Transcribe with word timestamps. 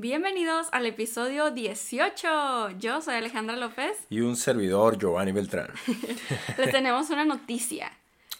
Bienvenidos 0.00 0.68
al 0.70 0.86
episodio 0.86 1.50
18. 1.50 2.70
Yo 2.78 3.00
soy 3.00 3.16
Alejandra 3.16 3.56
López. 3.56 3.98
Y 4.10 4.20
un 4.20 4.36
servidor, 4.36 4.96
Giovanni 4.96 5.32
Beltrán. 5.32 5.72
Les 6.56 6.70
tenemos 6.70 7.10
una 7.10 7.24
noticia 7.24 7.90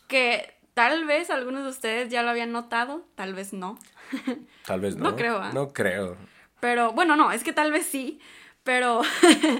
que 0.06 0.54
tal 0.74 1.04
vez 1.04 1.30
algunos 1.30 1.64
de 1.64 1.70
ustedes 1.70 2.10
ya 2.10 2.22
lo 2.22 2.30
habían 2.30 2.52
notado, 2.52 3.04
tal 3.16 3.34
vez 3.34 3.52
no. 3.52 3.76
Tal 4.66 4.78
vez 4.78 4.94
no. 4.94 5.10
No 5.10 5.16
creo, 5.16 5.38
¿ah? 5.38 5.50
No 5.52 5.72
creo. 5.72 6.16
Pero 6.60 6.92
bueno, 6.92 7.16
no, 7.16 7.32
es 7.32 7.42
que 7.42 7.52
tal 7.52 7.72
vez 7.72 7.86
sí, 7.86 8.20
pero 8.62 9.02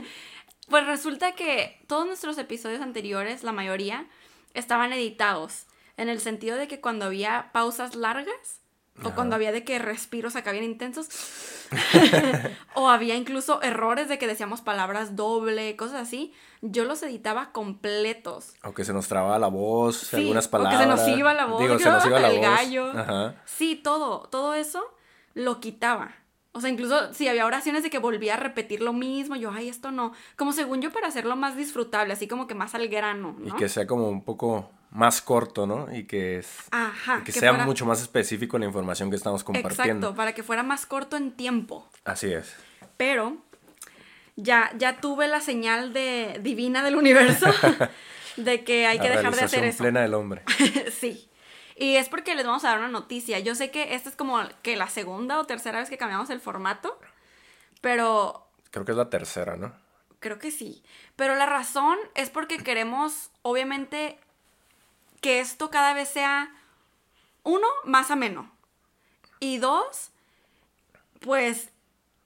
pues 0.68 0.86
resulta 0.86 1.32
que 1.32 1.82
todos 1.88 2.06
nuestros 2.06 2.38
episodios 2.38 2.80
anteriores, 2.80 3.42
la 3.42 3.50
mayoría, 3.50 4.06
estaban 4.54 4.92
editados, 4.92 5.66
en 5.96 6.08
el 6.08 6.20
sentido 6.20 6.58
de 6.58 6.68
que 6.68 6.80
cuando 6.80 7.06
había 7.06 7.50
pausas 7.52 7.96
largas, 7.96 8.57
o 9.04 9.10
cuando 9.14 9.36
había 9.36 9.52
de 9.52 9.64
que 9.64 9.78
respiros 9.78 10.36
acá 10.36 10.52
bien 10.52 10.64
intensos, 10.64 11.08
o 12.74 12.88
había 12.88 13.14
incluso 13.16 13.62
errores 13.62 14.08
de 14.08 14.18
que 14.18 14.26
decíamos 14.26 14.60
palabras 14.60 15.16
doble, 15.16 15.76
cosas 15.76 16.02
así, 16.02 16.32
yo 16.62 16.84
los 16.84 17.02
editaba 17.02 17.52
completos. 17.52 18.54
Aunque 18.62 18.84
se 18.84 18.92
nos 18.92 19.08
trababa 19.08 19.38
la 19.38 19.48
voz, 19.48 19.96
Sí, 19.98 20.16
algunas 20.16 20.46
o 20.46 20.50
que 20.50 20.56
se 20.58 20.64
palabras. 20.64 20.86
nos 20.88 21.08
iba 21.18 21.34
la 21.34 21.46
voz, 21.46 21.60
Digo, 21.60 21.78
se 21.78 21.84
que, 21.84 21.90
nos 21.90 22.06
iba 22.06 22.20
la 22.20 22.28
"Ah, 22.28 22.30
el 22.30 22.38
voz. 22.38 22.46
gallo". 22.46 22.90
Ajá. 22.98 23.34
Sí, 23.44 23.76
todo, 23.76 24.28
todo 24.30 24.54
eso 24.54 24.82
lo 25.34 25.60
quitaba. 25.60 26.14
O 26.52 26.60
sea, 26.60 26.70
incluso 26.70 27.12
si 27.14 27.28
había 27.28 27.46
oraciones 27.46 27.82
de 27.84 27.90
que 27.90 27.98
volvía 27.98 28.34
a 28.34 28.36
repetir 28.38 28.80
lo 28.80 28.92
mismo, 28.92 29.36
yo, 29.36 29.50
ay, 29.52 29.68
esto 29.68 29.92
no. 29.92 30.12
Como 30.36 30.52
según 30.52 30.80
yo, 30.80 30.90
para 30.90 31.06
hacerlo 31.06 31.36
más 31.36 31.56
disfrutable, 31.56 32.12
así 32.14 32.26
como 32.26 32.46
que 32.48 32.54
más 32.56 32.74
al 32.74 32.88
grano, 32.88 33.36
Y 33.44 33.52
que 33.52 33.68
sea 33.68 33.86
como 33.86 34.08
un 34.08 34.24
poco 34.24 34.70
más 34.90 35.20
corto, 35.22 35.66
¿no? 35.66 35.94
Y 35.94 36.04
que, 36.06 36.38
es- 36.38 36.64
Ajá. 36.70 37.18
y 37.20 37.24
que 37.24 37.32
sea 37.32 37.52
mucho 37.52 37.84
más 37.86 38.00
específico 38.00 38.56
en 38.56 38.62
la 38.62 38.66
información 38.66 39.10
que 39.10 39.16
estamos 39.16 39.44
compartiendo. 39.44 40.06
Exacto, 40.08 40.14
para 40.16 40.32
que 40.34 40.42
fuera 40.42 40.62
más 40.62 40.86
corto 40.86 41.16
en 41.16 41.32
tiempo. 41.32 41.88
Así 42.04 42.32
es. 42.32 42.54
Pero 42.96 43.36
ya, 44.36 44.70
ya 44.76 45.00
tuve 45.00 45.28
la 45.28 45.40
señal 45.40 45.92
de, 45.92 46.38
divina 46.42 46.82
del 46.82 46.96
universo 46.96 47.46
de 48.36 48.64
que 48.64 48.86
hay 48.86 48.98
que 48.98 49.08
la 49.08 49.16
dejar 49.16 49.34
de 49.36 49.42
hacer 49.44 49.64
eso. 49.64 49.78
plena 49.82 50.00
del 50.00 50.14
hombre. 50.14 50.42
sí. 50.98 51.28
Y 51.76 51.94
es 51.96 52.08
porque 52.08 52.34
les 52.34 52.44
vamos 52.44 52.64
a 52.64 52.70
dar 52.70 52.78
una 52.78 52.88
noticia. 52.88 53.38
Yo 53.38 53.54
sé 53.54 53.70
que 53.70 53.94
esta 53.94 54.08
es 54.08 54.16
como 54.16 54.40
que 54.62 54.74
la 54.76 54.88
segunda 54.88 55.38
o 55.38 55.44
tercera 55.44 55.78
vez 55.78 55.88
que 55.88 55.96
cambiamos 55.98 56.28
el 56.30 56.40
formato, 56.40 56.98
pero 57.80 58.46
Creo 58.70 58.84
que 58.84 58.92
es 58.92 58.98
la 58.98 59.10
tercera, 59.10 59.56
¿no? 59.56 59.72
creo 60.20 60.40
que 60.40 60.50
sí. 60.50 60.82
Pero 61.14 61.36
la 61.36 61.46
razón 61.46 61.96
es 62.16 62.28
porque 62.30 62.58
queremos, 62.58 63.30
obviamente, 63.42 64.18
que 65.20 65.40
esto 65.40 65.70
cada 65.70 65.94
vez 65.94 66.08
sea, 66.08 66.54
uno, 67.42 67.66
más 67.84 68.10
ameno. 68.10 68.50
Y 69.40 69.58
dos, 69.58 70.10
pues 71.20 71.70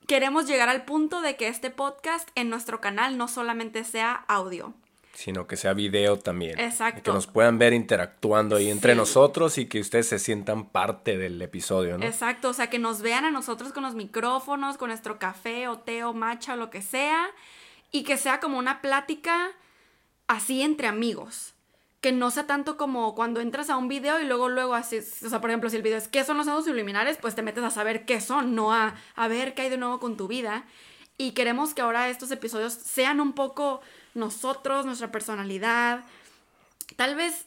queremos 0.06 0.46
llegar 0.46 0.68
al 0.68 0.84
punto 0.84 1.20
de 1.20 1.36
que 1.36 1.48
este 1.48 1.70
podcast 1.70 2.28
en 2.34 2.50
nuestro 2.50 2.80
canal 2.80 3.16
no 3.16 3.28
solamente 3.28 3.84
sea 3.84 4.24
audio. 4.28 4.74
Sino 5.14 5.46
que 5.46 5.56
sea 5.56 5.74
video 5.74 6.18
también. 6.18 6.58
Exacto. 6.58 7.00
Y 7.00 7.02
que 7.02 7.12
nos 7.12 7.26
puedan 7.26 7.58
ver 7.58 7.74
interactuando 7.74 8.56
ahí 8.56 8.70
entre 8.70 8.94
nosotros 8.94 9.58
y 9.58 9.66
que 9.66 9.80
ustedes 9.80 10.08
se 10.08 10.18
sientan 10.18 10.66
parte 10.70 11.18
del 11.18 11.40
episodio, 11.42 11.98
¿no? 11.98 12.06
Exacto, 12.06 12.48
o 12.48 12.52
sea, 12.54 12.70
que 12.70 12.78
nos 12.78 13.02
vean 13.02 13.26
a 13.26 13.30
nosotros 13.30 13.72
con 13.72 13.82
los 13.82 13.94
micrófonos, 13.94 14.78
con 14.78 14.88
nuestro 14.88 15.18
café 15.18 15.68
o 15.68 15.78
té 15.78 16.02
o 16.04 16.14
matcha 16.14 16.54
o 16.54 16.56
lo 16.56 16.70
que 16.70 16.80
sea, 16.80 17.26
y 17.90 18.04
que 18.04 18.16
sea 18.16 18.40
como 18.40 18.58
una 18.58 18.80
plática 18.80 19.50
así 20.28 20.62
entre 20.62 20.88
amigos. 20.88 21.52
Que 22.02 22.12
no 22.12 22.30
sea 22.30 22.46
tanto 22.46 22.76
como 22.76 23.14
cuando 23.14 23.40
entras 23.40 23.70
a 23.70 23.78
un 23.78 23.88
video 23.88 24.20
y 24.20 24.26
luego, 24.26 24.50
luego 24.50 24.74
así, 24.74 24.98
o 24.98 25.28
sea, 25.28 25.40
por 25.40 25.48
ejemplo, 25.48 25.70
si 25.70 25.76
el 25.76 25.82
video 25.82 25.96
es 25.96 26.08
¿qué 26.08 26.22
son 26.24 26.36
los 26.36 26.44
nodos 26.46 26.66
subliminares? 26.66 27.16
Pues 27.16 27.34
te 27.34 27.40
metes 27.40 27.64
a 27.64 27.70
saber 27.70 28.04
qué 28.04 28.20
son, 28.20 28.54
no 28.54 28.74
a, 28.74 28.94
a 29.14 29.28
ver 29.28 29.54
qué 29.54 29.62
hay 29.62 29.70
de 29.70 29.78
nuevo 29.78 29.98
con 30.00 30.18
tu 30.18 30.28
vida. 30.28 30.64
Y 31.16 31.30
queremos 31.30 31.72
que 31.72 31.80
ahora 31.80 32.10
estos 32.10 32.30
episodios 32.30 32.74
sean 32.74 33.20
un 33.20 33.32
poco 33.32 33.80
nosotros, 34.14 34.84
nuestra 34.84 35.10
personalidad, 35.10 36.04
tal 36.96 37.14
vez 37.14 37.46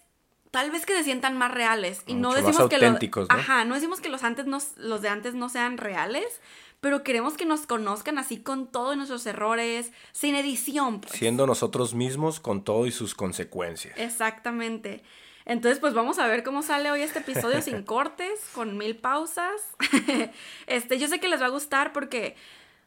tal 0.51 0.71
vez 0.71 0.85
que 0.85 0.93
se 0.93 1.03
sientan 1.03 1.37
más 1.37 1.51
reales 1.51 2.01
y 2.07 2.13
no 2.13 2.29
más 2.29 2.37
decimos 2.37 2.69
que 2.69 2.77
los 2.77 2.93
¿no? 2.93 3.25
ajá 3.27 3.65
no 3.65 3.75
decimos 3.75 3.99
que 3.99 4.07
los 4.07 4.23
antes 4.23 4.45
no, 4.45 4.59
los 4.77 5.01
de 5.01 5.09
antes 5.09 5.33
no 5.33 5.49
sean 5.49 5.77
reales 5.77 6.39
pero 6.85 7.01
queremos 7.03 7.33
que 7.35 7.45
nos 7.45 7.65
conozcan 7.65 8.19
así 8.19 8.37
con 8.43 8.67
todos 8.67 8.95
nuestros 8.95 9.25
errores 9.25 9.91
sin 10.11 10.35
edición 10.35 11.01
pues. 11.01 11.13
Siendo 11.13 11.47
nosotros 11.47 11.95
mismos 11.95 12.39
con 12.39 12.63
todo 12.63 12.85
y 12.85 12.91
sus 12.91 13.15
consecuencias. 13.15 13.97
exactamente 13.97 15.01
entonces 15.45 15.79
pues 15.79 15.95
vamos 15.95 16.19
a 16.19 16.27
ver 16.27 16.43
cómo 16.43 16.61
sale 16.61 16.91
hoy 16.91 17.01
este 17.01 17.19
episodio 17.19 17.59
sin 17.63 17.81
cortes 17.93 18.39
con 18.53 18.77
mil 18.77 18.95
pausas 18.97 19.61
este 20.67 20.99
yo 20.99 21.07
sé 21.07 21.19
que 21.19 21.27
les 21.27 21.41
va 21.41 21.47
a 21.47 21.49
gustar 21.49 21.91
porque 21.91 22.35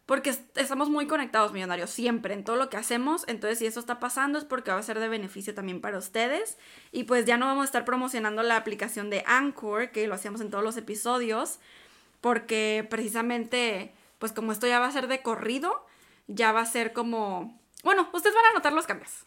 porque 0.07 0.31
est- 0.31 0.57
estamos 0.57 0.89
muy 0.89 1.07
conectados, 1.07 1.53
millonarios, 1.53 1.91
siempre, 1.91 2.33
en 2.33 2.43
todo 2.43 2.57
lo 2.57 2.71
que 2.71 2.79
hacemos. 2.79 3.25
Entonces, 3.29 3.59
si 3.59 3.67
eso 3.67 3.79
está 3.79 4.01
pasando 4.01 4.39
es 4.39 4.47
porque 4.47 4.71
va 4.71 4.79
a 4.79 4.83
ser 4.83 4.99
de 5.01 5.09
beneficio 5.09 5.55
también 5.55 5.83
para 5.83 5.99
ustedes. 5.99 6.57
Y 6.93 7.05
pues 7.05 7.27
ya 7.27 7.37
no 7.37 7.45
vamos 7.45 7.61
a 7.61 7.65
estar 7.67 7.85
promocionando 7.85 8.43
la 8.43 8.57
aplicación 8.57 9.11
de 9.11 9.23
Anchor, 9.27 9.91
que 9.91 10.07
lo 10.07 10.15
hacíamos 10.15 10.41
en 10.41 10.49
todos 10.49 10.65
los 10.65 10.79
episodios, 10.79 11.59
porque 12.21 12.87
precisamente, 12.89 13.93
pues 14.19 14.33
como 14.33 14.53
esto 14.53 14.67
ya 14.67 14.79
va 14.81 14.87
a 14.87 14.93
ser 14.93 15.09
de 15.09 15.23
corrido, 15.23 15.85
ya 16.27 16.53
va 16.53 16.61
a 16.61 16.67
ser 16.67 16.93
como... 16.93 17.59
Bueno, 17.85 18.09
ustedes 18.13 18.35
van 18.35 18.45
a 18.47 18.55
notar 18.55 18.73
los 18.73 18.87
cambios. 18.87 19.25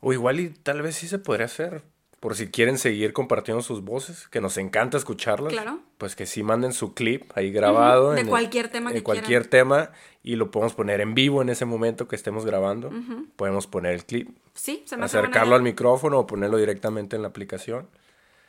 O 0.00 0.12
igual 0.12 0.40
y 0.40 0.48
tal 0.50 0.82
vez 0.82 0.96
sí 0.96 1.08
se 1.08 1.18
podría 1.18 1.46
hacer. 1.46 1.82
Por 2.20 2.34
si 2.36 2.50
quieren 2.50 2.76
seguir 2.76 3.14
compartiendo 3.14 3.62
sus 3.62 3.82
voces, 3.82 4.28
que 4.28 4.42
nos 4.42 4.58
encanta 4.58 4.98
escucharlas. 4.98 5.52
Claro. 5.54 5.80
Pues 5.96 6.14
que 6.16 6.26
sí 6.26 6.42
manden 6.42 6.74
su 6.74 6.92
clip 6.92 7.30
ahí 7.34 7.50
grabado. 7.50 8.10
De 8.12 8.20
en 8.20 8.26
el- 8.26 8.30
cualquier 8.30 8.68
tema 8.68 8.90
de 8.90 8.96
que 8.96 9.02
cualquier 9.02 9.46
tema. 9.46 9.90
Y 10.22 10.36
lo 10.36 10.50
podemos 10.50 10.74
poner 10.74 11.00
en 11.00 11.14
vivo 11.14 11.40
en 11.40 11.48
ese 11.48 11.64
momento 11.64 12.08
que 12.08 12.16
estemos 12.16 12.44
grabando. 12.44 12.90
Podemos 13.36 13.66
poner 13.66 13.94
el 13.94 14.04
clip, 14.04 14.36
Sí, 14.52 14.82
se 14.86 14.98
me 14.98 15.06
hace 15.06 15.16
buena 15.16 15.28
acercarlo 15.28 15.54
al 15.54 15.62
idea. 15.62 15.72
micrófono 15.72 16.18
o 16.18 16.26
ponerlo 16.26 16.58
directamente 16.58 17.16
en 17.16 17.22
la 17.22 17.28
aplicación. 17.28 17.88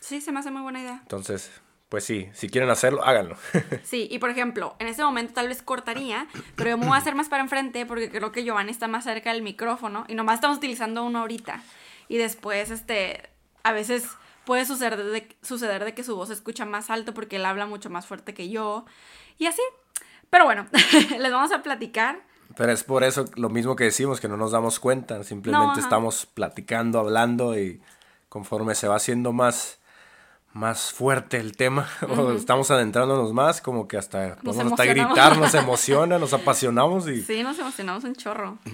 Sí, 0.02 0.20
se 0.20 0.34
me 0.34 0.40
hace 0.40 0.52
muy 0.52 0.62
buena 0.64 0.82
idea. 0.82 1.00
Entonces, 1.04 1.50
pues 1.92 2.06
sí, 2.06 2.30
si 2.32 2.48
quieren 2.48 2.70
hacerlo, 2.70 3.04
háganlo. 3.04 3.36
Sí, 3.84 4.08
y 4.10 4.20
por 4.20 4.30
ejemplo, 4.30 4.78
en 4.80 4.88
ese 4.88 5.04
momento 5.04 5.34
tal 5.34 5.50
vez 5.50 5.62
cortaría, 5.62 6.26
pero 6.56 6.70
yo 6.70 6.78
me 6.78 6.86
voy 6.86 6.96
a 6.96 7.00
hacer 7.00 7.16
más 7.16 7.28
para 7.28 7.44
enfrente 7.44 7.86
porque 7.86 8.10
creo 8.10 8.32
que 8.32 8.46
Giovanni 8.46 8.72
está 8.72 8.88
más 8.88 9.04
cerca 9.04 9.34
del 9.34 9.42
micrófono 9.42 10.06
y 10.08 10.16
nomás 10.16 10.36
estamos 10.36 10.56
utilizando 10.56 11.04
uno 11.04 11.20
ahorita. 11.20 11.62
Y 12.08 12.18
después, 12.18 12.72
este, 12.72 13.30
a 13.64 13.74
veces 13.74 14.08
puede 14.46 14.66
suceder 14.66 15.04
de, 15.04 15.36
suceder 15.42 15.84
de 15.84 15.94
que 15.94 16.06
su 16.06 16.16
voz 16.16 16.30
se 16.30 16.34
escucha 16.34 16.64
más 16.64 16.90
alto 16.90 17.14
porque 17.14 17.36
él 17.36 17.46
habla 17.46 17.66
mucho 17.66 17.90
más 17.90 18.06
fuerte 18.06 18.34
que 18.34 18.48
yo. 18.48 18.86
Y 19.38 19.48
así. 19.48 19.62
Pero 20.30 20.46
bueno, 20.46 20.68
les 21.20 21.32
vamos 21.34 21.52
a 21.52 21.62
platicar. 21.62 22.22
Pero 22.56 22.72
es 22.72 22.86
por 22.86 23.04
eso 23.04 23.26
lo 23.36 23.50
mismo 23.50 23.76
que 23.76 23.84
decimos, 23.84 24.22
que 24.22 24.30
no 24.30 24.38
nos 24.38 24.52
damos 24.52 24.80
cuenta. 24.80 25.26
Simplemente 25.26 25.76
No, 25.76 25.84
estamos 25.84 26.26
platicando, 26.26 27.00
hablando 27.00 27.60
y 27.60 27.82
conforme 28.30 28.76
se 28.76 28.88
va 28.88 28.96
haciendo 28.96 29.34
más, 29.34 29.81
más 30.54 30.92
fuerte 30.92 31.38
el 31.38 31.56
tema, 31.56 31.88
o 32.10 32.34
estamos 32.34 32.72
adentrándonos 32.72 33.34
más, 33.34 33.62
como 33.62 33.88
que 33.88 33.98
hasta 33.98 34.36
podemos 34.36 34.74
hasta 34.74 34.86
gritar, 34.86 35.38
nos 35.38 35.54
emociona, 35.56 36.20
nos 36.20 36.34
apasionamos 36.34 37.08
y 37.08 37.22
Sí, 37.22 37.44
nos 37.44 37.58
emocionamos 37.60 38.04
un 38.04 38.16
chorro. 38.16 38.58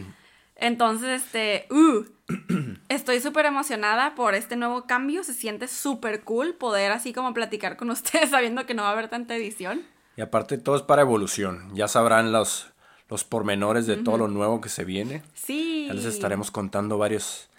Entonces, 0.60 1.24
este, 1.24 1.68
uh, 1.72 2.04
estoy 2.90 3.22
súper 3.22 3.46
emocionada 3.46 4.16
por 4.16 4.34
este 4.34 4.56
nuevo 4.56 4.86
cambio. 4.86 5.24
Se 5.24 5.34
siente 5.34 5.68
súper 5.68 6.24
cool 6.24 6.56
poder 6.56 6.92
así 6.92 7.14
como 7.14 7.34
platicar 7.34 7.78
con 7.78 7.90
ustedes 7.92 8.32
sabiendo 8.32 8.66
que 8.66 8.74
no 8.74 8.84
va 8.84 8.90
a 8.90 8.94
haber 8.94 9.10
tanta 9.10 9.36
edición. 9.36 9.84
Y 10.16 10.22
aparte 10.22 10.58
todo 10.58 10.76
es 10.76 10.82
para 10.82 11.04
evolución. 11.04 11.70
Ya 11.76 11.88
sabrán 11.88 12.32
los, 12.32 12.70
los 13.08 13.24
pormenores 13.24 13.86
de 13.86 13.98
todo 13.98 14.18
lo 14.18 14.28
nuevo 14.28 14.62
que 14.62 14.70
se 14.70 14.84
viene. 14.84 15.22
Sí. 15.36 15.86
Ya 15.88 15.94
les 15.94 16.06
estaremos 16.06 16.50
contando 16.50 16.98
varios 16.98 17.50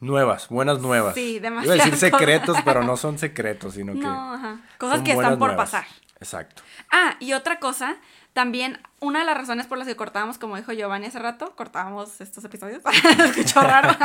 nuevas, 0.00 0.48
buenas 0.48 0.80
nuevas. 0.80 1.14
Sí, 1.14 1.36
Iba 1.36 1.60
a 1.60 1.76
decir 1.76 1.96
secretos, 1.96 2.56
pero 2.64 2.82
no 2.82 2.96
son 2.96 3.18
secretos, 3.18 3.74
sino 3.74 3.94
que 3.94 4.06
ajá. 4.06 4.60
Cosas 4.78 5.02
que 5.02 5.12
están 5.12 5.38
por 5.38 5.48
nuevas. 5.48 5.70
pasar. 5.70 5.86
Exacto. 6.20 6.62
Ah, 6.90 7.16
y 7.20 7.32
otra 7.32 7.58
cosa, 7.58 7.96
también 8.32 8.80
una 9.00 9.20
de 9.20 9.26
las 9.26 9.36
razones 9.36 9.66
por 9.66 9.78
las 9.78 9.86
que 9.86 9.96
cortábamos, 9.96 10.38
como 10.38 10.56
dijo 10.56 10.72
Giovanni 10.72 11.06
hace 11.06 11.18
rato, 11.18 11.54
cortábamos 11.56 12.20
estos 12.20 12.44
episodios, 12.44 12.82
escuchó 13.18 13.60
raro, 13.60 13.96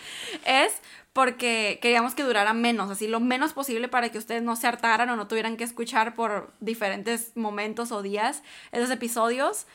es 0.44 0.72
porque 1.12 1.78
queríamos 1.82 2.14
que 2.14 2.22
durara 2.22 2.52
menos, 2.52 2.90
así 2.90 3.08
lo 3.08 3.20
menos 3.20 3.52
posible 3.52 3.88
para 3.88 4.08
que 4.10 4.18
ustedes 4.18 4.42
no 4.42 4.56
se 4.56 4.66
hartaran 4.66 5.08
o 5.10 5.16
no 5.16 5.26
tuvieran 5.26 5.56
que 5.56 5.64
escuchar 5.64 6.14
por 6.14 6.52
diferentes 6.60 7.32
momentos 7.36 7.92
o 7.92 8.02
días 8.02 8.42
esos 8.72 8.90
episodios. 8.90 9.66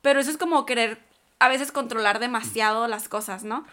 Pero 0.00 0.20
eso 0.20 0.30
es 0.30 0.36
como 0.36 0.66
querer 0.66 0.98
a 1.38 1.48
veces 1.48 1.72
controlar 1.72 2.18
demasiado 2.18 2.88
las 2.88 3.08
cosas, 3.08 3.44
¿no? 3.44 3.64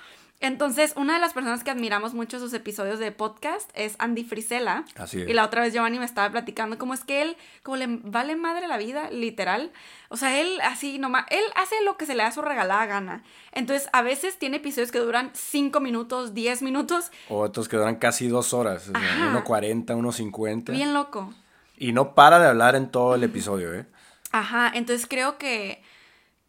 Entonces, 0.42 0.94
una 0.96 1.16
de 1.16 1.20
las 1.20 1.34
personas 1.34 1.66
que 1.66 1.72
admiramos 1.72 2.14
mucho 2.14 2.40
sus 2.40 2.54
episodios 2.54 2.98
de 2.98 3.12
podcast 3.12 3.70
es 3.74 3.96
Andy 4.00 4.24
Frisella. 4.24 4.86
Así 4.96 5.22
es. 5.22 5.28
Y 5.30 5.34
la 5.34 5.44
otra 5.44 5.62
vez 5.62 5.74
Giovanni 5.74 6.00
me 6.00 6.06
estaba 6.06 6.32
platicando 6.32 6.78
cómo 6.78 6.94
es 6.94 7.04
que 7.04 7.22
él, 7.22 7.36
como 7.62 7.76
le 7.76 7.88
vale 8.04 8.38
madre 8.38 8.68
la 8.68 8.78
vida, 8.78 9.12
literal. 9.12 9.72
O 10.08 10.16
sea, 10.16 10.40
él 10.40 10.60
así 10.64 10.98
nomás, 10.98 11.26
él 11.30 11.44
hace 11.56 11.76
lo 11.84 11.98
que 11.98 12.06
se 12.06 12.16
le 12.16 12.24
da 12.24 12.32
su 12.32 12.42
regalada 12.42 12.86
gana. 12.86 13.24
Entonces, 13.52 13.90
a 13.92 14.02
veces 14.02 14.40
tiene 14.40 14.58
episodios 14.58 14.92
que 14.92 15.00
duran 15.00 15.32
5 15.34 15.78
minutos, 15.82 16.34
10 16.34 16.62
minutos. 16.62 17.12
O 17.28 17.40
otros 17.40 17.68
que 17.68 17.76
duran 17.76 17.98
casi 17.98 18.30
dos 18.30 18.54
horas, 18.54 18.88
o 18.88 18.92
sea, 18.92 19.32
Ajá. 19.32 19.44
1.40, 19.44 19.86
1.50. 19.88 20.72
Bien 20.72 20.94
loco. 20.94 21.34
Y 21.78 21.92
no 21.92 22.16
para 22.16 22.40
de 22.40 22.48
hablar 22.48 22.76
en 22.76 22.90
todo 22.90 23.16
el 23.16 23.24
episodio, 23.24 23.74
¿eh? 23.74 23.86
Ajá, 24.32 24.72
entonces 24.74 25.08
creo 25.10 25.38
que 25.38 25.79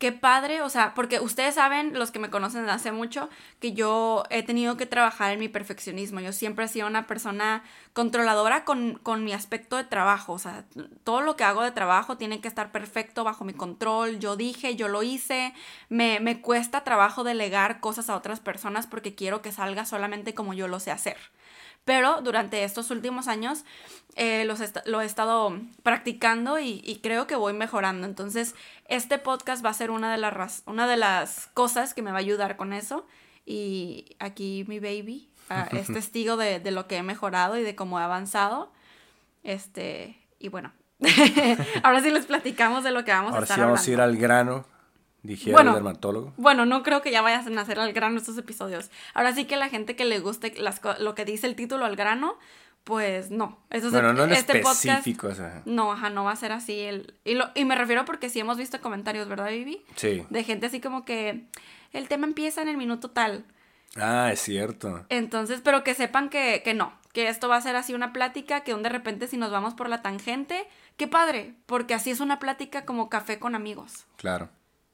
qué 0.01 0.13
padre, 0.13 0.63
o 0.63 0.71
sea, 0.71 0.95
porque 0.95 1.21
ustedes 1.21 1.57
saben, 1.57 1.99
los 1.99 2.11
que 2.11 2.19
me 2.19 2.31
conocen 2.31 2.63
desde 2.63 2.73
hace 2.75 2.91
mucho, 2.91 3.29
que 3.61 3.75
yo 3.75 4.25
he 4.31 4.43
tenido 4.43 4.79
que 4.79 4.87
trabajar 4.87 5.31
en 5.31 5.39
mi 5.39 5.49
perfeccionismo. 5.49 6.21
Yo 6.21 6.33
siempre 6.33 6.65
he 6.65 6.69
sido 6.69 6.87
una 6.87 7.07
persona 7.07 7.63
controladora 7.93 8.65
con, 8.65 8.95
con, 9.03 9.25
mi 9.25 9.35
aspecto 9.35 9.77
de 9.77 9.85
trabajo. 9.85 10.33
O 10.33 10.39
sea, 10.39 10.65
todo 11.05 11.21
lo 11.21 11.37
que 11.37 11.45
hago 11.45 11.63
de 11.63 11.71
trabajo 11.73 12.17
tiene 12.17 12.41
que 12.41 12.49
estar 12.49 12.73
perfecto 12.73 13.25
bajo 13.25 13.45
mi 13.45 13.53
control. 13.53 14.19
Yo 14.19 14.37
dije, 14.37 14.75
yo 14.75 14.89
lo 14.89 15.03
hice. 15.03 15.53
Me, 15.91 16.19
me 16.19 16.41
cuesta 16.41 16.83
trabajo 16.83 17.23
delegar 17.23 17.81
cosas 17.81 18.09
a 18.09 18.17
otras 18.17 18.41
personas 18.41 18.87
porque 18.87 19.15
quiero 19.15 19.43
que 19.43 19.53
salga 19.53 19.85
solamente 19.85 20.35
como 20.35 20.55
yo 20.55 20.67
lo 20.67 20.81
sé 20.81 20.93
hacer. 20.93 21.19
Pero 21.85 22.21
durante 22.23 22.63
estos 22.65 22.91
últimos 22.91 23.27
años 23.27 23.65
eh, 24.17 24.45
los 24.45 24.61
lo 24.87 25.01
he 25.01 25.05
estado 25.05 25.59
practicando 25.83 26.59
y, 26.59 27.01
creo 27.03 27.27
que 27.27 27.37
voy 27.37 27.53
mejorando. 27.53 28.07
Entonces, 28.07 28.55
este 28.89 29.19
podcast 29.19 29.65
va 29.65 29.71
a 29.71 29.75
ser 29.75 29.91
una 29.91 30.13
de, 30.13 30.19
las, 30.19 30.63
una 30.67 30.87
de 30.87 30.97
las 30.97 31.49
cosas 31.55 31.95
que 31.95 32.03
me 32.03 32.11
va 32.11 32.19
a 32.19 32.21
ayudar 32.21 32.57
con 32.57 32.73
eso. 32.73 33.07
Y 33.47 34.17
aquí 34.19 34.65
mi 34.69 34.79
baby 34.79 35.31
ah, 35.49 35.69
es 35.73 35.87
testigo 35.87 36.37
de, 36.37 36.61
de, 36.61 36.71
lo 36.71 36.87
que 36.87 36.97
he 36.97 37.03
mejorado 37.03 37.57
y 37.57 37.63
de 37.63 37.75
cómo 37.75 37.99
he 37.99 38.03
avanzado. 38.03 38.73
Este, 39.43 40.19
y 40.39 40.49
bueno, 40.49 40.73
ahora 41.83 42.03
sí 42.03 42.11
les 42.11 42.27
platicamos 42.27 42.85
de 42.85 42.91
lo 42.91 43.05
que 43.05 43.13
vamos 43.13 43.35
a 43.35 43.41
estar 43.41 43.59
Ahora 43.59 43.77
sí 43.79 43.89
vamos 43.89 43.89
a 43.89 43.91
ir 43.91 44.01
al 44.01 44.17
grano 44.17 44.67
Dijera 45.23 45.57
bueno, 45.57 45.71
el 45.71 45.75
dermatólogo. 45.77 46.33
Bueno, 46.37 46.65
no 46.65 46.83
creo 46.83 47.03
que 47.03 47.11
ya 47.11 47.23
vayas 47.23 47.47
a 47.47 47.51
nacer 47.51 47.79
al 47.79 47.93
grano 47.93 48.19
estos 48.19 48.39
episodios. 48.39 48.91
Ahora 49.13 49.35
sí 49.35 49.45
que 49.45 49.57
la 49.57 49.69
gente 49.69 49.97
que 49.97 50.05
le 50.05 50.19
guste 50.19 50.55
las, 50.59 50.81
lo 50.99 51.15
que 51.15 51.25
dice 51.25 51.47
el 51.47 51.57
título 51.57 51.85
al 51.85 51.97
grano, 51.97 52.39
pues 52.85 53.31
no. 53.31 53.59
Eso 53.71 53.91
bueno, 53.91 54.13
no 54.13 54.25
en 54.25 54.33
este 54.33 54.59
específico. 54.59 55.29
No, 55.67 55.93
ajá, 55.93 56.11
no 56.11 56.25
va 56.25 56.33
a 56.33 56.37
ser 56.37 56.53
así. 56.53 56.81
El, 56.81 57.15
y, 57.25 57.35
lo, 57.35 57.51
y 57.55 57.65
me 57.65 57.75
refiero 57.75 58.05
porque 58.05 58.31
sí 58.31 58.41
hemos 58.41 58.57
visto 58.57 58.81
comentarios, 58.81 59.29
¿verdad, 59.29 59.51
Vivi? 59.51 59.85
Sí. 59.97 60.25
De 60.31 60.45
gente 60.45 60.67
así 60.67 60.81
como 60.81 61.05
que 61.05 61.47
el 61.93 62.09
tema 62.09 62.27
empieza 62.27 62.63
en 62.63 62.69
el 62.69 62.77
minuto 62.77 63.11
tal. 63.11 63.45
Ah, 63.97 64.31
es 64.33 64.41
cierto. 64.41 65.05
Entonces, 65.09 65.61
pero 65.63 65.85
que 65.85 65.95
sepan 65.95 66.31
que, 66.31 66.63
que 66.65 66.75
no, 66.75 66.93
que 67.13 67.29
esto 67.29 67.49
va 67.49 67.57
a 67.57 67.61
ser 67.61 67.77
así 67.77 67.93
una 67.93 68.13
plática, 68.13 68.61
que 68.61 68.73
un 68.73 68.83
de 68.83 68.89
repente 68.89 69.27
si 69.27 69.37
nos 69.37 69.51
vamos 69.51 69.75
por 69.75 69.89
la 69.89 70.01
tangente, 70.01 70.67
qué 70.97 71.09
padre, 71.09 71.55
porque 71.67 71.95
así 71.95 72.11
es 72.11 72.21
una 72.21 72.39
plática 72.39 72.85
como 72.85 73.09
café 73.09 73.39
con 73.39 73.55
amigos. 73.55 74.07
Claro. 74.17 74.49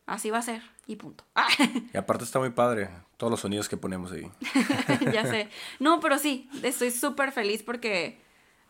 Así 0.07 0.31
va 0.31 0.39
a 0.39 0.43
ser 0.43 0.63
y 0.87 0.97
punto. 0.97 1.25
y 1.93 1.97
aparte 1.97 2.25
está 2.25 2.39
muy 2.39 2.51
padre 2.51 2.89
todos 3.17 3.31
los 3.31 3.41
sonidos 3.41 3.69
que 3.69 3.77
ponemos 3.77 4.13
ahí. 4.13 4.31
ya 5.13 5.27
sé. 5.27 5.49
No, 5.81 6.01
pero 6.01 6.19
sí, 6.19 6.49
estoy 6.63 6.91
súper 6.91 7.33
feliz 7.33 7.63
porque 7.63 8.21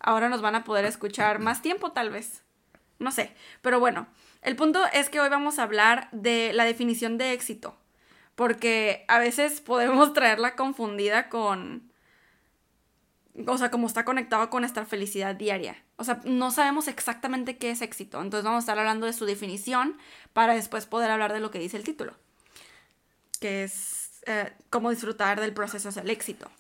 ahora 0.01 0.29
nos 0.29 0.41
van 0.41 0.55
a 0.55 0.65
poder 0.65 0.85
escuchar 0.87 1.39
más 1.41 1.63
tiempo 1.63 1.93
tal 1.93 2.11
vez. 2.11 2.43
No 2.99 3.13
sé. 3.13 3.35
Pero 3.61 3.79
bueno, 3.79 4.07
el 4.41 4.57
punto 4.57 4.81
es 4.93 5.11
que 5.11 5.21
hoy 5.21 5.29
vamos 5.29 5.59
a 5.59 5.65
hablar 5.65 6.09
de 6.13 6.53
la 6.55 6.65
definición 6.65 7.19
de 7.19 7.33
éxito. 7.33 7.77
Porque 8.35 9.05
a 9.09 9.19
veces 9.19 9.61
podemos 9.61 10.13
traerla 10.13 10.57
confundida 10.57 11.29
con 11.31 11.86
o 13.47 13.59
sea, 13.59 13.71
como 13.71 13.87
está 13.87 14.05
conectado 14.05 14.49
con 14.51 14.63
nuestra 14.63 14.87
felicidad 14.87 15.35
diaria. 15.35 15.77
O 15.97 16.05
sea, 16.05 16.21
no 16.25 16.51
sabemos 16.51 16.89
exactamente 16.89 17.59
qué 17.59 17.71
es 17.71 17.83
éxito. 17.83 18.21
Entonces 18.21 18.45
vamos 18.45 18.59
a 18.59 18.61
estar 18.61 18.79
hablando 18.79 19.07
de 19.07 19.13
su 19.13 19.27
definición 19.27 19.97
para 20.33 20.55
después 20.55 20.87
poder 20.87 21.11
hablar 21.11 21.33
de 21.33 21.41
lo 21.41 21.51
que 21.51 21.59
dice 21.59 21.77
el 21.77 21.85
título, 21.85 22.15
que 23.41 23.65
es 23.65 24.23
eh, 24.27 24.53
cómo 24.71 24.91
disfrutar 24.91 25.41
del 25.41 25.53
proceso 25.53 25.89
hacia 25.89 26.03
el 26.03 26.11
éxito. 26.11 26.51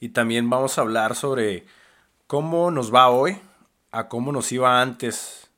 Y 0.00 0.10
también 0.10 0.48
vamos 0.50 0.78
a 0.78 0.82
hablar 0.82 1.14
sobre 1.14 1.66
cómo 2.26 2.70
nos 2.70 2.94
va 2.94 3.08
hoy, 3.08 3.38
a 3.92 4.08
cómo 4.08 4.32
nos 4.32 4.52
iba 4.52 4.80
antes, 4.80 5.50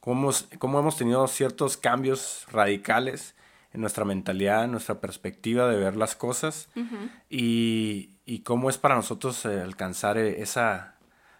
cómo, 0.00 0.30
cómo 0.58 0.78
hemos 0.78 0.96
tenido 0.96 1.26
ciertos 1.28 1.76
cambios 1.76 2.46
radicales 2.50 3.34
en 3.72 3.80
nuestra 3.80 4.04
mentalidad, 4.04 4.64
en 4.64 4.70
nuestra 4.70 5.00
perspectiva 5.00 5.68
de 5.68 5.76
ver 5.76 5.96
las 5.96 6.16
cosas 6.16 6.68
y, 7.28 8.15
y, 8.26 8.40
cómo 8.40 8.68
es 8.68 8.76
para 8.76 8.94
nosotros 8.94 9.44
eh, 9.46 9.60
alcanzar 9.62 10.18
eh, 10.18 10.42
esa 10.42 10.96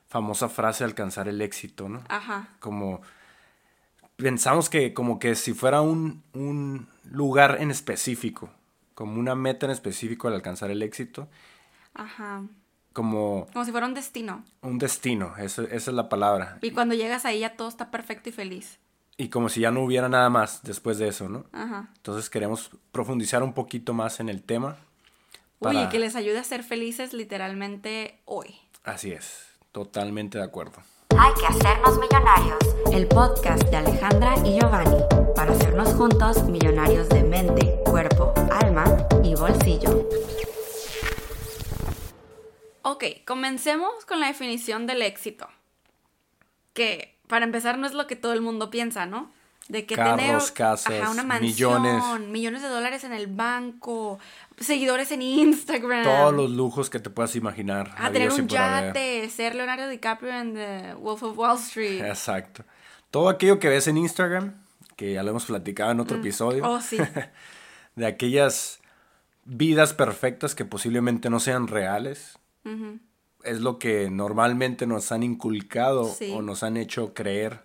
famosa 0.07 0.49
frase, 0.49 0.85
alcanzar 0.85 1.29
el 1.29 1.43
éxito, 1.43 1.89
¿no? 1.89 2.03
Ajá. 2.09 2.49
Como 2.61 3.03
pensamos 4.17 4.71
que 4.71 4.95
como 4.95 5.19
que 5.19 5.35
si 5.35 5.53
fuera 5.53 5.83
un, 5.83 6.23
un 6.33 6.89
lugar 7.05 7.59
en 7.61 7.71
específico, 7.71 8.51
como 8.95 9.21
una 9.21 9.35
meta 9.35 9.67
en 9.67 9.73
específico 9.73 10.29
al 10.29 10.35
alcanzar 10.35 10.71
el 10.71 10.83
éxito. 10.83 11.29
Ajá. 11.95 12.45
Como... 12.93 13.47
Como 13.53 13.65
si 13.65 13.71
fuera 13.71 13.87
un 13.87 13.93
destino. 13.93 14.43
Un 14.63 14.79
destino, 14.79 15.37
esa 15.37 15.65
es 15.65 15.87
la 15.89 16.09
palabra. 16.09 16.59
Y 16.63 16.71
cuando 16.71 16.95
llegas 16.95 17.27
ahí 17.27 17.41
ya 17.41 17.55
todo 17.55 17.69
está 17.69 17.91
perfecto 17.91 18.31
y 18.31 18.33
feliz. 18.33 18.79
Y 19.19 19.29
como 19.29 19.51
si 19.51 19.61
ya 19.61 19.71
no 19.71 19.83
hubiera 19.83 20.09
nada 20.09 20.31
más 20.31 20.63
después 20.63 20.99
de 20.99 21.09
eso, 21.09 21.29
¿no? 21.29 21.45
Ajá. 21.53 21.91
Entonces 21.97 22.31
queremos 22.31 22.71
profundizar 22.93 23.43
un 23.43 23.53
poquito 23.53 23.93
más 23.93 24.21
en 24.21 24.31
el 24.31 24.43
tema. 24.43 24.77
Para... 25.59 25.83
Uy, 25.83 25.89
que 25.89 25.99
les 25.99 26.17
ayude 26.17 26.39
a 26.39 26.45
ser 26.45 26.63
felices 26.63 27.13
literalmente 27.13 28.21
hoy. 28.25 28.55
Así 28.85 29.13
es, 29.13 29.47
totalmente 29.73 30.39
de 30.39 30.45
acuerdo. 30.45 30.83
Hay 31.19 31.33
que 31.35 31.47
hacernos 31.47 31.99
millonarios. 31.99 32.59
El 32.93 33.09
podcast 33.09 33.63
de 33.69 33.77
Alejandra 33.77 34.35
y 34.45 34.59
Giovanni 34.59 35.03
para 35.35 35.53
hacernos 35.53 35.95
juntos 35.95 36.45
millonarios 36.45 37.09
de 37.09 37.23
mente, 37.23 37.81
cuerpo, 37.85 38.35
alma 38.51 38.85
y 39.23 39.35
bolsillo. 39.35 40.09
Ok, 42.83 43.05
comencemos 43.25 44.05
con 44.07 44.21
la 44.21 44.29
definición 44.29 44.87
del 44.87 45.03
éxito. 45.03 45.49
Que 46.75 47.17
para 47.27 47.45
empezar, 47.45 47.79
no 47.79 47.87
es 47.87 47.95
lo 47.95 48.07
que 48.07 48.17
todo 48.17 48.33
el 48.33 48.41
mundo 48.41 48.71
piensa, 48.71 49.07
¿no? 49.07 49.33
De 49.69 49.85
que 49.85 49.97
tener 49.97 50.41
casas, 50.55 51.11
una 51.11 51.25
mansión, 51.25 51.83
millones. 51.83 52.29
millones 52.29 52.63
de 52.63 52.69
dólares 52.69 53.03
en 53.03 53.13
el 53.13 53.27
banco, 53.27 54.19
seguidores 54.59 55.11
en 55.11 55.23
Instagram. 55.23 56.05
Todos 56.05 56.35
los 56.35 56.51
lujos 56.51 56.89
que 56.89 57.01
te 57.01 57.11
puedas 57.11 57.35
imaginar. 57.35 57.93
A 57.99 58.11
tener 58.11 58.31
un 58.31 58.47
yate, 58.47 59.29
ser 59.29 59.55
Leonardo 59.57 59.89
DiCaprio 59.89 60.33
en 60.33 60.55
The 60.55 60.95
Wolf 60.95 61.23
of 61.25 61.37
Wall 61.37 61.59
Street. 61.59 62.05
Exacto. 62.05 62.65
Todo 63.11 63.29
aquello 63.29 63.59
que 63.59 63.69
ves 63.69 63.89
en 63.89 63.97
Instagram, 63.97 64.55
que 64.95 65.15
ya 65.15 65.23
lo 65.23 65.31
hemos 65.31 65.47
platicado 65.47 65.91
en 65.91 66.01
otro 66.01 66.17
mm. 66.17 66.21
episodio. 66.21 66.69
Oh, 66.69 66.81
sí. 66.81 66.99
de 67.97 68.07
aquellas 68.07 68.79
vidas 69.45 69.95
perfectas 69.95 70.55
que 70.55 70.65
posiblemente 70.65 71.29
no 71.31 71.41
sean 71.41 71.67
reales 71.67 72.39
es 73.45 73.61
lo 73.61 73.79
que 73.79 74.11
normalmente 74.11 74.87
nos 74.87 75.13
han 75.13 75.23
inculcado 75.23 76.17
o 76.33 76.43
nos 76.43 76.63
han 76.63 76.77
hecho 76.77 77.15
creer 77.15 77.61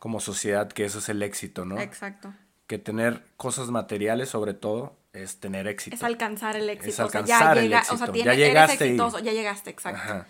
como 0.00 0.18
sociedad 0.18 0.72
que 0.72 0.84
eso 0.84 0.98
es 0.98 1.08
el 1.10 1.22
éxito, 1.22 1.64
¿no? 1.64 1.78
Exacto. 1.78 2.34
Que 2.66 2.78
tener 2.78 3.22
cosas 3.36 3.70
materiales, 3.70 4.30
sobre 4.30 4.54
todo, 4.54 4.96
es 5.12 5.38
tener 5.38 5.68
éxito. 5.68 5.94
Es 5.94 6.02
alcanzar 6.02 6.56
el 6.56 6.68
éxito. 6.70 6.90
Es 6.90 7.00
alcanzar 7.00 7.58
el 7.58 7.72
éxito. 7.72 7.94
O 7.94 7.98
sea, 7.98 8.12
ya 8.12 8.34
llegaste. 8.34 8.86
exitoso, 8.86 9.18
ya 9.18 9.32
llegaste, 9.32 9.70
exacto. 9.70 10.24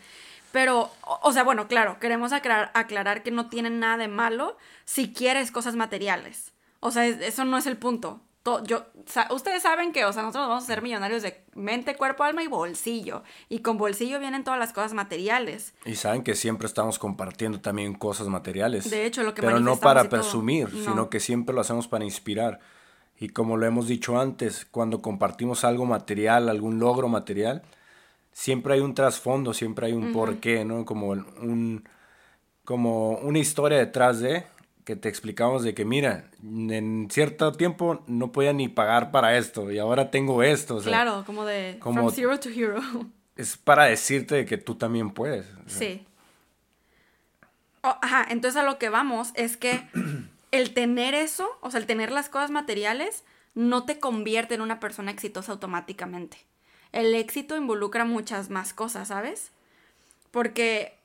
Pero, 0.50 0.90
o 1.22 1.32
sea, 1.32 1.44
bueno, 1.44 1.68
claro, 1.68 2.00
queremos 2.00 2.32
aclarar, 2.32 2.72
aclarar 2.74 3.22
que 3.22 3.30
no 3.30 3.48
tiene 3.48 3.70
nada 3.70 3.96
de 3.96 4.08
malo 4.08 4.56
si 4.84 5.12
quieres 5.12 5.52
cosas 5.52 5.76
materiales. 5.76 6.52
O 6.80 6.90
sea, 6.90 7.06
eso 7.06 7.44
no 7.44 7.56
es 7.56 7.66
el 7.66 7.76
punto 7.76 8.20
yo, 8.64 8.86
ustedes 9.30 9.62
saben 9.62 9.92
que, 9.92 10.04
o 10.04 10.12
sea, 10.12 10.22
nosotros 10.22 10.48
vamos 10.48 10.64
a 10.64 10.66
ser 10.66 10.82
millonarios 10.82 11.22
de 11.22 11.44
mente, 11.54 11.94
cuerpo, 11.94 12.24
alma 12.24 12.42
y 12.42 12.46
bolsillo. 12.46 13.22
Y 13.48 13.60
con 13.60 13.76
bolsillo 13.76 14.18
vienen 14.18 14.44
todas 14.44 14.58
las 14.58 14.72
cosas 14.72 14.94
materiales. 14.94 15.74
Y 15.84 15.96
saben 15.96 16.22
que 16.22 16.34
siempre 16.34 16.66
estamos 16.66 16.98
compartiendo 16.98 17.60
también 17.60 17.94
cosas 17.94 18.28
materiales. 18.28 18.90
De 18.90 19.04
hecho, 19.04 19.22
lo 19.22 19.34
que 19.34 19.42
Pero 19.42 19.60
no 19.60 19.76
para 19.76 20.08
presumir, 20.08 20.70
sino 20.70 21.10
que 21.10 21.20
siempre 21.20 21.54
lo 21.54 21.60
hacemos 21.60 21.86
para 21.86 22.04
inspirar. 22.04 22.60
Y 23.18 23.28
como 23.28 23.58
lo 23.58 23.66
hemos 23.66 23.86
dicho 23.86 24.18
antes, 24.18 24.66
cuando 24.70 25.02
compartimos 25.02 25.64
algo 25.64 25.84
material, 25.84 26.48
algún 26.48 26.78
logro 26.78 27.08
material, 27.08 27.62
siempre 28.32 28.74
hay 28.74 28.80
un 28.80 28.94
trasfondo, 28.94 29.52
siempre 29.52 29.86
hay 29.86 29.92
un 29.92 30.12
porqué, 30.12 30.64
¿no? 30.64 30.86
Como 30.86 31.08
un 31.08 31.84
como 32.64 33.14
una 33.18 33.38
historia 33.38 33.78
detrás 33.78 34.20
de 34.20 34.46
que 34.90 34.96
te 34.96 35.08
explicamos 35.08 35.62
de 35.62 35.72
que, 35.72 35.84
mira, 35.84 36.24
en 36.42 37.06
cierto 37.12 37.52
tiempo 37.52 38.02
no 38.08 38.32
podía 38.32 38.52
ni 38.52 38.66
pagar 38.66 39.12
para 39.12 39.38
esto 39.38 39.70
y 39.70 39.78
ahora 39.78 40.10
tengo 40.10 40.42
esto. 40.42 40.80
claro, 40.80 41.22
como 41.24 41.44
de 41.44 41.76
como, 41.78 42.00
from 42.00 42.12
zero 42.12 42.40
to 42.40 42.48
hero. 42.48 42.80
Es 43.36 43.56
para 43.56 43.84
decirte 43.84 44.44
que 44.46 44.58
tú 44.58 44.74
también 44.74 45.12
puedes. 45.12 45.46
Sí. 45.66 46.04
Oh, 47.82 47.96
ajá, 48.02 48.26
entonces 48.30 48.60
a 48.60 48.64
lo 48.64 48.78
que 48.78 48.88
vamos 48.88 49.30
es 49.36 49.56
que 49.56 49.80
el 50.50 50.74
tener 50.74 51.14
eso, 51.14 51.48
o 51.60 51.70
sea, 51.70 51.78
el 51.78 51.86
tener 51.86 52.10
las 52.10 52.28
cosas 52.28 52.50
materiales, 52.50 53.22
no 53.54 53.84
te 53.84 54.00
convierte 54.00 54.56
en 54.56 54.60
una 54.60 54.80
persona 54.80 55.12
exitosa 55.12 55.52
automáticamente. 55.52 56.38
El 56.90 57.14
éxito 57.14 57.56
involucra 57.56 58.04
muchas 58.04 58.50
más 58.50 58.74
cosas, 58.74 59.06
¿sabes? 59.06 59.52
Porque, 60.32 60.98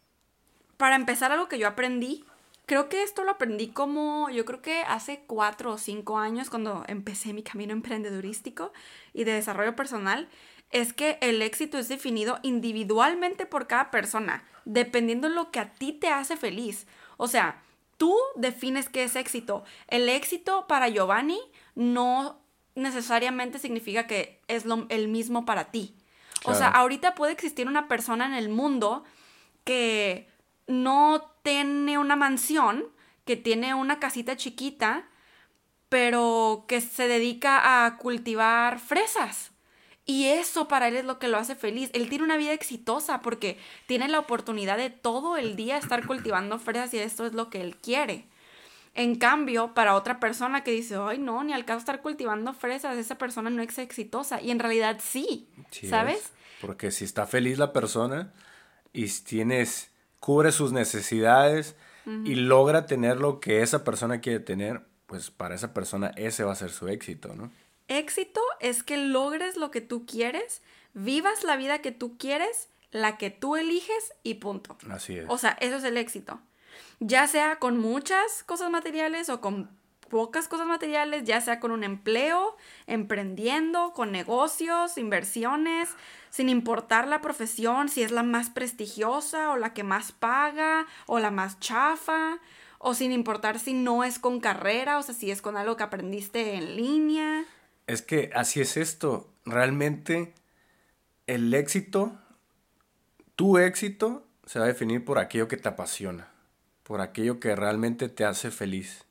para 0.77 0.95
empezar, 0.95 1.31
algo 1.31 1.47
que 1.47 1.59
yo 1.59 1.67
aprendí 1.67 2.25
Creo 2.65 2.89
que 2.89 3.03
esto 3.03 3.23
lo 3.23 3.31
aprendí 3.31 3.67
como, 3.67 4.29
yo 4.29 4.43
creo 4.45 4.61
que 4.61 4.81
hace 4.81 5.23
cuatro 5.27 5.73
o 5.73 5.77
cinco 5.77 6.17
años 6.17 6.49
cuando 6.49 6.83
empecé 6.87 7.33
mi 7.33 7.43
camino 7.43 7.73
emprendedurístico 7.73 8.73
y 9.13 9.23
de 9.23 9.33
desarrollo 9.33 9.75
personal, 9.75 10.27
es 10.71 10.93
que 10.93 11.17
el 11.21 11.41
éxito 11.41 11.77
es 11.77 11.87
definido 11.87 12.39
individualmente 12.41 13.45
por 13.45 13.67
cada 13.67 13.91
persona, 13.91 14.43
dependiendo 14.65 15.29
de 15.29 15.35
lo 15.35 15.51
que 15.51 15.59
a 15.59 15.73
ti 15.73 15.93
te 15.93 16.09
hace 16.09 16.37
feliz. 16.37 16.87
O 17.17 17.27
sea, 17.27 17.61
tú 17.97 18.15
defines 18.35 18.89
qué 18.89 19.03
es 19.03 19.15
éxito. 19.15 19.63
El 19.87 20.09
éxito 20.09 20.65
para 20.67 20.89
Giovanni 20.89 21.39
no 21.75 22.41
necesariamente 22.73 23.59
significa 23.59 24.07
que 24.07 24.41
es 24.47 24.65
lo, 24.65 24.85
el 24.89 25.07
mismo 25.07 25.45
para 25.45 25.65
ti. 25.65 25.95
O 26.45 26.53
sea, 26.53 26.67
ahorita 26.67 27.15
puede 27.15 27.33
existir 27.33 27.67
una 27.67 27.87
persona 27.87 28.25
en 28.25 28.33
el 28.33 28.49
mundo 28.49 29.03
que 29.63 30.29
no 30.67 31.34
tiene 31.45 31.99
una 31.99 32.15
mansión, 32.15 32.87
que 33.23 33.37
tiene 33.37 33.75
una 33.75 33.99
casita 33.99 34.35
chiquita, 34.35 35.07
pero 35.89 36.65
que 36.67 36.81
se 36.81 37.07
dedica 37.07 37.85
a 37.85 37.97
cultivar 37.97 38.79
fresas. 38.79 39.51
Y 40.07 40.25
eso 40.25 40.67
para 40.67 40.87
él 40.87 40.95
es 40.95 41.05
lo 41.05 41.19
que 41.19 41.27
lo 41.27 41.37
hace 41.37 41.55
feliz. 41.55 41.91
Él 41.93 42.09
tiene 42.09 42.23
una 42.23 42.37
vida 42.37 42.51
exitosa 42.51 43.21
porque 43.21 43.59
tiene 43.87 44.07
la 44.07 44.19
oportunidad 44.19 44.77
de 44.77 44.89
todo 44.89 45.37
el 45.37 45.55
día 45.55 45.77
estar 45.77 46.05
cultivando 46.05 46.59
fresas 46.59 46.93
y 46.93 46.99
esto 46.99 47.25
es 47.25 47.33
lo 47.33 47.49
que 47.49 47.61
él 47.61 47.75
quiere. 47.77 48.25
En 48.95 49.15
cambio, 49.15 49.73
para 49.73 49.95
otra 49.95 50.19
persona 50.19 50.63
que 50.63 50.71
dice, 50.71 50.95
ay, 50.95 51.19
no, 51.19 51.43
ni 51.43 51.53
al 51.53 51.65
caso 51.65 51.79
estar 51.79 52.01
cultivando 52.01 52.53
fresas, 52.53 52.97
esa 52.97 53.17
persona 53.17 53.49
no 53.49 53.61
es 53.61 53.77
exitosa. 53.77 54.41
Y 54.41 54.51
en 54.51 54.59
realidad 54.59 54.99
sí, 55.03 55.47
¿sabes? 55.89 56.31
Porque 56.61 56.91
si 56.91 57.03
está 57.03 57.27
feliz 57.27 57.57
la 57.57 57.73
persona 57.73 58.31
y 58.93 59.07
tienes, 59.07 59.91
cubre 60.25 60.51
sus 60.51 60.71
necesidades 60.71 61.75
y 62.23 62.33
logra 62.33 62.87
tener 62.87 63.17
lo 63.17 63.39
que 63.39 63.61
esa 63.61 63.83
persona 63.83 64.21
quiere 64.21 64.39
tener, 64.39 64.81
pues 65.05 65.29
para 65.29 65.53
esa 65.53 65.71
persona 65.71 66.13
ese 66.15 66.43
va 66.43 66.51
a 66.51 66.55
ser 66.55 66.71
su 66.71 66.87
éxito, 66.87 67.35
¿no? 67.35 67.51
Éxito 67.87 68.41
es 68.59 68.81
que 68.81 68.97
logres 68.97 69.55
lo 69.55 69.69
que 69.69 69.81
tú 69.81 70.07
quieres, 70.07 70.63
vivas 70.95 71.43
la 71.43 71.57
vida 71.57 71.77
que 71.83 71.91
tú 71.91 72.17
quieres, 72.17 72.69
la 72.89 73.19
que 73.19 73.29
tú 73.29 73.55
eliges 73.55 74.13
y 74.23 74.35
punto. 74.35 74.75
Así 74.89 75.15
es. 75.15 75.25
O 75.27 75.37
sea, 75.37 75.57
eso 75.61 75.75
es 75.75 75.83
el 75.83 75.95
éxito. 75.95 76.39
Ya 76.99 77.27
sea 77.27 77.59
con 77.59 77.77
muchas 77.77 78.43
cosas 78.45 78.71
materiales 78.71 79.29
o 79.29 79.41
con 79.41 79.69
pocas 80.09 80.47
cosas 80.47 80.67
materiales, 80.67 81.23
ya 81.23 81.41
sea 81.41 81.59
con 81.59 81.71
un 81.71 81.83
empleo, 81.83 82.57
emprendiendo, 82.87 83.93
con 83.93 84.11
negocios, 84.11 84.97
inversiones, 84.97 85.89
sin 86.29 86.49
importar 86.49 87.07
la 87.07 87.21
profesión, 87.21 87.89
si 87.89 88.03
es 88.03 88.11
la 88.11 88.23
más 88.23 88.49
prestigiosa 88.49 89.51
o 89.51 89.57
la 89.57 89.73
que 89.73 89.83
más 89.83 90.11
paga 90.11 90.85
o 91.05 91.19
la 91.19 91.31
más 91.31 91.59
chafa, 91.59 92.39
o 92.79 92.93
sin 92.93 93.11
importar 93.11 93.59
si 93.59 93.73
no 93.73 94.03
es 94.03 94.19
con 94.19 94.39
carrera, 94.39 94.97
o 94.97 95.01
sea, 95.01 95.15
si 95.15 95.31
es 95.31 95.41
con 95.41 95.57
algo 95.57 95.77
que 95.77 95.83
aprendiste 95.83 96.55
en 96.55 96.75
línea. 96.75 97.45
Es 97.87 98.01
que 98.01 98.31
así 98.35 98.61
es 98.61 98.77
esto. 98.77 99.29
Realmente 99.45 100.33
el 101.27 101.53
éxito, 101.53 102.17
tu 103.35 103.57
éxito, 103.57 104.27
se 104.45 104.59
va 104.59 104.65
a 104.65 104.67
definir 104.67 105.03
por 105.03 105.19
aquello 105.19 105.47
que 105.47 105.57
te 105.57 105.69
apasiona, 105.69 106.27
por 106.83 107.01
aquello 107.01 107.39
que 107.39 107.55
realmente 107.55 108.09
te 108.09 108.25
hace 108.25 108.51
feliz. 108.51 109.04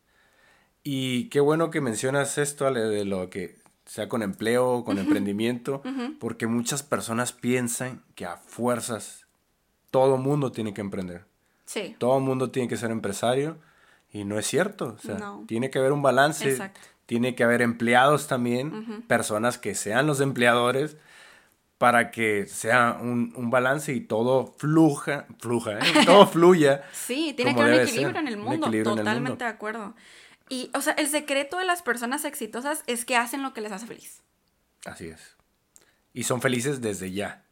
Y 0.84 1.28
qué 1.30 1.40
bueno 1.40 1.70
que 1.70 1.80
mencionas 1.80 2.38
esto 2.38 2.70
de 2.72 3.04
lo 3.04 3.30
que 3.30 3.56
sea 3.86 4.08
con 4.08 4.22
empleo, 4.22 4.84
con 4.84 4.98
emprendimiento, 4.98 5.82
porque 6.20 6.46
muchas 6.46 6.82
personas 6.82 7.32
piensan 7.32 8.02
que 8.14 8.26
a 8.26 8.36
fuerzas 8.36 9.26
todo 9.90 10.18
mundo 10.18 10.52
tiene 10.52 10.74
que 10.74 10.80
emprender. 10.82 11.24
Sí. 11.64 11.96
Todo 11.98 12.20
mundo 12.20 12.50
tiene 12.50 12.68
que 12.68 12.76
ser 12.76 12.90
empresario 12.90 13.56
y 14.12 14.24
no 14.24 14.38
es 14.38 14.46
cierto. 14.46 14.96
O 14.96 14.98
sea, 14.98 15.18
tiene 15.46 15.70
que 15.70 15.78
haber 15.78 15.92
un 15.92 16.02
balance. 16.02 16.50
Exacto 16.50 16.80
tiene 17.06 17.34
que 17.34 17.44
haber 17.44 17.62
empleados 17.62 18.26
también, 18.26 19.04
personas 19.06 19.58
que 19.58 19.74
sean 19.74 20.06
los 20.06 20.20
empleadores, 20.20 20.96
para 21.78 22.10
que 22.10 22.46
sea 22.46 22.98
un, 23.00 23.50
balance 23.50 23.92
y 23.92 24.00
todo 24.00 24.54
fluja, 24.56 25.26
fluja, 25.38 25.78
¿eh? 25.78 25.80
todo 26.06 26.26
fluya. 26.26 26.82
sí, 26.92 27.34
tiene 27.36 27.54
que 27.54 27.60
haber 27.60 27.74
un 27.74 27.88
equilibrio 27.88 28.20
en 28.20 28.28
el 28.28 28.36
mundo, 28.36 28.70
totalmente 28.82 29.44
de 29.44 29.50
acuerdo. 29.50 29.94
Y, 30.48 30.70
o 30.74 30.80
sea, 30.80 30.92
el 30.94 31.08
secreto 31.08 31.58
de 31.58 31.64
las 31.64 31.82
personas 31.82 32.24
exitosas 32.24 32.82
es 32.86 33.04
que 33.04 33.16
hacen 33.16 33.42
lo 33.42 33.54
que 33.54 33.60
les 33.60 33.72
hace 33.72 33.86
feliz. 33.86 34.22
Así 34.84 35.08
es. 35.08 35.36
Y 36.12 36.24
son 36.24 36.40
felices 36.40 36.80
desde 36.80 37.12
ya. 37.12 37.44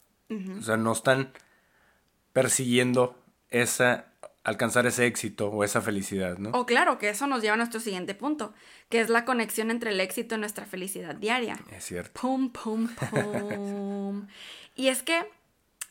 O 0.58 0.62
sea, 0.62 0.78
no 0.78 0.92
están 0.92 1.30
persiguiendo 2.32 3.22
esa 3.50 4.12
alcanzar 4.44 4.86
ese 4.86 5.06
éxito 5.06 5.48
o 5.48 5.64
esa 5.64 5.80
felicidad, 5.80 6.38
¿no? 6.38 6.50
O 6.50 6.66
claro, 6.66 6.98
que 6.98 7.08
eso 7.08 7.26
nos 7.26 7.42
lleva 7.42 7.54
a 7.54 7.56
nuestro 7.56 7.80
siguiente 7.80 8.14
punto, 8.14 8.54
que 8.88 9.00
es 9.00 9.08
la 9.08 9.24
conexión 9.24 9.70
entre 9.70 9.92
el 9.92 10.00
éxito 10.00 10.34
y 10.34 10.38
nuestra 10.38 10.64
felicidad 10.64 11.14
diaria. 11.14 11.56
Es 11.70 11.84
cierto. 11.84 12.20
Pum, 12.20 12.50
pum, 12.50 12.88
pum. 12.88 14.26
y 14.74 14.88
es 14.88 15.02
que 15.02 15.24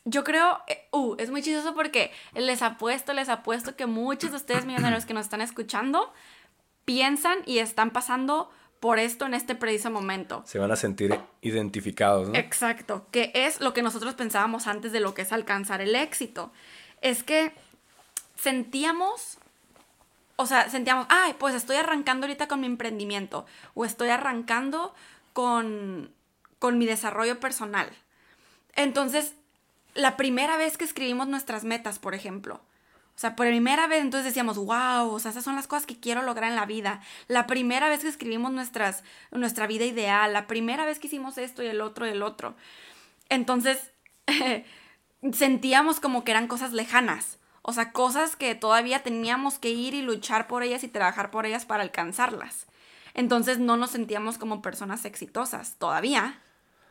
yo 0.04 0.24
creo, 0.24 0.60
eh, 0.66 0.88
uh, 0.90 1.14
es 1.18 1.30
muy 1.30 1.42
chistoso 1.42 1.74
porque 1.74 2.10
les 2.34 2.60
apuesto, 2.62 3.12
les 3.12 3.28
apuesto 3.28 3.76
que 3.76 3.86
muchos 3.86 4.32
de 4.32 4.36
ustedes 4.36 4.66
millonarios 4.66 5.06
que 5.06 5.14
nos 5.14 5.26
están 5.26 5.40
escuchando 5.40 6.12
piensan 6.84 7.38
y 7.46 7.58
están 7.58 7.90
pasando 7.90 8.50
por 8.80 8.98
esto 8.98 9.26
en 9.26 9.34
este 9.34 9.54
preciso 9.54 9.90
momento. 9.90 10.42
Se 10.44 10.58
van 10.58 10.72
a 10.72 10.76
sentir 10.76 11.16
identificados, 11.40 12.28
¿no? 12.28 12.34
Exacto, 12.34 13.06
que 13.12 13.30
es 13.32 13.60
lo 13.60 13.72
que 13.72 13.82
nosotros 13.82 14.14
pensábamos 14.14 14.66
antes 14.66 14.90
de 14.90 14.98
lo 14.98 15.14
que 15.14 15.22
es 15.22 15.32
alcanzar 15.32 15.80
el 15.80 15.94
éxito. 15.94 16.52
Es 17.00 17.22
que 17.22 17.52
sentíamos, 18.34 19.38
o 20.34 20.46
sea, 20.46 20.68
sentíamos, 20.68 21.06
ay, 21.10 21.36
pues 21.38 21.54
estoy 21.54 21.76
arrancando 21.76 22.26
ahorita 22.26 22.48
con 22.48 22.60
mi 22.60 22.66
emprendimiento 22.66 23.46
o 23.74 23.84
estoy 23.84 24.08
arrancando 24.08 24.92
con, 25.32 26.10
con 26.58 26.76
mi 26.76 26.86
desarrollo 26.86 27.38
personal. 27.38 27.88
Entonces, 28.74 29.34
la 29.94 30.16
primera 30.16 30.56
vez 30.56 30.76
que 30.76 30.84
escribimos 30.84 31.28
nuestras 31.28 31.62
metas, 31.62 32.00
por 32.00 32.16
ejemplo, 32.16 32.60
o 33.14 33.18
sea, 33.22 33.36
por 33.36 33.46
primera 33.46 33.86
vez 33.86 34.00
entonces 34.00 34.26
decíamos, 34.26 34.56
wow, 34.56 35.10
o 35.10 35.18
sea, 35.18 35.30
esas 35.30 35.44
son 35.44 35.54
las 35.54 35.66
cosas 35.66 35.86
que 35.86 36.00
quiero 36.00 36.22
lograr 36.22 36.50
en 36.50 36.56
la 36.56 36.66
vida. 36.66 37.00
La 37.28 37.46
primera 37.46 37.88
vez 37.88 38.00
que 38.00 38.08
escribimos 38.08 38.52
nuestras, 38.52 39.04
nuestra 39.30 39.66
vida 39.66 39.84
ideal, 39.84 40.32
la 40.32 40.46
primera 40.46 40.86
vez 40.86 40.98
que 40.98 41.06
hicimos 41.06 41.38
esto 41.38 41.62
y 41.62 41.66
el 41.66 41.80
otro 41.80 42.06
y 42.06 42.10
el 42.10 42.22
otro. 42.22 42.56
Entonces, 43.28 43.92
sentíamos 45.32 46.00
como 46.00 46.24
que 46.24 46.32
eran 46.32 46.48
cosas 46.48 46.72
lejanas. 46.72 47.38
O 47.60 47.72
sea, 47.72 47.92
cosas 47.92 48.34
que 48.34 48.54
todavía 48.54 49.02
teníamos 49.04 49.58
que 49.58 49.70
ir 49.70 49.94
y 49.94 50.02
luchar 50.02 50.48
por 50.48 50.62
ellas 50.64 50.82
y 50.82 50.88
trabajar 50.88 51.30
por 51.30 51.46
ellas 51.46 51.64
para 51.64 51.82
alcanzarlas. 51.82 52.66
Entonces 53.14 53.58
no 53.58 53.76
nos 53.76 53.90
sentíamos 53.90 54.38
como 54.38 54.62
personas 54.62 55.04
exitosas 55.04 55.76
todavía. 55.78 56.40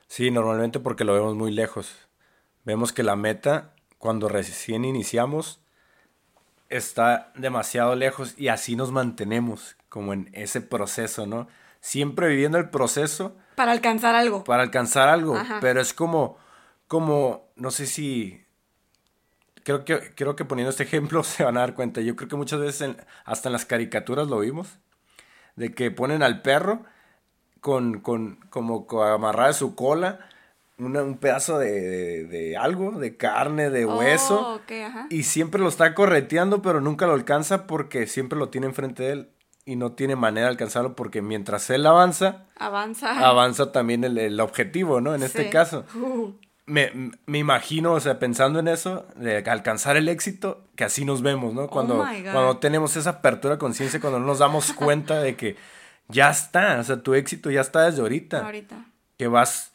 Sí, 0.08 0.32
normalmente 0.32 0.80
porque 0.80 1.04
lo 1.04 1.14
vemos 1.14 1.36
muy 1.36 1.52
lejos. 1.52 2.08
Vemos 2.64 2.94
que 2.94 3.04
la 3.04 3.16
meta, 3.16 3.74
cuando 3.98 4.30
recién 4.30 4.86
iniciamos, 4.86 5.61
está 6.72 7.32
demasiado 7.36 7.96
lejos 7.96 8.34
y 8.38 8.48
así 8.48 8.76
nos 8.76 8.92
mantenemos 8.92 9.76
como 9.90 10.14
en 10.14 10.30
ese 10.34 10.62
proceso, 10.62 11.28
¿no? 11.28 11.48
Siempre 11.82 12.28
viviendo 12.30 12.58
el 12.58 12.70
proceso. 12.70 13.36
Para 13.56 13.72
alcanzar 13.72 14.16
algo. 14.16 14.44
Para 14.44 14.64
alcanzar 14.64 15.10
algo. 15.10 15.38
Pero 15.60 15.82
es 15.82 15.94
como, 15.94 16.38
como, 16.88 17.52
no 17.56 17.72
sé 17.72 17.88
si 17.88 18.46
creo 19.64 19.86
que, 19.86 20.14
creo 20.16 20.36
que 20.36 20.46
poniendo 20.46 20.70
este 20.70 20.84
ejemplo 20.84 21.24
se 21.26 21.44
van 21.44 21.58
a 21.58 21.62
dar 21.62 21.76
cuenta. 21.76 22.02
Yo 22.02 22.16
creo 22.16 22.30
que 22.30 22.36
muchas 22.36 22.60
veces 22.60 22.96
hasta 23.26 23.50
en 23.50 23.54
las 23.54 23.66
caricaturas 23.66 24.28
lo 24.28 24.40
vimos. 24.40 24.80
De 25.56 25.74
que 25.74 25.92
ponen 25.92 26.24
al 26.24 26.42
perro 26.42 26.84
con, 27.60 28.00
con 28.00 28.38
como 28.50 28.88
amarrada 29.04 29.54
su 29.54 29.76
cola 29.76 30.31
un 30.86 31.18
pedazo 31.18 31.60
de, 31.60 32.58
algo, 32.60 32.92
de 33.00 33.18
carne, 33.18 33.70
de 33.70 33.86
oh, 33.86 33.98
hueso. 33.98 34.62
Y 35.10 35.24
siempre 35.24 35.62
lo 35.62 35.70
está 35.70 35.94
correteando, 35.94 36.62
pero 36.62 36.82
nunca 36.82 37.08
lo 37.08 37.14
alcanza 37.14 37.68
porque 37.68 38.08
siempre 38.08 38.38
lo 38.38 38.50
tiene 38.50 38.68
enfrente 38.68 39.04
de 39.04 39.12
él 39.12 39.30
y 39.66 39.76
no 39.76 39.94
tiene 39.94 40.16
manera 40.16 40.48
de 40.48 40.52
alcanzarlo 40.52 40.96
porque 40.96 41.22
mientras 41.22 41.70
él 41.70 41.86
avanza, 41.86 42.48
avanza, 42.58 43.28
avanza 43.28 43.72
también 43.72 44.04
el, 44.04 44.40
objetivo, 44.40 45.02
¿no? 45.02 45.14
En 45.14 45.24
este 45.24 45.50
caso. 45.50 45.86
Uh 45.96 46.34
me, 46.66 47.12
me, 47.26 47.38
imagino, 47.38 47.94
o 47.94 48.00
sea, 48.00 48.18
pensando 48.18 48.60
en 48.60 48.68
eso, 48.68 49.06
de 49.16 49.38
alcanzar 49.38 49.98
el 49.98 50.08
éxito, 50.08 50.64
que 50.76 50.86
así 50.86 51.04
nos 51.04 51.22
vemos, 51.22 51.54
¿no? 51.54 51.68
Cuando, 51.68 52.00
oh 52.00 52.06
cuando 52.32 52.58
tenemos 52.58 52.96
esa 52.96 53.10
apertura 53.10 53.56
de 53.56 53.60
conciencia, 53.60 54.00
cuando 54.00 54.20
nos 54.20 54.40
damos 54.40 54.72
cuenta 54.76 55.22
de 55.22 55.36
que 55.36 55.58
ya 56.08 56.30
está, 56.30 56.80
o 56.80 56.84
sea, 56.84 57.02
tu 57.02 57.14
éxito 57.14 57.52
ya 57.52 57.62
está 57.62 57.86
desde 57.86 58.02
ahorita. 58.02 58.46
Ahorita. 58.46 58.86
Que 59.18 59.28
vas 59.28 59.71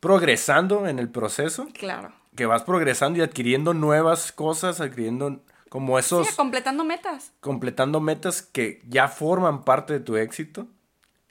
progresando 0.00 0.86
en 0.86 0.98
el 0.98 1.08
proceso. 1.08 1.68
Claro. 1.72 2.12
Que 2.34 2.46
vas 2.46 2.62
progresando 2.62 3.18
y 3.18 3.22
adquiriendo 3.22 3.74
nuevas 3.74 4.32
cosas, 4.32 4.80
adquiriendo 4.80 5.42
como 5.68 5.98
esos... 5.98 6.26
Sí, 6.26 6.36
completando 6.36 6.84
metas. 6.84 7.32
Completando 7.40 8.00
metas 8.00 8.42
que 8.42 8.82
ya 8.88 9.08
forman 9.08 9.64
parte 9.64 9.94
de 9.94 10.00
tu 10.00 10.16
éxito 10.16 10.66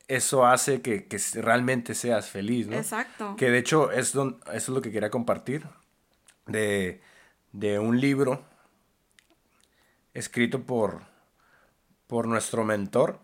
eso 0.09 0.43
hace 0.43 0.81
que, 0.81 1.07
realmente 1.35 1.93
seas 1.93 2.29
feliz, 2.29 2.67
¿no? 2.67 2.75
Exacto. 2.75 3.35
Que 3.37 3.51
de 3.51 3.59
hecho 3.59 3.91
es 3.91 4.09
eso 4.09 4.39
es 4.51 4.67
lo 4.67 4.81
que 4.81 4.91
quería 4.91 5.11
compartir 5.11 5.67
de, 6.47 6.99
un 7.79 8.01
libro 8.01 8.43
escrito 10.15 10.63
por, 10.63 11.03
por 12.07 12.27
nuestro 12.27 12.65
mentor, 12.65 13.19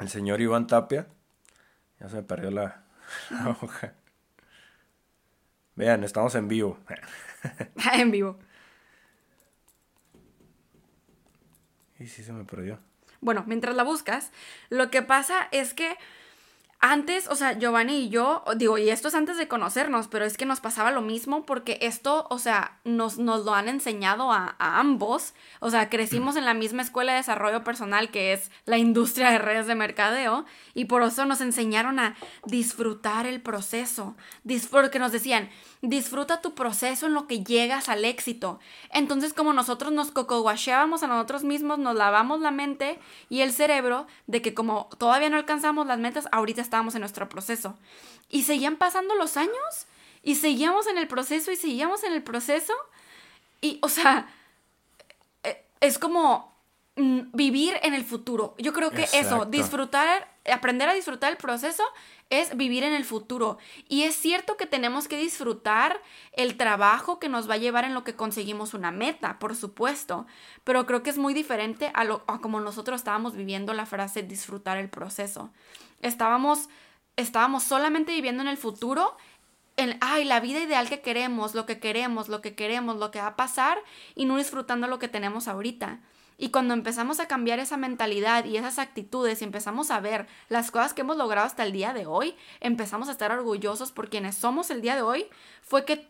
el 0.00 0.08
señor 0.08 0.40
Iván 0.40 0.66
Tapia. 0.66 1.06
Ya 2.00 2.08
se 2.08 2.16
me 2.16 2.22
perdió 2.22 2.50
la, 2.50 2.84
la 3.30 3.50
hoja. 3.50 3.92
Vean, 5.78 6.02
estamos 6.02 6.34
en 6.34 6.48
vivo. 6.48 6.76
en 7.92 8.10
vivo. 8.10 8.36
Y 12.00 12.08
sí 12.08 12.24
se 12.24 12.32
me 12.32 12.44
perdió. 12.44 12.80
Bueno, 13.20 13.44
mientras 13.46 13.76
la 13.76 13.84
buscas, 13.84 14.32
lo 14.70 14.90
que 14.90 15.02
pasa 15.02 15.46
es 15.52 15.74
que 15.74 15.96
antes, 16.80 17.26
o 17.26 17.34
sea, 17.34 17.58
Giovanni 17.58 18.04
y 18.04 18.08
yo, 18.08 18.44
digo, 18.56 18.78
y 18.78 18.88
esto 18.88 19.08
es 19.08 19.16
antes 19.16 19.36
de 19.36 19.48
conocernos, 19.48 20.06
pero 20.06 20.24
es 20.24 20.36
que 20.36 20.46
nos 20.46 20.60
pasaba 20.60 20.92
lo 20.92 21.00
mismo 21.00 21.44
porque 21.44 21.78
esto, 21.82 22.28
o 22.30 22.38
sea, 22.38 22.78
nos, 22.84 23.18
nos 23.18 23.44
lo 23.44 23.52
han 23.54 23.68
enseñado 23.68 24.30
a, 24.30 24.54
ambos. 24.60 25.34
O 25.58 25.70
sea, 25.70 25.88
crecimos 25.88 26.36
en 26.36 26.44
la 26.44 26.54
misma 26.54 26.82
escuela 26.82 27.12
de 27.12 27.18
desarrollo 27.18 27.64
personal 27.64 28.12
que 28.12 28.32
es 28.32 28.52
la 28.64 28.78
industria 28.78 29.30
de 29.30 29.38
redes 29.38 29.66
de 29.66 29.74
mercadeo 29.74 30.44
y 30.72 30.84
por 30.84 31.02
eso 31.02 31.24
nos 31.24 31.40
enseñaron 31.40 31.98
a 31.98 32.14
disfrutar 32.44 33.26
el 33.26 33.40
proceso. 33.40 34.14
Porque 34.70 35.00
nos 35.00 35.10
decían, 35.10 35.50
disfruta 35.82 36.40
tu 36.40 36.54
proceso 36.54 37.06
en 37.06 37.14
lo 37.14 37.26
que 37.26 37.42
llegas 37.42 37.88
al 37.88 38.04
éxito. 38.04 38.60
Entonces, 38.92 39.32
como 39.32 39.52
nosotros 39.52 39.90
nos 39.90 40.12
cocoguacheábamos 40.12 41.02
a 41.02 41.08
nosotros 41.08 41.42
mismos, 41.42 41.80
nos 41.80 41.96
lavamos 41.96 42.40
la 42.40 42.52
mente 42.52 43.00
y 43.28 43.40
el 43.40 43.52
cerebro 43.52 44.06
de 44.28 44.42
que 44.42 44.54
como 44.54 44.88
todavía 44.98 45.28
no 45.28 45.36
alcanzamos 45.36 45.86
las 45.86 45.98
metas, 45.98 46.28
ahorita 46.30 46.67
estábamos 46.68 46.94
en 46.94 47.00
nuestro 47.00 47.28
proceso. 47.28 47.76
Y 48.28 48.42
seguían 48.42 48.76
pasando 48.76 49.14
los 49.14 49.36
años 49.36 49.86
y 50.22 50.34
seguíamos 50.34 50.86
en 50.86 50.98
el 50.98 51.08
proceso 51.08 51.50
y 51.50 51.56
seguíamos 51.56 52.04
en 52.04 52.12
el 52.12 52.22
proceso. 52.22 52.74
Y, 53.60 53.78
o 53.82 53.88
sea, 53.88 54.28
eh, 55.42 55.64
es 55.80 55.98
como 55.98 56.52
mm, 56.96 57.20
vivir 57.32 57.78
en 57.82 57.94
el 57.94 58.04
futuro. 58.04 58.54
Yo 58.58 58.72
creo 58.72 58.90
que 58.90 59.08
eso, 59.12 59.46
disfrutar, 59.46 60.28
aprender 60.52 60.88
a 60.88 60.94
disfrutar 60.94 61.30
el 61.30 61.38
proceso 61.38 61.82
es 62.30 62.56
vivir 62.56 62.84
en 62.84 62.92
el 62.92 63.04
futuro. 63.04 63.58
Y 63.88 64.02
es 64.02 64.16
cierto 64.16 64.56
que 64.56 64.66
tenemos 64.66 65.08
que 65.08 65.16
disfrutar 65.16 66.00
el 66.32 66.56
trabajo 66.56 67.18
que 67.18 67.28
nos 67.28 67.48
va 67.48 67.54
a 67.54 67.58
llevar 67.58 67.84
en 67.84 67.94
lo 67.94 68.04
que 68.04 68.14
conseguimos 68.14 68.74
una 68.74 68.90
meta, 68.90 69.38
por 69.38 69.56
supuesto. 69.56 70.26
Pero 70.64 70.84
creo 70.84 71.02
que 71.02 71.10
es 71.10 71.18
muy 71.18 71.32
diferente 71.32 71.90
a, 71.94 72.04
lo, 72.04 72.22
a 72.26 72.40
como 72.40 72.60
nosotros 72.60 73.00
estábamos 73.00 73.34
viviendo 73.34 73.72
la 73.72 73.86
frase 73.86 74.22
disfrutar 74.22 74.76
el 74.76 74.90
proceso. 74.90 75.50
Estábamos, 76.02 76.68
estábamos 77.16 77.64
solamente 77.64 78.12
viviendo 78.12 78.42
en 78.42 78.48
el 78.48 78.56
futuro, 78.56 79.16
en, 79.76 79.96
ay, 80.00 80.24
la 80.24 80.40
vida 80.40 80.60
ideal 80.60 80.88
que 80.88 81.00
queremos, 81.00 81.54
lo 81.54 81.66
que 81.66 81.78
queremos, 81.78 82.28
lo 82.28 82.40
que 82.40 82.54
queremos, 82.54 82.96
lo 82.96 83.10
que 83.10 83.20
va 83.20 83.28
a 83.28 83.36
pasar, 83.36 83.78
y 84.14 84.24
no 84.24 84.36
disfrutando 84.36 84.86
lo 84.88 84.98
que 84.98 85.08
tenemos 85.08 85.48
ahorita. 85.48 86.00
Y 86.40 86.50
cuando 86.50 86.72
empezamos 86.72 87.18
a 87.18 87.26
cambiar 87.26 87.58
esa 87.58 87.76
mentalidad 87.76 88.44
y 88.44 88.56
esas 88.56 88.78
actitudes 88.78 89.42
y 89.42 89.44
empezamos 89.44 89.90
a 89.90 89.98
ver 89.98 90.28
las 90.48 90.70
cosas 90.70 90.94
que 90.94 91.00
hemos 91.00 91.16
logrado 91.16 91.46
hasta 91.46 91.64
el 91.64 91.72
día 91.72 91.92
de 91.92 92.06
hoy, 92.06 92.36
empezamos 92.60 93.08
a 93.08 93.12
estar 93.12 93.32
orgullosos 93.32 93.90
por 93.90 94.08
quienes 94.08 94.36
somos 94.36 94.70
el 94.70 94.80
día 94.80 94.94
de 94.94 95.02
hoy, 95.02 95.26
fue 95.62 95.84
que 95.84 96.08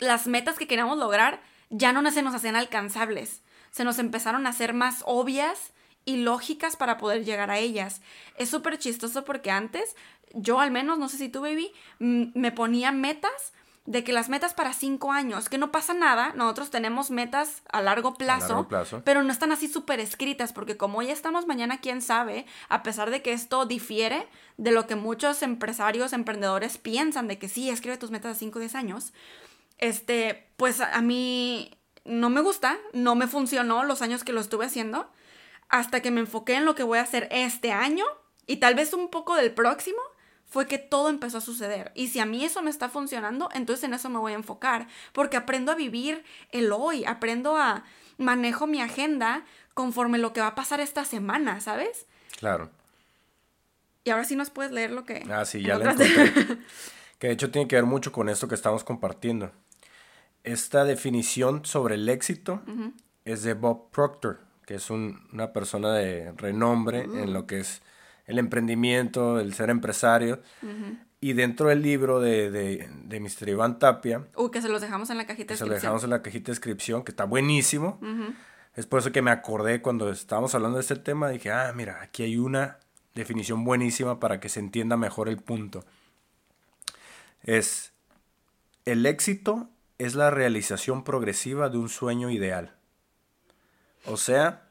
las 0.00 0.26
metas 0.26 0.58
que 0.58 0.66
queríamos 0.66 0.98
lograr 0.98 1.40
ya 1.70 1.92
no 1.92 2.08
se 2.10 2.22
nos 2.22 2.34
hacían 2.34 2.56
alcanzables, 2.56 3.42
se 3.70 3.84
nos 3.84 4.00
empezaron 4.00 4.46
a 4.46 4.50
hacer 4.50 4.74
más 4.74 5.04
obvias 5.06 5.72
y 6.04 6.18
lógicas 6.18 6.76
para 6.76 6.98
poder 6.98 7.24
llegar 7.24 7.50
a 7.50 7.58
ellas. 7.58 8.00
Es 8.36 8.48
súper 8.48 8.78
chistoso 8.78 9.24
porque 9.24 9.50
antes, 9.50 9.96
yo 10.34 10.60
al 10.60 10.70
menos, 10.70 10.98
no 10.98 11.08
sé 11.08 11.18
si 11.18 11.28
tú, 11.28 11.40
baby, 11.40 11.72
me 11.98 12.52
ponía 12.52 12.92
metas 12.92 13.52
de 13.86 14.04
que 14.04 14.12
las 14.12 14.28
metas 14.28 14.54
para 14.54 14.72
cinco 14.72 15.10
años, 15.10 15.48
que 15.48 15.58
no 15.58 15.72
pasa 15.72 15.94
nada, 15.94 16.32
nosotros 16.36 16.70
tenemos 16.70 17.10
metas 17.10 17.62
a 17.72 17.80
largo 17.80 18.14
plazo, 18.14 18.68
pero 19.04 19.22
no 19.22 19.32
están 19.32 19.52
así 19.52 19.68
súper 19.68 20.00
escritas, 20.00 20.52
porque 20.52 20.76
como 20.76 21.02
ya 21.02 21.12
estamos 21.12 21.46
mañana, 21.46 21.80
quién 21.80 22.02
sabe, 22.02 22.46
a 22.68 22.82
pesar 22.82 23.10
de 23.10 23.22
que 23.22 23.32
esto 23.32 23.64
difiere 23.66 24.28
de 24.58 24.70
lo 24.70 24.86
que 24.86 24.96
muchos 24.96 25.42
empresarios, 25.42 26.12
emprendedores 26.12 26.78
piensan 26.78 27.26
de 27.26 27.38
que 27.38 27.48
sí, 27.48 27.70
escribe 27.70 27.96
tus 27.96 28.10
metas 28.10 28.36
a 28.36 28.38
cinco 28.38 28.58
o 28.58 28.60
diez 28.60 28.74
años, 28.74 29.12
este, 29.78 30.46
pues 30.56 30.80
a 30.80 31.00
mí 31.00 31.76
no 32.04 32.30
me 32.30 32.42
gusta, 32.42 32.78
no 32.92 33.14
me 33.14 33.26
funcionó 33.26 33.82
los 33.84 34.02
años 34.02 34.24
que 34.24 34.32
lo 34.32 34.40
estuve 34.40 34.66
haciendo, 34.66 35.10
hasta 35.70 36.02
que 36.02 36.10
me 36.10 36.20
enfoqué 36.20 36.54
en 36.54 36.64
lo 36.64 36.74
que 36.74 36.82
voy 36.82 36.98
a 36.98 37.02
hacer 37.02 37.28
este 37.30 37.72
año 37.72 38.04
y 38.46 38.56
tal 38.56 38.74
vez 38.74 38.92
un 38.92 39.08
poco 39.08 39.36
del 39.36 39.52
próximo, 39.52 40.00
fue 40.44 40.66
que 40.66 40.78
todo 40.78 41.08
empezó 41.08 41.38
a 41.38 41.40
suceder. 41.40 41.92
Y 41.94 42.08
si 42.08 42.18
a 42.18 42.26
mí 42.26 42.44
eso 42.44 42.60
me 42.60 42.70
está 42.70 42.88
funcionando, 42.88 43.48
entonces 43.54 43.84
en 43.84 43.94
eso 43.94 44.10
me 44.10 44.18
voy 44.18 44.32
a 44.32 44.36
enfocar, 44.36 44.88
porque 45.12 45.36
aprendo 45.36 45.70
a 45.70 45.76
vivir 45.76 46.24
el 46.50 46.72
hoy, 46.72 47.04
aprendo 47.04 47.56
a 47.56 47.84
manejo 48.18 48.66
mi 48.66 48.82
agenda 48.82 49.44
conforme 49.74 50.18
lo 50.18 50.32
que 50.32 50.40
va 50.40 50.48
a 50.48 50.54
pasar 50.56 50.80
esta 50.80 51.04
semana, 51.04 51.60
¿sabes? 51.60 52.06
Claro. 52.36 52.70
Y 54.02 54.10
ahora 54.10 54.24
sí 54.24 54.34
nos 54.34 54.50
puedes 54.50 54.72
leer 54.72 54.90
lo 54.90 55.04
que... 55.04 55.22
Ah, 55.30 55.44
sí, 55.44 55.62
ya 55.62 55.78
le 55.78 55.84
encontré. 55.84 56.08
que 57.20 57.28
de 57.28 57.32
hecho 57.32 57.52
tiene 57.52 57.68
que 57.68 57.76
ver 57.76 57.86
mucho 57.86 58.10
con 58.10 58.28
esto 58.28 58.48
que 58.48 58.56
estamos 58.56 58.82
compartiendo. 58.82 59.52
Esta 60.42 60.84
definición 60.84 61.64
sobre 61.64 61.94
el 61.94 62.08
éxito 62.08 62.62
es 63.24 63.44
de 63.44 63.54
Bob 63.54 63.90
Proctor 63.90 64.49
que 64.70 64.76
es 64.76 64.88
una 64.88 65.52
persona 65.52 65.92
de 65.94 66.30
renombre 66.36 67.00
en 67.00 67.32
lo 67.32 67.44
que 67.44 67.58
es 67.58 67.82
el 68.26 68.38
emprendimiento, 68.38 69.40
el 69.40 69.52
ser 69.52 69.68
empresario. 69.68 70.42
Y 71.20 71.32
dentro 71.32 71.70
del 71.70 71.82
libro 71.82 72.20
de, 72.20 72.52
de, 72.52 73.20
Mr. 73.20 73.48
Iván 73.48 73.80
Tapia. 73.80 74.28
Uh, 74.36 74.48
que 74.52 74.62
se 74.62 74.68
los 74.68 74.80
dejamos 74.80 75.10
en 75.10 75.16
la 75.16 75.26
cajita 75.26 75.54
de 75.54 75.54
descripción. 75.54 75.66
Se 75.66 75.74
los 75.74 75.82
dejamos 75.82 76.04
en 76.04 76.10
la 76.10 76.22
cajita 76.22 76.46
de 76.46 76.52
descripción, 76.52 77.02
que 77.02 77.10
está 77.10 77.24
buenísimo. 77.24 77.98
Es 78.76 78.86
por 78.86 79.00
eso 79.00 79.10
que 79.10 79.22
me 79.22 79.32
acordé 79.32 79.82
cuando 79.82 80.08
estábamos 80.08 80.54
hablando 80.54 80.76
de 80.76 80.82
este 80.82 80.94
tema. 80.94 81.28
Dije, 81.30 81.50
ah, 81.50 81.72
mira, 81.74 82.00
aquí 82.00 82.22
hay 82.22 82.38
una 82.38 82.78
definición 83.16 83.64
buenísima 83.64 84.20
para 84.20 84.38
que 84.38 84.48
se 84.48 84.60
entienda 84.60 84.96
mejor 84.96 85.28
el 85.28 85.38
punto. 85.38 85.84
Es, 87.42 87.92
el 88.84 89.04
éxito 89.04 89.68
es 89.98 90.14
la 90.14 90.30
realización 90.30 91.02
progresiva 91.02 91.70
de 91.70 91.78
un 91.78 91.88
sueño 91.88 92.30
ideal. 92.30 92.76
O 94.06 94.16
sea, 94.16 94.62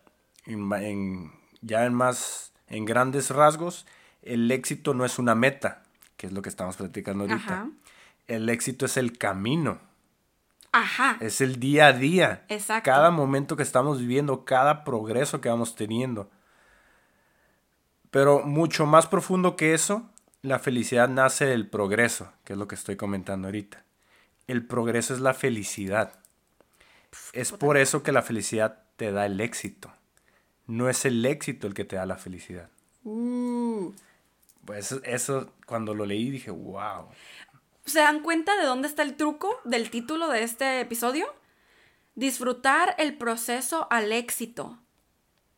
en, 0.45 1.31
ya 1.61 1.85
en 1.85 1.93
más, 1.93 2.53
en 2.67 2.85
grandes 2.85 3.29
rasgos, 3.29 3.85
el 4.21 4.51
éxito 4.51 4.93
no 4.93 5.05
es 5.05 5.19
una 5.19 5.35
meta, 5.35 5.83
que 6.17 6.27
es 6.27 6.33
lo 6.33 6.41
que 6.41 6.49
estamos 6.49 6.77
platicando 6.77 7.23
ahorita. 7.23 7.69
El 8.27 8.49
éxito 8.49 8.85
es 8.85 8.97
el 8.97 9.17
camino. 9.17 9.79
Ajá. 10.71 11.17
Es 11.19 11.41
el 11.41 11.59
día 11.59 11.87
a 11.87 11.93
día. 11.93 12.45
Exacto. 12.49 12.89
Cada 12.89 13.11
momento 13.11 13.55
que 13.55 13.63
estamos 13.63 13.99
viviendo, 13.99 14.45
cada 14.45 14.83
progreso 14.83 15.41
que 15.41 15.49
vamos 15.49 15.75
teniendo. 15.75 16.29
Pero 18.11 18.41
mucho 18.41 18.85
más 18.85 19.07
profundo 19.07 19.55
que 19.55 19.73
eso, 19.73 20.09
la 20.41 20.59
felicidad 20.59 21.09
nace 21.09 21.45
del 21.45 21.67
progreso, 21.67 22.31
que 22.43 22.53
es 22.53 22.59
lo 22.59 22.67
que 22.67 22.75
estoy 22.75 22.95
comentando 22.95 23.47
ahorita. 23.47 23.83
El 24.47 24.65
progreso 24.65 25.13
es 25.13 25.19
la 25.19 25.33
felicidad. 25.33 26.19
es 27.33 27.51
por 27.51 27.77
eso 27.77 28.03
que 28.03 28.11
la 28.11 28.21
felicidad 28.21 28.83
te 28.99 29.13
da 29.13 29.25
el 29.25 29.39
éxito. 29.39 29.89
No 30.67 30.89
es 30.89 31.05
el 31.05 31.25
éxito 31.25 31.67
el 31.67 31.73
que 31.73 31.85
te 31.85 31.95
da 31.95 32.05
la 32.05 32.17
felicidad. 32.17 32.69
Uh. 33.05 33.93
Pues 34.65 34.91
eso, 35.05 35.53
cuando 35.65 35.95
lo 35.95 36.05
leí 36.05 36.29
dije, 36.29 36.51
wow. 36.51 37.07
¿Se 37.85 37.99
dan 37.99 38.21
cuenta 38.21 38.57
de 38.57 38.65
dónde 38.65 38.89
está 38.89 39.03
el 39.03 39.15
truco 39.15 39.62
del 39.63 39.89
título 39.89 40.27
de 40.27 40.43
este 40.43 40.81
episodio? 40.81 41.33
Disfrutar 42.15 42.93
el 42.97 43.17
proceso 43.17 43.88
al 43.89 44.12
éxito. 44.12 44.77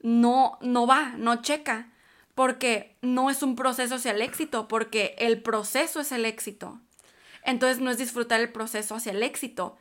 No, 0.02 0.60
no 0.62 0.86
va, 0.86 1.16
no 1.18 1.42
checa. 1.42 1.92
Porque 2.36 2.96
no 3.02 3.32
es 3.32 3.42
un 3.42 3.56
proceso 3.56 3.96
hacia 3.96 4.12
el 4.12 4.22
éxito, 4.22 4.68
porque 4.68 5.16
el 5.18 5.42
proceso 5.42 6.00
es 6.00 6.12
el 6.12 6.26
éxito. 6.26 6.80
Entonces 7.44 7.80
no 7.80 7.90
es 7.90 7.98
disfrutar 7.98 8.40
el 8.40 8.52
proceso 8.52 8.94
hacia 8.94 9.14
el 9.14 9.24
éxito. 9.24 9.78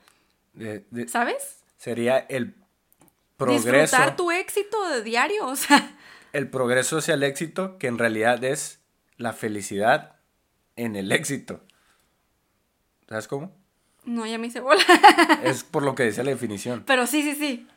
¿Sabes? 1.07 1.63
Sería 1.77 2.19
el 2.19 2.60
progreso. 3.41 3.97
Disfrutar 3.97 4.17
tu 4.17 4.31
éxito 4.31 4.89
de 4.89 5.03
diario, 5.03 5.47
o 5.47 5.57
sea. 5.57 5.97
El 6.33 6.49
progreso 6.49 6.99
hacia 6.99 7.15
el 7.15 7.23
éxito, 7.23 7.79
que 7.79 7.89
en 7.89 7.99
realidad 7.99 8.43
es 8.45 8.81
la 9.17 9.33
felicidad 9.33 10.17
en 10.77 10.95
el 10.95 11.11
éxito. 11.11 11.65
¿Sabes 13.09 13.27
cómo? 13.27 13.53
No, 14.05 14.27
ya 14.27 14.39
me 14.39 14.47
hice 14.47 14.61
bola. 14.61 14.83
es 15.45 15.65
por 15.65 15.83
lo 15.83 15.95
que 15.95 16.05
decía 16.05 16.25
la 16.25 16.31
definición. 16.31 16.85
Pero 16.87 17.07
sí, 17.07 17.23
sí, 17.23 17.35
sí. 17.35 17.69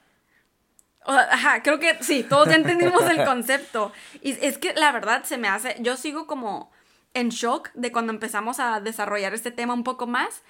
ajá, 1.06 1.64
creo 1.64 1.80
que 1.80 2.04
sí, 2.04 2.24
todos 2.24 2.48
ya 2.48 2.56
entendimos 2.56 3.04
el 3.10 3.26
concepto. 3.26 3.92
Y 4.22 4.32
es 4.46 4.58
que 4.58 4.74
la 4.74 4.92
verdad 4.92 5.24
se 5.24 5.38
me 5.38 5.48
hace, 5.48 5.76
yo 5.80 5.98
sigo 5.98 6.28
como 6.28 6.72
en 7.14 7.30
shock 7.30 7.72
de 7.74 7.92
cuando 7.92 8.14
empezamos 8.14 8.60
a 8.60 8.80
desarrollar 8.80 9.34
este 9.34 9.52
tema 9.52 9.74
un 9.74 9.84
poco 9.84 10.08
más, 10.08 10.44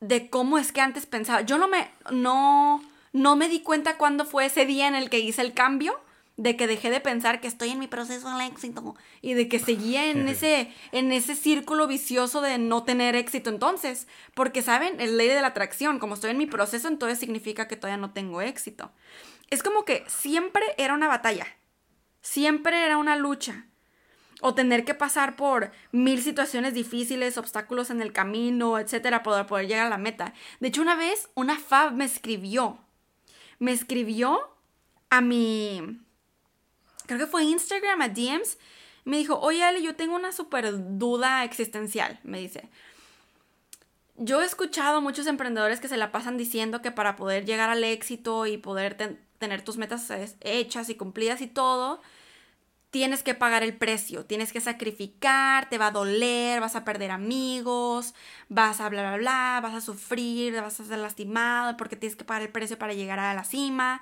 de 0.00 0.30
cómo 0.30 0.58
es 0.58 0.72
que 0.72 0.80
antes 0.80 1.06
pensaba. 1.06 1.40
Yo 1.42 1.58
no 1.58 1.68
me, 1.68 1.90
no, 2.10 2.82
no 3.16 3.34
me 3.34 3.48
di 3.48 3.60
cuenta 3.60 3.96
cuándo 3.96 4.26
fue 4.26 4.44
ese 4.44 4.66
día 4.66 4.86
en 4.86 4.94
el 4.94 5.08
que 5.08 5.18
hice 5.18 5.40
el 5.40 5.54
cambio, 5.54 5.98
de 6.36 6.54
que 6.54 6.66
dejé 6.66 6.90
de 6.90 7.00
pensar 7.00 7.40
que 7.40 7.48
estoy 7.48 7.70
en 7.70 7.78
mi 7.78 7.86
proceso 7.86 8.28
del 8.28 8.46
éxito 8.46 8.94
y 9.22 9.32
de 9.32 9.48
que 9.48 9.58
seguía 9.58 10.10
en 10.10 10.28
ese, 10.28 10.70
en 10.92 11.10
ese 11.12 11.34
círculo 11.34 11.86
vicioso 11.86 12.42
de 12.42 12.58
no 12.58 12.84
tener 12.84 13.16
éxito 13.16 13.48
entonces. 13.48 14.06
Porque, 14.34 14.60
¿saben? 14.60 15.00
Es 15.00 15.10
ley 15.10 15.28
de 15.28 15.40
la 15.40 15.46
atracción. 15.46 15.98
Como 15.98 16.12
estoy 16.12 16.32
en 16.32 16.36
mi 16.36 16.44
proceso, 16.44 16.88
entonces 16.88 17.18
significa 17.18 17.68
que 17.68 17.76
todavía 17.76 17.96
no 17.96 18.12
tengo 18.12 18.42
éxito. 18.42 18.92
Es 19.48 19.62
como 19.62 19.86
que 19.86 20.04
siempre 20.08 20.66
era 20.76 20.92
una 20.92 21.08
batalla. 21.08 21.46
Siempre 22.20 22.84
era 22.84 22.98
una 22.98 23.16
lucha. 23.16 23.64
O 24.42 24.54
tener 24.54 24.84
que 24.84 24.92
pasar 24.92 25.36
por 25.36 25.70
mil 25.90 26.20
situaciones 26.20 26.74
difíciles, 26.74 27.38
obstáculos 27.38 27.88
en 27.88 28.02
el 28.02 28.12
camino, 28.12 28.78
etcétera, 28.78 29.22
para 29.22 29.46
poder 29.46 29.68
llegar 29.68 29.86
a 29.86 29.90
la 29.90 29.96
meta. 29.96 30.34
De 30.60 30.68
hecho, 30.68 30.82
una 30.82 30.96
vez 30.96 31.30
una 31.34 31.58
fab 31.58 31.94
me 31.94 32.04
escribió 32.04 32.78
me 33.58 33.72
escribió 33.72 34.40
a 35.10 35.20
mi, 35.20 36.00
creo 37.06 37.18
que 37.18 37.26
fue 37.26 37.44
Instagram, 37.44 38.02
a 38.02 38.08
DMs, 38.08 38.58
me 39.04 39.18
dijo, 39.18 39.38
oye 39.38 39.62
Ale, 39.62 39.82
yo 39.82 39.94
tengo 39.94 40.16
una 40.16 40.32
súper 40.32 40.98
duda 40.98 41.44
existencial, 41.44 42.18
me 42.24 42.40
dice. 42.40 42.68
Yo 44.16 44.42
he 44.42 44.44
escuchado 44.46 45.00
muchos 45.00 45.26
emprendedores 45.26 45.78
que 45.78 45.88
se 45.88 45.96
la 45.96 46.10
pasan 46.10 46.36
diciendo 46.36 46.82
que 46.82 46.90
para 46.90 47.16
poder 47.16 47.44
llegar 47.44 47.70
al 47.70 47.84
éxito 47.84 48.46
y 48.46 48.56
poder 48.56 48.96
tener 49.38 49.62
tus 49.62 49.76
metas 49.76 50.10
hechas 50.40 50.88
y 50.88 50.94
cumplidas 50.96 51.40
y 51.40 51.46
todo, 51.46 52.00
tienes 52.96 53.22
que 53.22 53.34
pagar 53.34 53.62
el 53.62 53.76
precio, 53.76 54.24
tienes 54.24 54.54
que 54.54 54.60
sacrificar, 54.62 55.68
te 55.68 55.76
va 55.76 55.88
a 55.88 55.90
doler, 55.90 56.62
vas 56.62 56.76
a 56.76 56.84
perder 56.86 57.10
amigos, 57.10 58.14
vas 58.48 58.80
a 58.80 58.88
bla, 58.88 59.02
bla, 59.02 59.18
bla, 59.18 59.60
vas 59.62 59.74
a 59.74 59.82
sufrir, 59.82 60.58
vas 60.58 60.80
a 60.80 60.84
ser 60.86 60.96
lastimado 60.96 61.76
porque 61.76 61.94
tienes 61.94 62.16
que 62.16 62.24
pagar 62.24 62.40
el 62.40 62.48
precio 62.48 62.78
para 62.78 62.94
llegar 62.94 63.18
a 63.18 63.34
la 63.34 63.44
cima. 63.44 64.00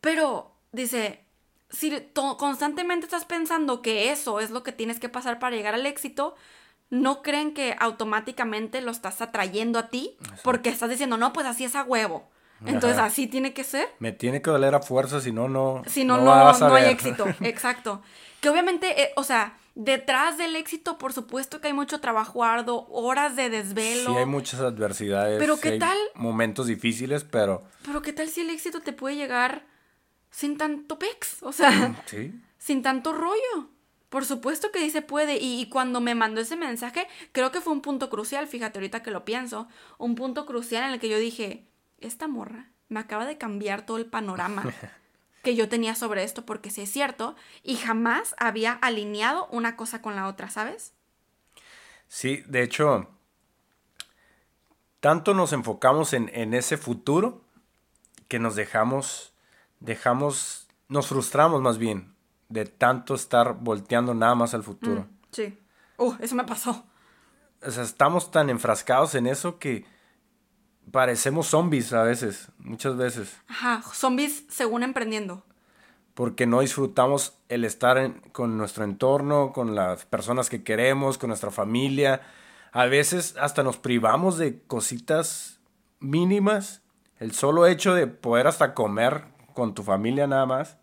Pero, 0.00 0.50
dice, 0.72 1.26
si 1.68 1.92
constantemente 2.38 3.04
estás 3.04 3.26
pensando 3.26 3.82
que 3.82 4.10
eso 4.10 4.40
es 4.40 4.50
lo 4.50 4.62
que 4.62 4.72
tienes 4.72 4.98
que 4.98 5.10
pasar 5.10 5.38
para 5.38 5.54
llegar 5.54 5.74
al 5.74 5.84
éxito, 5.84 6.36
no 6.88 7.20
creen 7.20 7.52
que 7.52 7.76
automáticamente 7.78 8.80
lo 8.80 8.92
estás 8.92 9.20
atrayendo 9.20 9.78
a 9.78 9.88
ti 9.88 10.16
porque 10.42 10.70
estás 10.70 10.88
diciendo, 10.88 11.18
no, 11.18 11.34
pues 11.34 11.46
así 11.46 11.64
es 11.64 11.76
a 11.76 11.82
huevo. 11.82 12.30
Entonces 12.64 12.98
así 12.98 13.26
tiene 13.26 13.52
que 13.52 13.64
ser. 13.64 13.88
Me 13.98 14.12
tiene 14.12 14.40
que 14.40 14.50
doler 14.50 14.74
a 14.74 14.80
fuerza, 14.80 15.20
si 15.20 15.32
no, 15.32 15.48
no. 15.48 15.82
Si 15.86 16.04
no, 16.04 16.18
no, 16.18 16.58
no, 16.58 16.74
hay 16.74 16.90
éxito. 16.90 17.26
Exacto. 17.40 18.02
Que 18.40 18.48
obviamente, 18.48 19.02
eh, 19.02 19.12
o 19.16 19.24
sea, 19.24 19.58
detrás 19.74 20.38
del 20.38 20.56
éxito, 20.56 20.98
por 20.98 21.12
supuesto 21.12 21.60
que 21.60 21.68
hay 21.68 21.74
mucho 21.74 22.00
trabajo 22.00 22.44
arduo, 22.44 22.86
horas 22.90 23.36
de 23.36 23.50
desvelo. 23.50 24.12
Sí, 24.12 24.16
hay 24.16 24.26
muchas 24.26 24.60
adversidades. 24.60 25.38
Pero 25.38 25.60
qué 25.60 25.78
tal. 25.78 25.98
Momentos 26.14 26.66
difíciles, 26.66 27.24
pero. 27.24 27.64
Pero 27.84 28.02
qué 28.02 28.12
tal 28.12 28.28
si 28.28 28.40
el 28.40 28.50
éxito 28.50 28.80
te 28.80 28.92
puede 28.92 29.16
llegar 29.16 29.66
sin 30.30 30.56
tanto 30.58 30.98
pex, 30.98 31.42
o 31.42 31.52
sea, 31.52 32.02
¿Sí? 32.06 32.32
sin 32.58 32.82
tanto 32.82 33.12
rollo. 33.12 33.70
Por 34.08 34.24
supuesto 34.24 34.70
que 34.70 34.88
se 34.88 35.02
puede. 35.02 35.36
y, 35.40 35.68
cuando 35.68 36.00
me 36.00 36.14
mandó 36.14 36.40
ese 36.40 36.56
mensaje, 36.56 37.06
creo 37.32 37.52
que 37.52 37.60
fue 37.60 37.72
un 37.72 37.82
punto 37.82 38.08
crucial, 38.08 38.46
fíjate 38.46 38.78
ahorita 38.78 39.02
que 39.02 39.10
lo 39.10 39.24
pienso, 39.24 39.68
un 39.98 40.14
punto 40.14 40.46
crucial 40.46 40.84
en 40.84 40.92
el 40.92 41.00
que 41.00 41.08
yo 41.08 41.18
dije, 41.18 41.66
esta 42.00 42.28
morra 42.28 42.70
me 42.88 43.00
acaba 43.00 43.26
de 43.26 43.38
cambiar 43.38 43.84
todo 43.84 43.96
el 43.98 44.06
panorama 44.06 44.64
que 45.42 45.54
yo 45.54 45.68
tenía 45.68 45.94
sobre 45.94 46.24
esto, 46.24 46.44
porque 46.44 46.70
sí 46.70 46.82
es 46.82 46.90
cierto, 46.90 47.36
y 47.62 47.76
jamás 47.76 48.34
había 48.38 48.72
alineado 48.72 49.46
una 49.52 49.76
cosa 49.76 50.02
con 50.02 50.16
la 50.16 50.26
otra, 50.26 50.50
¿sabes? 50.50 50.92
Sí, 52.08 52.42
de 52.46 52.62
hecho, 52.62 53.08
tanto 55.00 55.34
nos 55.34 55.52
enfocamos 55.52 56.12
en, 56.14 56.54
ese 56.54 56.76
futuro 56.76 57.44
que 58.28 58.38
nos 58.38 58.56
dejamos, 58.56 59.34
dejamos, 59.80 60.66
nos 60.88 61.06
frustramos 61.06 61.60
más 61.62 61.78
bien 61.78 62.14
de 62.48 62.64
tanto 62.64 63.14
estar 63.14 63.54
volteando 63.54 64.14
nada 64.14 64.34
más 64.34 64.54
al 64.54 64.62
futuro. 64.62 65.02
Mm, 65.02 65.16
sí. 65.30 65.58
Uh, 65.96 66.14
eso 66.20 66.34
me 66.34 66.44
pasó. 66.44 66.84
O 67.64 67.70
sea, 67.70 67.82
estamos 67.82 68.30
tan 68.30 68.50
enfrascados 68.50 69.14
en 69.14 69.26
eso 69.26 69.58
que 69.58 69.86
parecemos 70.90 71.48
zombies 71.48 71.92
a 71.92 72.02
veces, 72.02 72.48
muchas 72.58 72.96
veces. 72.96 73.36
Ajá, 73.48 73.82
zombies 73.92 74.44
según 74.48 74.82
emprendiendo. 74.82 75.42
Porque 76.14 76.46
no 76.46 76.60
disfrutamos 76.60 77.38
el 77.48 77.64
estar 77.64 78.22
con 78.32 78.56
nuestro 78.56 78.84
entorno, 78.84 79.52
con 79.52 79.74
las 79.74 80.06
personas 80.06 80.48
que 80.48 80.62
queremos, 80.62 81.18
con 81.18 81.28
nuestra 81.28 81.50
familia. 81.50 82.22
A 82.72 82.86
veces 82.86 83.34
hasta 83.38 83.62
nos 83.62 83.76
privamos 83.76 84.38
de 84.38 84.62
cositas 84.62 85.60
mínimas. 86.00 86.82
El 87.18 87.32
solo 87.32 87.66
hecho 87.66 87.94
de 87.94 88.06
poder 88.06 88.46
hasta 88.46 88.72
comer 88.72 89.24
con 89.52 89.74
tu 89.74 89.82
familia 89.82 90.26
nada 90.26 90.46
más 90.46 90.78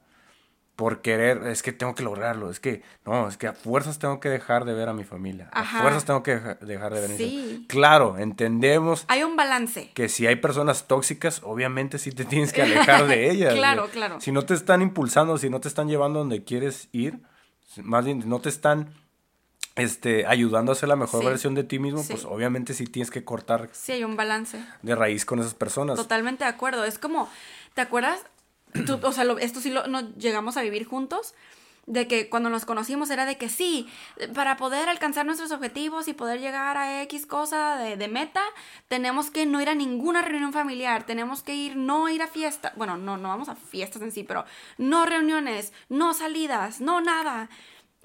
por 0.75 1.01
querer, 1.01 1.45
es 1.47 1.61
que 1.61 1.71
tengo 1.71 1.93
que 1.93 2.03
lograrlo, 2.03 2.49
es 2.49 2.59
que, 2.59 2.81
no, 3.05 3.27
es 3.27 3.37
que 3.37 3.47
a 3.47 3.53
fuerzas 3.53 3.99
tengo 3.99 4.19
que 4.19 4.29
dejar 4.29 4.65
de 4.65 4.73
ver 4.73 4.89
a 4.89 4.93
mi 4.93 5.03
familia, 5.03 5.49
a 5.51 5.63
fuerzas 5.63 6.05
tengo 6.05 6.23
que 6.23 6.35
dejar 6.35 6.59
de 6.59 7.01
ver 7.01 7.09
a 7.09 7.13
mi 7.13 7.17
familia. 7.17 7.59
Claro, 7.67 8.17
entendemos. 8.17 9.05
Hay 9.07 9.23
un 9.23 9.35
balance. 9.35 9.91
Que 9.93 10.09
si 10.09 10.25
hay 10.25 10.37
personas 10.37 10.87
tóxicas, 10.87 11.41
obviamente 11.43 11.99
sí 11.99 12.11
te 12.11 12.25
tienes 12.25 12.53
que 12.53 12.63
alejar 12.63 13.05
de 13.05 13.29
ellas. 13.31 13.53
claro, 13.53 13.87
claro. 13.91 14.19
Si 14.19 14.31
no 14.31 14.43
te 14.45 14.55
están 14.55 14.81
impulsando, 14.81 15.37
si 15.37 15.49
no 15.49 15.59
te 15.59 15.67
están 15.67 15.87
llevando 15.87 16.19
donde 16.19 16.43
quieres 16.43 16.89
ir, 16.91 17.19
más 17.77 18.05
bien 18.05 18.23
no 18.27 18.39
te 18.39 18.49
están 18.49 18.93
este, 19.75 20.25
ayudando 20.25 20.71
a 20.71 20.75
ser 20.75 20.89
la 20.89 20.95
mejor 20.95 21.23
versión 21.23 21.55
de 21.55 21.63
ti 21.63 21.79
mismo, 21.79 22.03
pues 22.07 22.25
obviamente 22.25 22.73
sí 22.73 22.85
tienes 22.85 23.11
que 23.11 23.23
cortar. 23.23 23.69
Sí, 23.71 23.91
hay 23.91 24.03
un 24.03 24.15
balance. 24.15 24.63
De 24.81 24.95
raíz 24.95 25.25
con 25.25 25.39
esas 25.39 25.53
personas. 25.53 25.97
Totalmente 25.97 26.43
de 26.43 26.49
acuerdo. 26.49 26.83
Es 26.83 26.99
como, 26.99 27.29
¿te 27.73 27.81
acuerdas? 27.81 28.23
Esto 28.73 29.61
sí 29.61 29.69
lo, 29.69 29.87
no 29.87 30.13
llegamos 30.15 30.57
a 30.57 30.61
vivir 30.61 30.85
juntos, 30.85 31.33
de 31.85 32.07
que 32.07 32.29
cuando 32.29 32.49
nos 32.49 32.65
conocimos 32.65 33.09
era 33.09 33.25
de 33.25 33.37
que 33.37 33.49
sí, 33.49 33.89
para 34.33 34.55
poder 34.55 34.87
alcanzar 34.87 35.25
nuestros 35.25 35.51
objetivos 35.51 36.07
y 36.07 36.13
poder 36.13 36.39
llegar 36.39 36.77
a 36.77 37.01
X 37.03 37.25
cosa 37.25 37.77
de, 37.77 37.97
de, 37.97 38.07
meta, 38.07 38.41
tenemos 38.87 39.29
que 39.29 39.45
no 39.45 39.61
ir 39.61 39.67
a 39.67 39.75
ninguna 39.75 40.21
reunión 40.21 40.53
familiar, 40.53 41.05
tenemos 41.05 41.43
que 41.43 41.55
ir, 41.55 41.75
no 41.75 42.07
ir 42.07 42.21
a 42.21 42.27
fiestas, 42.27 42.73
bueno, 42.77 42.97
no, 42.97 43.17
no 43.17 43.29
vamos 43.29 43.49
a 43.49 43.55
fiestas 43.55 44.01
en 44.01 44.11
sí, 44.11 44.23
pero 44.23 44.45
no 44.77 45.05
reuniones, 45.05 45.73
no 45.89 46.13
salidas, 46.13 46.79
no 46.79 47.01
nada. 47.01 47.49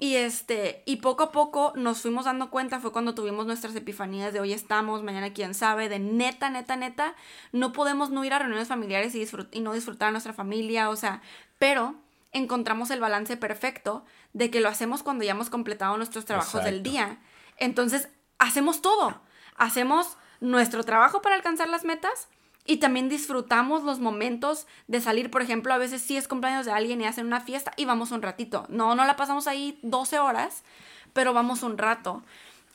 Y 0.01 0.15
este, 0.15 0.81
y 0.85 0.97
poco 0.97 1.23
a 1.23 1.31
poco 1.33 1.73
nos 1.75 2.01
fuimos 2.01 2.23
dando 2.23 2.49
cuenta, 2.49 2.79
fue 2.79 2.93
cuando 2.93 3.13
tuvimos 3.13 3.45
nuestras 3.45 3.75
epifanías 3.75 4.31
de 4.31 4.39
hoy 4.39 4.53
estamos, 4.53 5.03
mañana 5.03 5.33
quién 5.33 5.53
sabe, 5.53 5.89
de 5.89 5.99
neta, 5.99 6.49
neta, 6.49 6.77
neta, 6.77 7.15
no 7.51 7.73
podemos 7.73 8.09
no 8.09 8.23
ir 8.23 8.33
a 8.33 8.39
reuniones 8.39 8.69
familiares 8.69 9.13
y, 9.13 9.27
y 9.51 9.59
no 9.59 9.73
disfrutar 9.73 10.07
a 10.07 10.11
nuestra 10.11 10.31
familia, 10.31 10.89
o 10.89 10.95
sea, 10.95 11.21
pero 11.57 11.95
encontramos 12.31 12.91
el 12.91 13.01
balance 13.01 13.35
perfecto 13.35 14.05
de 14.31 14.49
que 14.49 14.61
lo 14.61 14.69
hacemos 14.69 15.03
cuando 15.03 15.25
ya 15.25 15.31
hemos 15.31 15.49
completado 15.49 15.97
nuestros 15.97 16.23
trabajos 16.23 16.63
del 16.63 16.81
día. 16.81 17.19
Entonces, 17.57 18.07
hacemos 18.37 18.81
todo. 18.81 19.21
Hacemos 19.57 20.17
nuestro 20.39 20.83
trabajo 20.83 21.21
para 21.21 21.35
alcanzar 21.35 21.67
las 21.69 21.83
metas, 21.83 22.29
y 22.69 22.77
también 22.77 23.09
disfrutamos 23.09 23.81
los 23.83 23.97
momentos 23.97 24.67
de 24.85 25.01
salir, 25.01 25.31
por 25.31 25.41
ejemplo, 25.41 25.73
a 25.73 25.79
veces 25.79 26.03
sí 26.03 26.17
es 26.17 26.27
cumpleaños 26.27 26.67
de 26.67 26.71
alguien 26.71 27.01
y 27.01 27.05
hacen 27.05 27.25
una 27.25 27.41
fiesta 27.41 27.73
y 27.77 27.85
vamos 27.85 28.11
un 28.11 28.21
ratito. 28.21 28.67
No, 28.69 28.93
no 28.93 29.05
la 29.05 29.15
pasamos 29.15 29.47
ahí 29.47 29.79
12 29.81 30.19
horas, 30.19 30.63
pero 31.11 31.33
vamos 31.33 31.63
un 31.63 31.79
rato. 31.79 32.21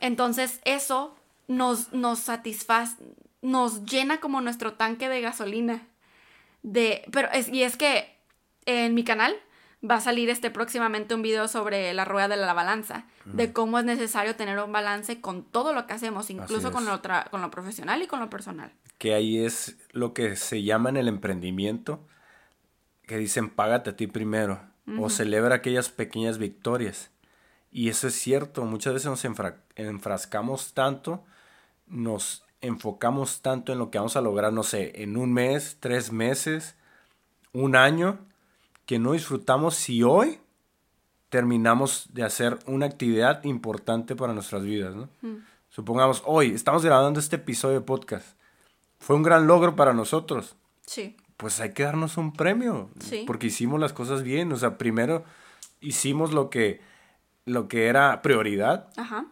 Entonces 0.01 0.59
eso 0.65 1.15
nos, 1.47 1.93
nos 1.93 2.19
satisface, 2.19 2.97
nos 3.41 3.85
llena 3.85 4.19
como 4.19 4.41
nuestro 4.41 4.73
tanque 4.73 5.09
de 5.09 5.21
gasolina. 5.21 5.87
De, 6.65 7.05
pero 7.13 7.31
es, 7.31 7.49
y 7.49 7.63
es 7.63 7.77
que 7.77 8.19
en 8.67 8.95
mi 8.95 9.05
canal 9.05 9.37
va 9.89 9.97
a 9.97 10.01
salir 10.01 10.31
este 10.31 10.51
próximamente 10.51 11.15
un 11.15 11.23
video 11.23 11.49
sobre 11.49 11.93
la 11.93 12.05
rueda 12.05 12.29
de 12.29 12.37
la 12.37 12.53
balanza, 12.55 13.07
de 13.25 13.53
cómo 13.53 13.79
es 13.79 13.85
necesario 13.85 14.35
tener 14.37 14.59
un 14.59 14.73
balance 14.73 15.21
con 15.21 15.45
todo 15.45 15.73
lo 15.73 15.87
que 15.87 15.93
hacemos, 15.93 16.31
incluso 16.31 16.73
con 16.73 16.85
lo, 16.85 17.01
con 17.31 17.43
lo 17.43 17.51
profesional 17.51 18.03
y 18.03 18.07
con 18.07 18.21
lo 18.21 18.31
personal. 18.31 18.73
Que 18.99 19.15
ahí 19.15 19.45
es 19.45 19.77
lo 19.93 20.15
que 20.15 20.37
se 20.37 20.63
llama 20.63 20.89
en 20.89 20.97
el 20.97 21.09
emprendimiento, 21.09 22.07
que 23.07 23.19
dicen 23.19 23.51
págate 23.51 23.91
a 23.91 23.97
ti 23.97 24.07
primero 24.07 24.61
o 24.99 25.09
celebra 25.11 25.57
aquellas 25.57 25.89
pequeñas 25.89 26.39
victorias. 26.39 27.11
Y 27.71 27.89
eso 27.89 28.07
es 28.09 28.15
cierto, 28.15 28.65
muchas 28.65 28.95
veces 28.95 29.09
nos 29.09 29.25
enfrascamos 29.77 30.75
tanto, 30.75 31.25
nos 31.87 32.45
enfocamos 32.61 33.43
tanto 33.43 33.73
en 33.73 33.79
lo 33.79 33.91
que 33.91 33.99
vamos 33.99 34.17
a 34.17 34.21
lograr, 34.21 34.53
no 34.53 34.63
sé, 34.63 35.03
en 35.03 35.17
un 35.17 35.33
mes, 35.33 35.79
tres 35.81 36.13
meses, 36.13 36.77
un 37.53 37.77
año, 37.77 38.19
que 38.87 38.99
no 38.99 39.13
disfrutamos 39.13 39.75
si 39.75 40.03
hoy 40.03 40.41
terminamos 41.29 42.09
de 42.13 42.23
hacer 42.23 42.59
una 42.67 42.87
actividad 42.87 43.43
importante 43.45 44.15
para 44.15 44.33
nuestras 44.35 44.63
vidas, 44.63 44.95
¿no? 44.95 45.09
Mm. 45.23 45.39
Supongamos, 45.69 46.23
hoy 46.27 46.53
estamos 46.53 46.85
grabando 46.85 47.19
este 47.19 47.37
episodio 47.37 47.81
de 47.81 47.85
podcast. 47.85 48.39
Fue 48.99 49.17
un 49.17 49.25
gran 49.25 49.47
logro 49.47 49.75
para 49.75 49.93
nosotros. 49.93 50.55
Sí. 50.87 51.17
Pues 51.37 51.59
hay 51.61 51.73
que 51.73 51.83
darnos 51.83 52.17
un 52.17 52.33
premio. 52.33 52.91
Sí. 53.01 53.25
Porque 53.27 53.49
hicimos 53.49 53.81
las 53.81 53.93
cosas 53.93 54.23
bien. 54.23 54.53
O 54.53 54.57
sea, 54.57 54.79
primero 54.79 55.25
hicimos 55.81 56.33
lo 56.33 56.49
que, 56.49 56.81
lo 57.45 57.67
que 57.67 57.89
era 57.89 58.23
prioridad. 58.23 58.91
Ajá. 58.97 59.27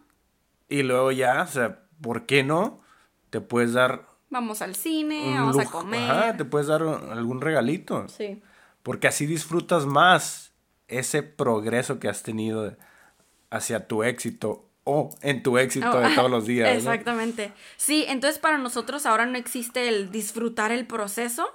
Y 0.67 0.83
luego 0.83 1.13
ya, 1.13 1.43
o 1.43 1.47
sea, 1.47 1.85
¿por 2.01 2.25
qué 2.25 2.43
no? 2.43 2.81
Te 3.29 3.39
puedes 3.39 3.71
dar... 3.71 4.09
Vamos 4.29 4.61
al 4.61 4.75
cine, 4.75 5.35
vamos 5.35 5.57
a 5.57 5.65
comer. 5.65 6.11
Ajá, 6.11 6.35
te 6.35 6.43
puedes 6.43 6.67
dar 6.67 6.81
algún 6.81 7.39
regalito. 7.39 8.09
Sí 8.09 8.41
porque 8.83 9.07
así 9.07 9.25
disfrutas 9.25 9.85
más 9.85 10.53
ese 10.87 11.23
progreso 11.23 11.99
que 11.99 12.09
has 12.09 12.23
tenido 12.23 12.77
hacia 13.49 13.87
tu 13.87 14.03
éxito 14.03 14.69
o 14.83 15.09
en 15.21 15.43
tu 15.43 15.57
éxito 15.57 15.99
de 15.99 16.13
todos 16.15 16.29
los 16.31 16.45
días. 16.45 16.75
Exactamente. 16.75 17.53
Sí, 17.77 18.05
entonces 18.07 18.39
para 18.39 18.57
nosotros 18.57 19.05
ahora 19.05 19.25
no 19.25 19.37
existe 19.37 19.87
el 19.87 20.11
disfrutar 20.11 20.71
el 20.71 20.85
proceso 20.85 21.47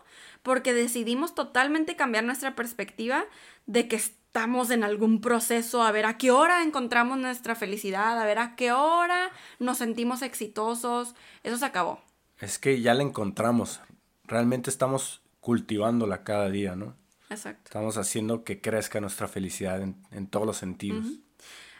porque 0.43 0.73
decidimos 0.73 1.35
totalmente 1.35 1.97
cambiar 1.97 2.25
nuestra 2.25 2.55
perspectiva 2.55 3.25
de 3.67 3.87
que 3.87 3.97
estamos 3.97 4.71
en 4.71 4.85
algún 4.85 5.21
proceso, 5.21 5.83
a 5.83 5.93
ver 5.93 6.07
a 6.07 6.17
qué 6.17 6.31
hora 6.31 6.62
encontramos 6.62 7.19
nuestra 7.19 7.55
felicidad, 7.55 8.19
a 8.19 8.25
ver 8.25 8.38
a 8.38 8.57
qué 8.57 8.73
hora 8.73 9.31
nos 9.59 9.79
sentimos 9.79 10.23
exitosos. 10.23 11.14
Eso 11.43 11.59
se 11.59 11.67
acabó. 11.67 12.01
Es 12.38 12.59
que 12.59 12.81
ya 12.81 12.95
la 12.95 13.03
encontramos. 13.03 13.81
Realmente 14.25 14.71
estamos 14.71 15.23
cultivándola 15.41 16.25
cada 16.25 16.49
día, 16.51 16.77
¿no? 16.77 16.95
Exacto. 17.31 17.62
Estamos 17.67 17.97
haciendo 17.97 18.45
que 18.45 18.61
crezca 18.61 19.01
nuestra 19.01 19.29
felicidad 19.29 19.83
en, 19.83 20.27
todos 20.29 20.47
los 20.47 20.57
sentidos. 20.57 21.07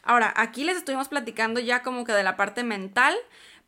Ahora, 0.03 0.33
aquí 0.37 0.65
les 0.65 0.77
estuvimos 0.77 1.09
platicando 1.09 1.61
ya 1.61 1.83
como 1.83 2.05
que 2.05 2.13
de 2.13 2.23
la 2.23 2.37
parte 2.37 2.65
mental, 2.65 3.15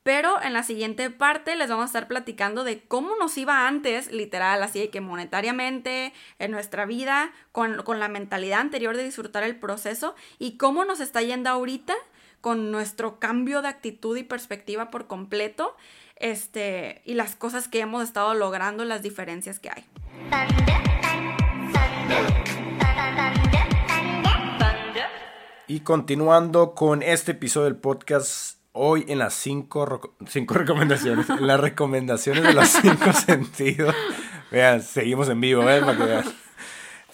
pero 0.03 0.41
en 0.43 0.53
la 0.53 0.63
siguiente 0.63 1.11
parte 1.11 1.57
les 1.57 1.69
vamos 1.69 1.85
a 1.85 1.87
estar 1.87 2.09
platicando 2.09 2.65
de 2.65 2.83
cómo 2.83 3.17
nos 3.19 3.37
iba 3.37 3.69
antes, 3.69 4.11
literal, 4.11 4.63
así 4.63 4.89
que 4.89 5.01
monetariamente, 5.01 6.15
en 6.39 6.51
nuestra 6.51 6.87
vida, 6.87 7.33
con, 7.53 7.83
con 7.83 8.01
la 8.01 8.09
mentalidad 8.09 8.61
anterior 8.61 8.97
de 8.97 9.05
disfrutar 9.05 9.43
el 9.43 9.57
proceso 9.57 10.15
y 10.39 10.57
cómo 10.57 10.85
nos 10.85 11.01
está 11.01 11.21
yendo 11.21 11.51
ahorita 11.51 11.95
con 12.41 12.71
nuestro 12.71 13.19
cambio 13.19 13.61
de 13.63 13.69
actitud 13.69 14.17
y 14.17 14.23
perspectiva 14.23 14.91
por 14.91 15.07
completo, 15.07 15.77
este, 16.17 17.03
y 17.05 17.15
las 17.15 17.37
cosas 17.37 17.69
que 17.69 17.81
hemos 17.81 18.03
estado 18.03 18.35
logrando, 18.35 18.85
las 18.85 19.03
diferencias 19.03 19.59
que 19.59 19.71
hay. 19.71 20.90
Y 25.71 25.81
continuando 25.81 26.75
con 26.75 27.01
este 27.01 27.31
episodio 27.31 27.67
del 27.67 27.77
podcast, 27.77 28.59
hoy 28.73 29.05
en 29.07 29.21
las 29.21 29.35
cinco, 29.35 30.17
cinco 30.27 30.55
recomendaciones, 30.59 31.31
en 31.31 31.47
las 31.47 31.61
recomendaciones 31.61 32.43
de 32.43 32.53
los 32.53 32.69
cinco 32.83 33.13
sentidos. 33.13 33.95
Vean, 34.51 34.83
seguimos 34.83 35.29
en 35.29 35.41
vivo, 35.41 35.65
¿ves? 35.65 35.85
Para 35.85 35.97
que 35.97 36.03
vean. 36.03 36.25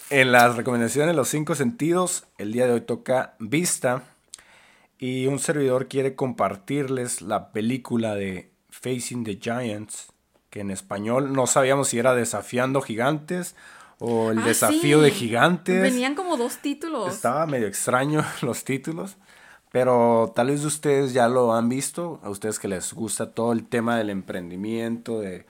En 0.09 0.32
las 0.32 0.56
recomendaciones 0.56 1.09
de 1.09 1.16
los 1.16 1.28
cinco 1.28 1.54
sentidos, 1.54 2.28
el 2.38 2.52
día 2.52 2.66
de 2.66 2.72
hoy 2.72 2.80
toca 2.80 3.35
Vista. 3.38 4.04
Y 4.98 5.26
un 5.26 5.38
servidor 5.38 5.88
quiere 5.88 6.14
compartirles 6.14 7.20
la 7.20 7.52
película 7.52 8.14
de 8.14 8.50
Facing 8.70 9.24
the 9.24 9.38
Giants, 9.38 10.14
que 10.48 10.61
en 10.61 10.70
español 10.70 11.35
no 11.35 11.46
sabíamos 11.46 11.88
si 11.88 11.98
era 11.98 12.14
Desafiando 12.14 12.80
Gigantes 12.80 13.54
o 13.98 14.30
El 14.30 14.38
ah, 14.38 14.46
Desafío 14.46 15.00
de 15.00 15.11
Gigantes. 15.11 15.82
Venían 15.82 16.14
como 16.14 16.37
dos 16.37 16.59
títulos. 16.59 17.14
Estaba 17.14 17.46
medio 17.46 17.66
extraño 17.66 18.24
los 18.42 18.64
títulos, 18.64 19.16
pero 19.72 20.32
tal 20.35 20.48
vez 20.48 20.64
ustedes 20.64 21.12
ya 21.12 21.28
lo 21.28 21.54
han 21.54 21.68
visto, 21.68 22.20
a 22.22 22.30
ustedes 22.30 22.59
que 22.59 22.68
les 22.68 22.92
gusta 22.92 23.32
todo 23.32 23.52
el 23.52 23.66
tema 23.66 23.96
del 23.96 24.11
emprendimiento, 24.11 25.20
de 25.20 25.46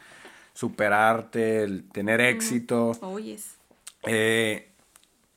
superarte, 0.55 1.63
el 1.63 1.85
tener 1.91 2.21
éxito. 2.21 2.93
Oh, 3.01 3.19
eh, 4.05 4.71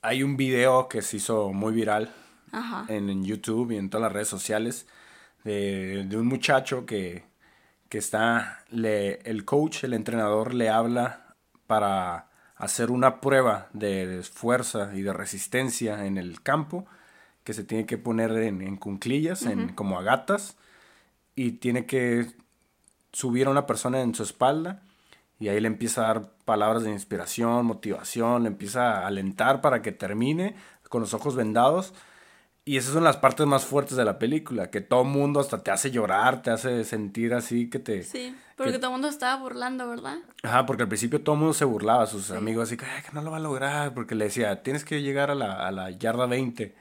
hay 0.02 0.24
un 0.24 0.38
video 0.38 0.88
que 0.88 1.02
se 1.02 1.17
hizo 1.17 1.52
muy 1.52 1.74
viral 1.74 2.13
En, 2.88 3.24
YouTube 3.24 3.72
y 3.72 3.78
en 3.78 3.89
todas 3.89 4.04
las 4.04 4.13
redes 4.13 4.28
sociales 4.28 4.88
de, 5.43 6.06
de 6.06 6.17
un 6.17 6.28
muchacho 6.28 6.86
que 6.86 7.30
que 7.89 7.98
está, 7.98 8.63
le, 8.69 9.15
el 9.24 9.43
coach, 9.43 9.84
el 9.84 9.93
entrenador 9.93 10.54
le 10.54 10.69
habla 10.69 11.36
para 11.65 12.29
hacer 12.60 12.91
una 12.91 13.22
prueba 13.22 13.69
de 13.74 14.22
fuerza 14.22 14.91
y 14.93 15.02
de 15.02 15.13
resistencia 15.13 16.06
en 16.06 16.17
el 16.17 16.43
campo, 16.43 16.86
que 17.45 17.54
se 17.54 17.63
tiene 17.63 17.86
que 17.86 17.98
poner 17.98 18.32
en, 18.32 18.62
en 18.62 18.76
cunclillas, 18.76 19.43
en, 19.43 19.69
como 19.69 19.98
a 19.98 20.04
gatas, 20.04 20.58
y 21.36 21.54
tiene 21.54 21.86
que 21.86 22.28
subir 23.13 23.48
a 23.48 23.50
una 23.50 23.65
persona 23.65 24.02
en 24.02 24.13
su 24.13 24.24
espalda, 24.24 24.84
y 25.39 25.48
ahí 25.48 25.62
le 25.62 25.67
empieza 25.67 26.02
a 26.02 26.08
dar 26.13 26.32
palabras 26.43 26.84
de 26.84 26.91
inspiración, 26.91 27.65
motivación, 27.65 28.43
le 28.43 28.50
empieza 28.50 29.00
a 29.00 29.08
alentar 29.08 29.62
para 29.62 29.82
que 29.82 29.93
termine 29.93 30.56
con 30.89 31.00
los 31.00 31.13
ojos 31.13 31.38
vendados, 31.38 31.93
y 32.70 32.78
esas 32.78 32.94
son 32.94 33.04
las 33.04 33.18
partes 33.18 33.48
más 33.48 33.66
fuertes 33.66 33.98
de 33.98 34.06
la 34.06 34.20
película, 34.20 34.70
que 34.70 34.80
todo 34.80 35.04
mundo 35.04 35.40
hasta 35.40 35.64
te 35.64 35.72
hace 35.72 35.90
llorar, 35.90 36.44
te 36.44 36.52
hace 36.52 36.84
sentir 36.84 37.34
así 37.34 37.68
que 37.68 37.80
te... 37.80 38.04
Sí, 38.04 38.38
porque 38.56 38.74
todo 38.74 38.92
el 38.92 38.92
mundo 38.92 39.08
estaba 39.08 39.42
burlando, 39.42 39.90
¿verdad? 39.90 40.20
Ajá, 40.44 40.68
porque 40.68 40.84
al 40.84 40.88
principio 40.88 41.20
todo 41.20 41.34
el 41.34 41.40
mundo 41.40 41.56
se 41.56 41.66
burlaba, 41.66 42.06
sus 42.06 42.30
amigos 42.30 42.68
así 42.68 42.78
que, 42.78 42.86
que 42.86 43.12
no 43.12 43.24
lo 43.24 43.32
va 43.32 43.38
a 43.38 43.40
lograr, 43.40 43.96
porque 43.96 44.14
le 44.14 44.26
decía, 44.26 44.62
tienes 44.62 44.86
que 44.86 45.02
llegar 45.02 45.32
a 45.32 45.34
la, 45.34 45.68
a 45.68 45.72
la 45.72 45.90
yarda 45.90 46.28
20, 46.28 46.76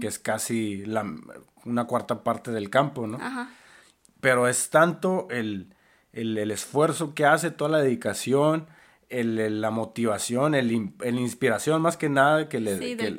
que 0.00 0.06
es 0.06 0.18
casi 0.18 0.86
la, 0.86 1.04
una 1.66 1.84
cuarta 1.84 2.24
parte 2.24 2.50
del 2.50 2.70
campo, 2.70 3.06
¿no? 3.06 3.18
Ajá. 3.20 3.50
Pero 4.22 4.48
es 4.48 4.70
tanto 4.70 5.28
el, 5.28 5.74
el, 6.14 6.38
el 6.38 6.52
esfuerzo 6.52 7.14
que 7.14 7.26
hace, 7.26 7.50
toda 7.50 7.68
la 7.68 7.82
dedicación, 7.82 8.66
el, 9.08 9.60
la 9.60 9.70
motivación, 9.70 10.54
el, 10.54 10.92
el, 11.00 11.18
inspiración 11.18 11.82
más 11.82 11.96
que 11.96 12.08
nada 12.08 12.48
que, 12.48 12.60
le, 12.60 12.76
del, 12.96 13.16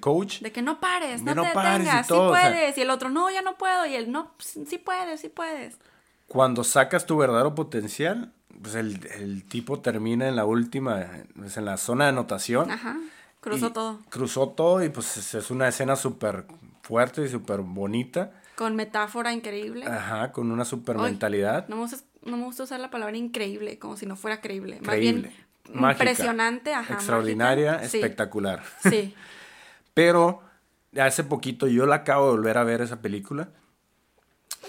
coach. 0.00 0.40
De 0.40 0.52
que 0.52 0.62
no 0.62 0.80
pares, 0.80 1.22
no, 1.22 1.34
te 1.34 1.40
detengas, 1.40 2.06
sí 2.06 2.14
puedes. 2.14 2.78
y 2.78 2.80
el 2.80 2.90
otro, 2.90 3.10
no, 3.10 3.30
ya 3.30 3.42
no 3.42 3.56
puedo. 3.56 3.86
Y 3.86 3.94
él, 3.94 4.10
no, 4.10 4.32
sí 4.38 4.78
puedes, 4.78 5.20
sí 5.20 5.28
puedes. 5.28 5.78
Cuando 6.26 6.64
sacas 6.64 7.06
tu 7.06 7.16
verdadero 7.16 7.54
potencial, 7.54 8.32
pues 8.62 8.74
el, 8.74 9.44
tipo 9.44 9.80
termina 9.80 10.28
en 10.28 10.36
la 10.36 10.44
última, 10.44 11.06
pues 11.34 11.56
en 11.56 11.64
la 11.64 11.76
zona 11.76 12.04
de 12.04 12.10
anotación. 12.10 12.70
Ajá, 12.70 12.98
cruzó 13.40 13.72
todo. 13.72 13.98
Cruzó 14.10 14.48
todo 14.50 14.84
y 14.84 14.90
pues 14.90 15.34
es 15.34 15.50
una 15.50 15.68
escena 15.68 15.96
súper 15.96 16.46
fuerte 16.82 17.24
y 17.24 17.28
súper 17.28 17.60
bonita. 17.60 18.32
Con 18.56 18.76
metáfora 18.76 19.32
increíble. 19.32 19.86
Ajá, 19.86 20.32
con 20.32 20.50
una 20.50 20.64
super 20.64 20.98
mentalidad. 20.98 21.66
No 21.68 21.76
hemos 21.76 21.94
no 22.22 22.36
me 22.36 22.44
gusta 22.44 22.64
usar 22.64 22.80
la 22.80 22.90
palabra 22.90 23.16
increíble, 23.16 23.78
como 23.78 23.96
si 23.96 24.06
no 24.06 24.16
fuera 24.16 24.40
creíble. 24.40 24.80
Más 24.82 24.98
bien 24.98 25.32
impresionante, 25.72 26.74
ajá, 26.74 26.94
extraordinaria, 26.94 27.76
espectacular. 27.76 28.62
Sí. 28.88 29.14
Pero 29.94 30.42
hace 30.98 31.24
poquito 31.24 31.66
yo 31.66 31.86
la 31.86 31.96
acabo 31.96 32.26
de 32.26 32.32
volver 32.32 32.58
a 32.58 32.64
ver 32.64 32.80
esa 32.80 33.00
película. 33.00 33.50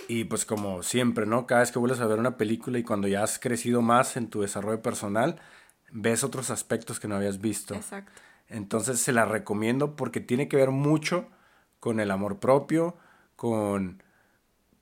Y 0.07 0.25
pues 0.25 0.45
como 0.45 0.83
siempre, 0.83 1.25
¿no? 1.25 1.47
Cada 1.47 1.61
vez 1.61 1.71
que 1.71 1.79
vuelves 1.79 1.99
a 1.99 2.07
ver 2.07 2.19
una 2.19 2.37
película 2.37 2.79
y 2.79 2.83
cuando 2.83 3.07
ya 3.07 3.23
has 3.23 3.39
crecido 3.39 3.81
más 3.81 4.17
en 4.17 4.29
tu 4.29 4.41
desarrollo 4.41 4.81
personal, 4.81 5.39
ves 5.91 6.23
otros 6.23 6.49
aspectos 6.49 6.99
que 6.99 7.07
no 7.07 7.15
habías 7.15 7.39
visto. 7.39 7.75
Exacto. 7.75 8.21
Entonces 8.47 8.99
se 8.99 9.13
la 9.13 9.25
recomiendo 9.25 9.95
porque 9.95 10.19
tiene 10.19 10.47
que 10.47 10.57
ver 10.57 10.71
mucho 10.71 11.29
con 11.79 11.99
el 11.99 12.11
amor 12.11 12.39
propio, 12.39 12.97
con, 13.35 14.03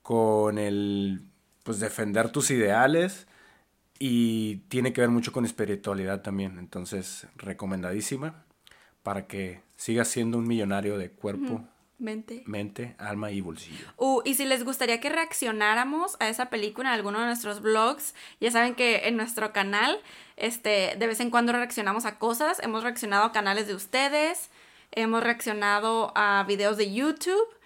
con 0.02 0.58
el 0.58 1.29
pues 1.62 1.80
defender 1.80 2.30
tus 2.30 2.50
ideales 2.50 3.26
y 3.98 4.56
tiene 4.68 4.92
que 4.92 5.02
ver 5.02 5.10
mucho 5.10 5.32
con 5.32 5.44
espiritualidad 5.44 6.22
también. 6.22 6.58
Entonces, 6.58 7.26
recomendadísima 7.36 8.44
para 9.02 9.26
que 9.26 9.60
sigas 9.76 10.08
siendo 10.08 10.38
un 10.38 10.48
millonario 10.48 10.98
de 10.98 11.10
cuerpo, 11.10 11.64
mente. 11.98 12.42
mente, 12.46 12.96
alma 12.98 13.30
y 13.30 13.40
bolsillo. 13.40 13.86
Uh, 13.98 14.22
y 14.24 14.34
si 14.34 14.44
les 14.46 14.64
gustaría 14.64 15.00
que 15.00 15.10
reaccionáramos 15.10 16.16
a 16.18 16.28
esa 16.28 16.50
película 16.50 16.88
en 16.88 16.94
alguno 16.94 17.20
de 17.20 17.26
nuestros 17.26 17.60
blogs, 17.60 18.14
ya 18.40 18.50
saben 18.50 18.74
que 18.74 19.08
en 19.08 19.16
nuestro 19.16 19.52
canal, 19.52 19.98
este, 20.36 20.96
de 20.98 21.06
vez 21.06 21.20
en 21.20 21.30
cuando 21.30 21.52
reaccionamos 21.52 22.06
a 22.06 22.18
cosas. 22.18 22.58
Hemos 22.60 22.82
reaccionado 22.82 23.24
a 23.24 23.32
canales 23.32 23.66
de 23.66 23.74
ustedes, 23.74 24.50
hemos 24.92 25.22
reaccionado 25.22 26.12
a 26.14 26.44
videos 26.48 26.76
de 26.76 26.92
YouTube 26.92 27.59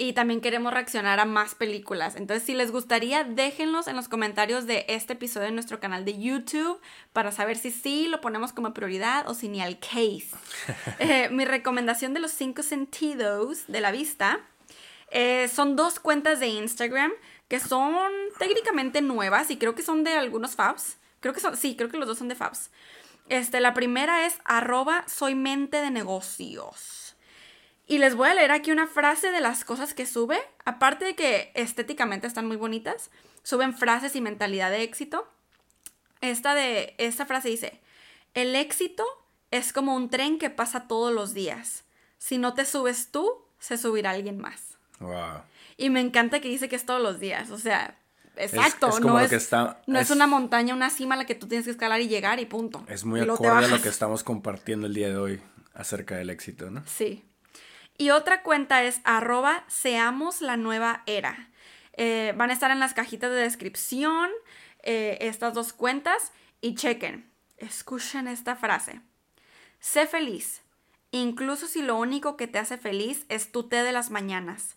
y 0.00 0.14
también 0.14 0.40
queremos 0.40 0.72
reaccionar 0.72 1.20
a 1.20 1.26
más 1.26 1.54
películas. 1.54 2.16
Entonces, 2.16 2.42
si 2.42 2.54
les 2.54 2.72
gustaría, 2.72 3.22
déjenlos 3.22 3.86
en 3.86 3.96
los 3.96 4.08
comentarios 4.08 4.66
de 4.66 4.86
este 4.88 5.12
episodio 5.12 5.48
en 5.48 5.54
nuestro 5.54 5.78
canal 5.78 6.06
de 6.06 6.18
YouTube 6.18 6.80
para 7.12 7.32
saber 7.32 7.58
si 7.58 7.70
sí 7.70 8.08
lo 8.08 8.22
ponemos 8.22 8.54
como 8.54 8.72
prioridad 8.72 9.28
o 9.28 9.34
si 9.34 9.48
ni 9.48 9.60
al 9.60 9.78
case. 9.78 10.30
Eh, 10.98 11.28
mi 11.30 11.44
recomendación 11.44 12.14
de 12.14 12.20
los 12.20 12.30
cinco 12.30 12.62
sentidos 12.62 13.64
de 13.68 13.80
la 13.80 13.90
vista 13.90 14.40
eh, 15.10 15.48
son 15.48 15.76
dos 15.76 15.98
cuentas 15.98 16.40
de 16.40 16.48
Instagram 16.48 17.12
que 17.48 17.60
son 17.60 18.10
técnicamente 18.38 19.02
nuevas 19.02 19.50
y 19.50 19.56
creo 19.56 19.74
que 19.74 19.82
son 19.82 20.04
de 20.04 20.14
algunos 20.14 20.54
Fabs. 20.56 20.98
Creo 21.20 21.34
que 21.34 21.40
son, 21.40 21.56
sí, 21.56 21.76
creo 21.76 21.90
que 21.90 21.98
los 21.98 22.08
dos 22.08 22.18
son 22.18 22.28
de 22.28 22.34
Fabs. 22.34 22.70
Este, 23.28 23.60
la 23.60 23.74
primera 23.74 24.26
es 24.26 24.38
arroba 24.44 25.04
soy 25.08 25.34
mente 25.34 25.80
de 25.80 25.90
negocios. 25.90 27.09
Y 27.90 27.98
les 27.98 28.14
voy 28.14 28.28
a 28.28 28.34
leer 28.34 28.52
aquí 28.52 28.70
una 28.70 28.86
frase 28.86 29.32
de 29.32 29.40
las 29.40 29.64
cosas 29.64 29.94
que 29.94 30.06
sube. 30.06 30.38
Aparte 30.64 31.04
de 31.04 31.16
que 31.16 31.50
estéticamente 31.56 32.28
están 32.28 32.46
muy 32.46 32.56
bonitas, 32.56 33.10
suben 33.42 33.76
frases 33.76 34.14
y 34.14 34.20
mentalidad 34.20 34.70
de 34.70 34.84
éxito. 34.84 35.28
Esta, 36.20 36.54
de, 36.54 36.94
esta 36.98 37.26
frase 37.26 37.48
dice, 37.48 37.80
el 38.34 38.54
éxito 38.54 39.04
es 39.50 39.72
como 39.72 39.96
un 39.96 40.08
tren 40.08 40.38
que 40.38 40.50
pasa 40.50 40.86
todos 40.86 41.12
los 41.12 41.34
días. 41.34 41.82
Si 42.16 42.38
no 42.38 42.54
te 42.54 42.64
subes 42.64 43.10
tú, 43.10 43.28
se 43.58 43.76
subirá 43.76 44.10
alguien 44.10 44.38
más. 44.38 44.78
Wow. 45.00 45.42
Y 45.76 45.90
me 45.90 45.98
encanta 45.98 46.38
que 46.38 46.48
dice 46.48 46.68
que 46.68 46.76
es 46.76 46.86
todos 46.86 47.02
los 47.02 47.18
días. 47.18 47.50
O 47.50 47.58
sea, 47.58 47.98
exacto. 48.36 48.86
Es, 48.90 49.00
no, 49.00 49.18
es, 49.18 49.50
no 49.88 49.98
es, 49.98 50.10
una 50.10 50.28
montaña, 50.28 50.76
una 50.76 50.90
cima 50.90 51.16
a 51.16 51.18
la 51.18 51.26
que 51.26 51.34
tú 51.34 51.48
tienes 51.48 51.64
que 51.64 51.72
escalar 51.72 52.00
y 52.00 52.06
llegar 52.06 52.38
y 52.38 52.46
punto. 52.46 52.84
Es 52.86 53.04
muy 53.04 53.18
acorde 53.18 53.48
a 53.48 53.66
lo 53.66 53.82
que 53.82 53.88
estamos 53.88 54.22
compartiendo 54.22 54.86
el 54.86 54.94
día 54.94 55.08
de 55.08 55.16
hoy 55.16 55.42
acerca 55.74 56.14
del 56.14 56.30
éxito, 56.30 56.70
¿no? 56.70 56.84
Sí. 56.86 57.24
Y 58.00 58.12
otra 58.12 58.42
cuenta 58.42 58.82
es 58.82 59.02
arroba 59.04 59.62
seamos 59.66 60.40
la 60.40 60.56
nueva 60.56 61.02
era. 61.04 61.50
Eh, 61.98 62.32
van 62.34 62.48
a 62.48 62.54
estar 62.54 62.70
en 62.70 62.80
las 62.80 62.94
cajitas 62.94 63.30
de 63.30 63.36
descripción 63.36 64.30
eh, 64.82 65.18
estas 65.20 65.52
dos 65.52 65.74
cuentas 65.74 66.32
y 66.62 66.76
chequen, 66.76 67.30
escuchen 67.58 68.26
esta 68.26 68.56
frase. 68.56 69.02
Sé 69.80 70.06
feliz, 70.06 70.62
incluso 71.10 71.66
si 71.66 71.82
lo 71.82 71.96
único 71.96 72.38
que 72.38 72.46
te 72.46 72.58
hace 72.58 72.78
feliz 72.78 73.26
es 73.28 73.52
tu 73.52 73.68
té 73.68 73.82
de 73.82 73.92
las 73.92 74.08
mañanas. 74.08 74.76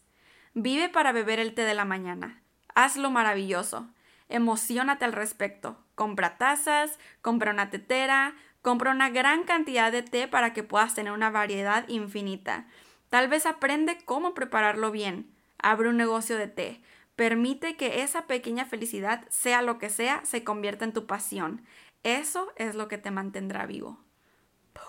Vive 0.54 0.90
para 0.90 1.14
beber 1.14 1.40
el 1.40 1.54
té 1.54 1.64
de 1.64 1.76
la 1.76 1.86
mañana. 1.86 2.42
Hazlo 2.76 3.10
maravilloso. 3.10 3.88
Emocionate 4.28 5.06
al 5.06 5.14
respecto. 5.14 5.82
Compra 5.96 6.38
tazas, 6.38 7.00
compra 7.22 7.52
una 7.52 7.70
tetera, 7.70 8.36
Compra 8.64 8.92
una 8.92 9.10
gran 9.10 9.44
cantidad 9.44 9.92
de 9.92 10.04
té 10.04 10.30
para 10.30 10.54
que 10.54 10.64
puedas 10.64 10.96
tener 10.96 11.12
una 11.12 11.30
variedad 11.30 11.86
infinita. 11.90 12.66
Tal 13.14 13.28
vez 13.28 13.46
aprende 13.46 14.00
cómo 14.06 14.34
prepararlo 14.34 14.90
bien. 14.90 15.36
Abre 15.60 15.88
un 15.88 15.98
negocio 15.98 16.36
de 16.36 16.48
té. 16.48 16.82
Permite 17.16 17.78
que 17.78 18.02
esa 18.02 18.26
pequeña 18.26 18.66
felicidad, 18.66 19.24
sea 19.30 19.62
lo 19.62 19.78
que 19.78 19.92
sea, 19.92 20.26
se 20.26 20.44
convierta 20.44 20.84
en 20.84 20.94
tu 20.94 21.06
pasión. 21.06 21.64
Eso 22.02 22.52
es 22.56 22.74
lo 22.74 22.88
que 22.88 22.98
te 22.98 23.12
mantendrá 23.12 23.68
vivo. 23.68 24.00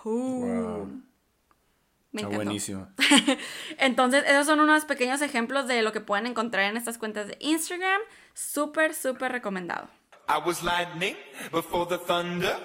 ¡Pum! 0.03 1.03
Me 2.13 2.23
Está 2.23 2.35
buenísimo. 2.35 2.89
Entonces, 3.77 4.25
esos 4.27 4.47
son 4.47 4.59
unos 4.61 4.87
pequeños 4.87 5.21
ejemplos 5.21 5.69
de 5.69 5.83
lo 5.83 5.93
que 5.93 6.01
pueden 6.01 6.27
encontrar 6.27 6.65
en 6.65 6.79
estas 6.79 6.97
cuentas 6.97 7.27
de 7.27 7.37
Instagram. 7.41 8.01
Súper, 8.33 8.95
súper 8.95 9.33
recomendado. 9.33 9.91
I 10.31 10.41
was 10.43 10.63
lightning 10.63 11.15
before 11.53 11.87
the 11.87 11.99
thunder. 11.99 12.57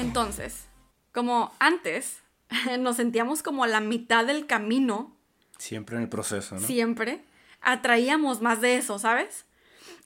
Entonces, 0.00 0.64
como 1.12 1.52
antes, 1.58 2.18
nos 2.78 2.96
sentíamos 2.96 3.42
como 3.42 3.64
a 3.64 3.68
la 3.68 3.80
mitad 3.80 4.26
del 4.26 4.46
camino, 4.46 5.16
Siempre 5.58 5.96
en 5.96 6.04
el 6.04 6.08
proceso, 6.08 6.54
¿no? 6.54 6.66
siempre, 6.66 7.22
atraíamos 7.60 8.40
más 8.40 8.62
de 8.62 8.76
eso, 8.76 8.98
¿sabes? 8.98 9.44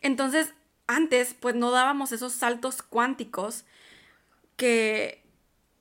Entonces, 0.01 0.53
antes, 0.89 1.35
pues 1.39 1.55
no 1.55 1.71
dábamos 1.71 2.11
esos 2.11 2.33
saltos 2.33 2.83
cuánticos 2.83 3.65
que, 4.57 5.23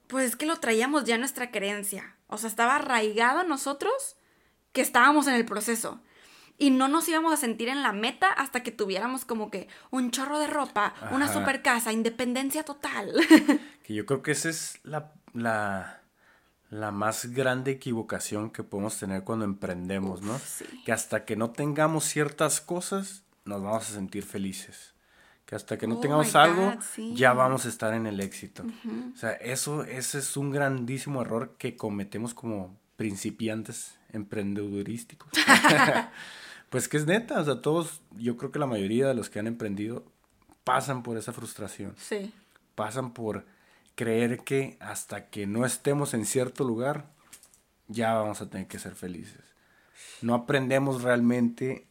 pues 0.08 0.30
es 0.30 0.36
que 0.36 0.46
lo 0.46 0.58
traíamos 0.58 1.06
ya 1.06 1.16
en 1.16 1.22
nuestra 1.22 1.50
creencia. 1.50 2.16
O 2.28 2.38
sea, 2.38 2.50
estaba 2.50 2.76
arraigado 2.76 3.42
en 3.42 3.48
nosotros 3.50 4.16
que 4.74 4.82
estábamos 4.82 5.28
en 5.28 5.34
el 5.34 5.46
proceso. 5.46 6.00
Y 6.58 6.70
no 6.70 6.88
nos 6.88 7.08
íbamos 7.10 7.34
a 7.34 7.38
sentir 7.38 7.68
en 7.70 7.82
la 7.82 7.92
meta 7.92 8.28
hasta 8.32 8.64
que 8.64 8.72
tuviéramos 8.72 9.26
como 9.26 9.50
que 9.50 9.68
un 9.90 10.12
chorro 10.12 10.40
de 10.40 10.48
ropa, 10.48 10.94
una 11.12 11.32
super 11.32 11.62
casa, 11.62 11.92
independencia 11.92 12.64
total. 12.64 13.12
Que 13.84 13.94
yo 13.94 14.06
creo 14.06 14.22
que 14.22 14.32
esa 14.32 14.50
es 14.50 14.80
la, 14.84 15.12
la, 15.34 16.00
la 16.70 16.92
más 16.92 17.26
grande 17.34 17.72
equivocación 17.72 18.50
que 18.50 18.64
podemos 18.64 18.98
tener 18.98 19.26
cuando 19.26 19.44
emprendemos, 19.44 20.22
¿no? 20.22 20.40
sí. 20.40 20.64
Que 20.86 20.94
hasta 20.94 21.26
que 21.26 21.36
no 21.36 21.52
tengamos 21.52 22.06
ciertas 22.06 22.62
cosas, 22.62 23.24
nos 23.46 23.62
vamos 23.62 23.90
a 23.90 23.94
sentir 23.94 24.24
felices. 24.24 24.94
Que 25.46 25.56
hasta 25.56 25.78
que 25.78 25.88
no 25.88 25.98
Oh 25.98 26.00
tengamos 26.00 26.34
algo, 26.36 26.72
God, 26.72 26.82
sí. 26.96 27.14
ya 27.14 27.34
vamos 27.34 27.66
a 27.66 27.70
estar 27.70 27.94
en 27.94 28.06
el 28.06 28.22
éxito. 28.22 28.64
O 29.14 29.18
sea, 29.18 29.34
eso, 29.34 29.84
ese 29.84 30.20
es 30.20 30.38
un 30.38 30.52
grandísimo 30.52 31.22
error 31.22 31.56
que 31.58 31.76
cometemos 31.76 32.34
como 32.34 32.80
principiantes 32.96 33.98
emprendedurísticos. 34.14 35.30
pues 36.74 36.88
que 36.88 36.98
es 36.98 37.06
neta, 37.06 37.40
o 37.40 37.46
sea, 37.46 37.62
todos, 37.62 38.02
yo 38.18 38.36
creo 38.36 38.52
que 38.52 38.58
la 38.58 38.66
mayoría 38.66 39.08
de 39.08 39.14
los 39.14 39.30
que 39.30 39.38
han 39.38 39.46
emprendido 39.46 40.04
pasan 40.64 41.04
por 41.04 41.18
esa 41.18 41.32
frustración 41.32 41.94
sí. 42.00 42.34
pasan 42.74 43.14
por 43.14 43.46
creer 43.94 44.40
que 44.40 44.76
hasta 44.80 45.30
que 45.30 45.46
no 45.46 45.68
estemos 45.68 46.16
en 46.16 46.26
cierto 46.26 46.64
lugar, 46.64 47.12
ya 47.90 48.16
vamos 48.16 48.42
a 48.42 48.50
tener 48.50 48.66
que 48.66 48.80
ser 48.80 48.96
felices. 48.96 49.44
No 50.24 50.34
aprendemos 50.34 51.04
realmente 51.04 51.86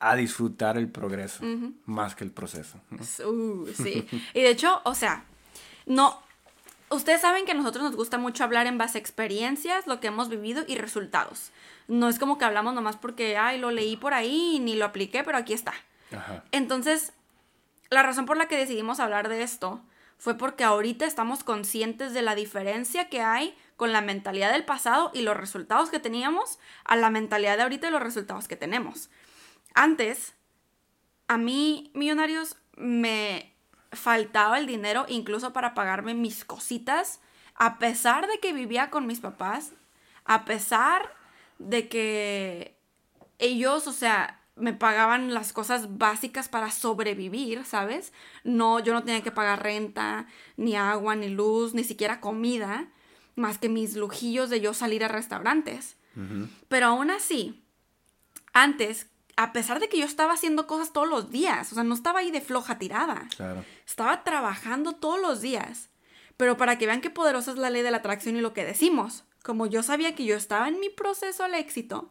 a 0.00 0.16
disfrutar 0.16 0.78
el 0.78 0.88
progreso 0.88 1.44
más 1.84 2.16
que 2.16 2.24
el 2.24 2.32
proceso. 2.32 2.80
¿no? 2.90 3.04
Uh, 3.28 3.68
sí. 3.68 4.04
Y 4.34 4.42
de 4.42 4.50
hecho, 4.50 4.80
o 4.84 4.96
sea, 4.96 5.26
no. 5.86 6.20
Ustedes 6.94 7.20
saben 7.20 7.44
que 7.44 7.52
a 7.52 7.54
nosotros 7.54 7.84
nos 7.84 7.96
gusta 7.96 8.18
mucho 8.18 8.44
hablar 8.44 8.66
en 8.66 8.78
base 8.78 8.98
a 8.98 9.00
experiencias, 9.00 9.86
lo 9.86 10.00
que 10.00 10.06
hemos 10.06 10.28
vivido 10.28 10.64
y 10.66 10.76
resultados. 10.76 11.50
No 11.88 12.08
es 12.08 12.18
como 12.18 12.38
que 12.38 12.44
hablamos 12.44 12.74
nomás 12.74 12.96
porque, 12.96 13.36
ay, 13.36 13.58
lo 13.58 13.70
leí 13.70 13.96
por 13.96 14.14
ahí, 14.14 14.60
ni 14.60 14.76
lo 14.76 14.84
apliqué, 14.84 15.24
pero 15.24 15.36
aquí 15.36 15.52
está. 15.52 15.74
Ajá. 16.16 16.44
Entonces, 16.52 17.12
la 17.90 18.02
razón 18.02 18.26
por 18.26 18.36
la 18.36 18.46
que 18.46 18.56
decidimos 18.56 19.00
hablar 19.00 19.28
de 19.28 19.42
esto 19.42 19.82
fue 20.18 20.38
porque 20.38 20.64
ahorita 20.64 21.04
estamos 21.04 21.44
conscientes 21.44 22.14
de 22.14 22.22
la 22.22 22.34
diferencia 22.34 23.08
que 23.08 23.20
hay 23.20 23.56
con 23.76 23.92
la 23.92 24.00
mentalidad 24.00 24.52
del 24.52 24.64
pasado 24.64 25.10
y 25.12 25.22
los 25.22 25.36
resultados 25.36 25.90
que 25.90 25.98
teníamos 25.98 26.58
a 26.84 26.96
la 26.96 27.10
mentalidad 27.10 27.56
de 27.56 27.64
ahorita 27.64 27.88
y 27.88 27.90
los 27.90 28.02
resultados 28.02 28.48
que 28.48 28.56
tenemos. 28.56 29.10
Antes, 29.74 30.34
a 31.26 31.36
mí, 31.38 31.90
millonarios, 31.94 32.56
me 32.76 33.53
faltaba 33.94 34.58
el 34.58 34.66
dinero 34.66 35.06
incluso 35.08 35.52
para 35.52 35.74
pagarme 35.74 36.14
mis 36.14 36.44
cositas, 36.44 37.20
a 37.54 37.78
pesar 37.78 38.26
de 38.26 38.38
que 38.38 38.52
vivía 38.52 38.90
con 38.90 39.06
mis 39.06 39.20
papás, 39.20 39.72
a 40.24 40.44
pesar 40.44 41.12
de 41.58 41.88
que 41.88 42.76
ellos, 43.38 43.86
o 43.86 43.92
sea, 43.92 44.40
me 44.56 44.72
pagaban 44.72 45.34
las 45.34 45.52
cosas 45.52 45.98
básicas 45.98 46.48
para 46.48 46.70
sobrevivir, 46.70 47.64
¿sabes? 47.64 48.12
No, 48.44 48.78
yo 48.78 48.92
no 48.92 49.02
tenía 49.02 49.22
que 49.22 49.32
pagar 49.32 49.62
renta, 49.62 50.26
ni 50.56 50.76
agua, 50.76 51.16
ni 51.16 51.28
luz, 51.28 51.74
ni 51.74 51.84
siquiera 51.84 52.20
comida, 52.20 52.88
más 53.34 53.58
que 53.58 53.68
mis 53.68 53.96
lujillos 53.96 54.50
de 54.50 54.60
yo 54.60 54.74
salir 54.74 55.04
a 55.04 55.08
restaurantes. 55.08 55.96
Pero 56.68 56.86
aún 56.86 57.10
así, 57.10 57.64
antes, 58.52 59.08
a 59.36 59.52
pesar 59.52 59.80
de 59.80 59.88
que 59.88 59.98
yo 59.98 60.04
estaba 60.04 60.32
haciendo 60.32 60.66
cosas 60.66 60.92
todos 60.92 61.08
los 61.08 61.30
días, 61.30 61.72
o 61.72 61.74
sea, 61.74 61.84
no 61.84 61.94
estaba 61.94 62.20
ahí 62.20 62.30
de 62.30 62.40
floja 62.40 62.78
tirada. 62.78 63.28
Claro. 63.36 63.64
Estaba 63.86 64.24
trabajando 64.24 64.92
todos 64.92 65.20
los 65.20 65.40
días. 65.40 65.90
Pero 66.36 66.56
para 66.56 66.78
que 66.78 66.86
vean 66.86 67.00
qué 67.00 67.10
poderosa 67.10 67.52
es 67.52 67.58
la 67.58 67.70
ley 67.70 67.82
de 67.82 67.90
la 67.90 67.98
atracción 67.98 68.36
y 68.36 68.40
lo 68.40 68.54
que 68.54 68.64
decimos, 68.64 69.24
como 69.42 69.66
yo 69.66 69.82
sabía 69.82 70.14
que 70.14 70.24
yo 70.24 70.36
estaba 70.36 70.68
en 70.68 70.80
mi 70.80 70.88
proceso 70.88 71.44
al 71.44 71.54
éxito, 71.54 72.10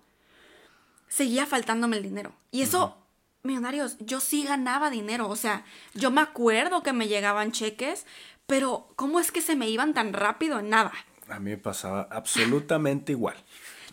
seguía 1.08 1.46
faltándome 1.46 1.98
el 1.98 2.04
dinero. 2.04 2.34
Y 2.52 2.62
eso, 2.62 2.98
millonarios, 3.44 3.98
yo 4.00 4.20
sí 4.20 4.44
ganaba 4.44 4.90
dinero. 4.90 5.28
O 5.28 5.36
sea, 5.36 5.66
yo 5.94 6.10
me 6.10 6.22
acuerdo 6.22 6.84
que 6.84 6.94
me 6.94 7.08
llegaban 7.08 7.52
cheques, 7.52 8.06
pero 8.48 8.88
¿cómo 8.96 9.20
es 9.20 9.32
que 9.32 9.42
se 9.42 9.56
me 9.56 9.70
iban 9.70 9.94
tan 9.94 10.14
rápido 10.14 10.60
en 10.60 10.70
nada? 10.70 10.94
A 11.28 11.40
mí 11.40 11.52
me 11.52 11.58
pasaba 11.58 12.08
absolutamente 12.12 13.12
igual. 13.12 13.36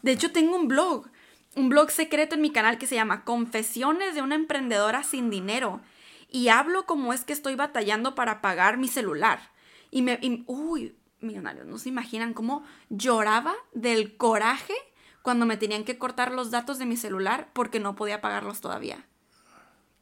De 0.03 0.13
hecho, 0.13 0.33
tengo 0.33 0.57
un 0.57 0.69
blog, 0.69 1.09
un 1.57 1.69
blog 1.69 1.91
secreto 1.91 2.35
en 2.35 2.41
mi 2.41 2.51
canal 2.53 2.79
que 2.79 2.87
se 2.87 2.95
llama 2.95 3.25
Confesiones 3.25 4.15
de 4.15 4.23
una 4.23 4.35
emprendedora 4.37 5.03
sin 5.03 5.31
dinero. 5.31 5.81
Y 6.29 6.49
hablo 6.49 6.87
como 6.87 7.13
es 7.13 7.25
que 7.25 7.33
estoy 7.33 7.57
batallando 7.57 8.15
para 8.15 8.41
pagar 8.41 8.77
mi 8.79 8.87
celular. 8.89 9.51
Y 9.91 10.03
me, 10.03 10.19
y- 10.23 10.45
uy, 10.47 10.97
millonarios, 11.21 11.67
no 11.67 11.77
se 11.79 11.89
imaginan 11.89 12.35
cómo 12.35 12.65
lloraba 12.89 13.55
del 13.73 14.17
coraje 14.17 14.75
cuando 15.23 15.45
me 15.45 15.57
tenían 15.57 15.85
que 15.85 15.99
cortar 15.99 16.33
los 16.33 16.51
datos 16.51 16.79
de 16.79 16.87
mi 16.87 16.97
celular 16.97 17.51
porque 17.53 17.81
no 17.81 17.97
podía 17.97 18.21
pagarlos 18.21 18.61
todavía. 18.61 19.05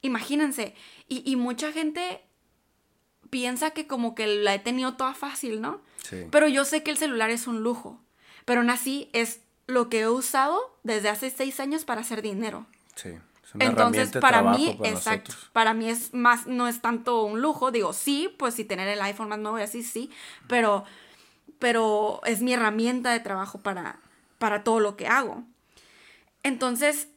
Imagínense. 0.02 0.74
Y, 1.08 1.28
y 1.28 1.36
mucha 1.36 1.72
gente 1.72 2.22
piensa 3.30 3.70
que 3.72 3.86
como 3.86 4.14
que 4.14 4.26
la 4.26 4.54
he 4.54 4.58
tenido 4.58 4.94
toda 4.94 5.14
fácil, 5.14 5.60
¿no? 5.60 5.80
Sí. 6.02 6.26
Pero 6.30 6.46
yo 6.48 6.64
sé 6.64 6.82
que 6.82 6.90
el 6.90 6.96
celular 6.98 7.30
es 7.30 7.46
un 7.46 7.62
lujo. 7.62 8.00
Pero 8.44 8.60
aún 8.60 8.70
así 8.70 9.10
es 9.12 9.40
lo 9.68 9.88
que 9.88 10.00
he 10.00 10.08
usado 10.08 10.58
desde 10.82 11.10
hace 11.10 11.30
seis 11.30 11.60
años 11.60 11.84
para 11.84 12.00
hacer 12.00 12.22
dinero. 12.22 12.66
Sí. 12.96 13.10
Es 13.44 13.54
una 13.54 13.66
Entonces, 13.66 14.10
para 14.20 14.42
mí, 14.42 14.74
para 14.78 14.90
exacto, 14.90 15.30
nosotros. 15.30 15.50
para 15.52 15.74
mí 15.74 15.88
es 15.88 16.12
más, 16.12 16.46
no 16.46 16.66
es 16.66 16.80
tanto 16.80 17.22
un 17.22 17.40
lujo, 17.40 17.70
digo, 17.70 17.92
sí, 17.92 18.34
pues 18.38 18.54
si 18.54 18.64
tener 18.64 18.88
el 18.88 19.00
iPhone 19.02 19.28
más 19.28 19.38
nuevo 19.38 19.58
y 19.58 19.62
así, 19.62 19.82
sí, 19.82 20.10
pero, 20.48 20.84
pero 21.58 22.20
es 22.24 22.40
mi 22.42 22.54
herramienta 22.54 23.10
de 23.10 23.20
trabajo 23.20 23.60
para, 23.60 24.00
para 24.38 24.64
todo 24.64 24.80
lo 24.80 24.96
que 24.96 25.06
hago. 25.06 25.44
Entonces, 26.42 27.08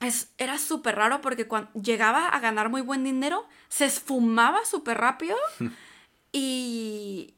es, 0.00 0.32
era 0.38 0.58
súper 0.58 0.96
raro 0.96 1.20
porque 1.20 1.46
cuando 1.46 1.70
llegaba 1.80 2.28
a 2.28 2.40
ganar 2.40 2.68
muy 2.70 2.80
buen 2.80 3.04
dinero, 3.04 3.46
se 3.68 3.84
esfumaba 3.84 4.64
súper 4.64 4.98
rápido 4.98 5.36
y, 6.32 7.34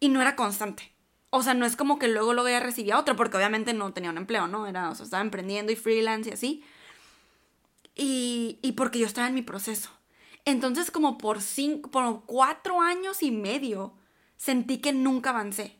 y 0.00 0.08
no 0.10 0.20
era 0.20 0.36
constante. 0.36 0.92
O 1.36 1.42
sea, 1.42 1.54
no 1.54 1.66
es 1.66 1.76
como 1.76 1.98
que 1.98 2.08
luego 2.08 2.32
luego 2.32 2.48
ya 2.48 2.60
recibía 2.60 2.98
otro, 2.98 3.14
porque 3.14 3.36
obviamente 3.36 3.74
no 3.74 3.92
tenía 3.92 4.10
un 4.10 4.16
empleo, 4.16 4.48
¿no? 4.48 4.66
Era, 4.66 4.90
o 4.90 4.94
sea, 4.94 5.04
estaba 5.04 5.22
emprendiendo 5.22 5.70
y 5.70 5.76
freelance 5.76 6.30
y 6.30 6.32
así. 6.32 6.64
Y, 7.94 8.58
y 8.62 8.72
porque 8.72 8.98
yo 8.98 9.06
estaba 9.06 9.28
en 9.28 9.34
mi 9.34 9.42
proceso. 9.42 9.90
Entonces, 10.46 10.90
como 10.90 11.18
por 11.18 11.42
cinco, 11.42 11.90
por 11.90 12.24
cuatro 12.24 12.80
años 12.80 13.22
y 13.22 13.30
medio, 13.32 13.94
sentí 14.36 14.78
que 14.78 14.92
nunca 14.92 15.30
avancé. 15.30 15.76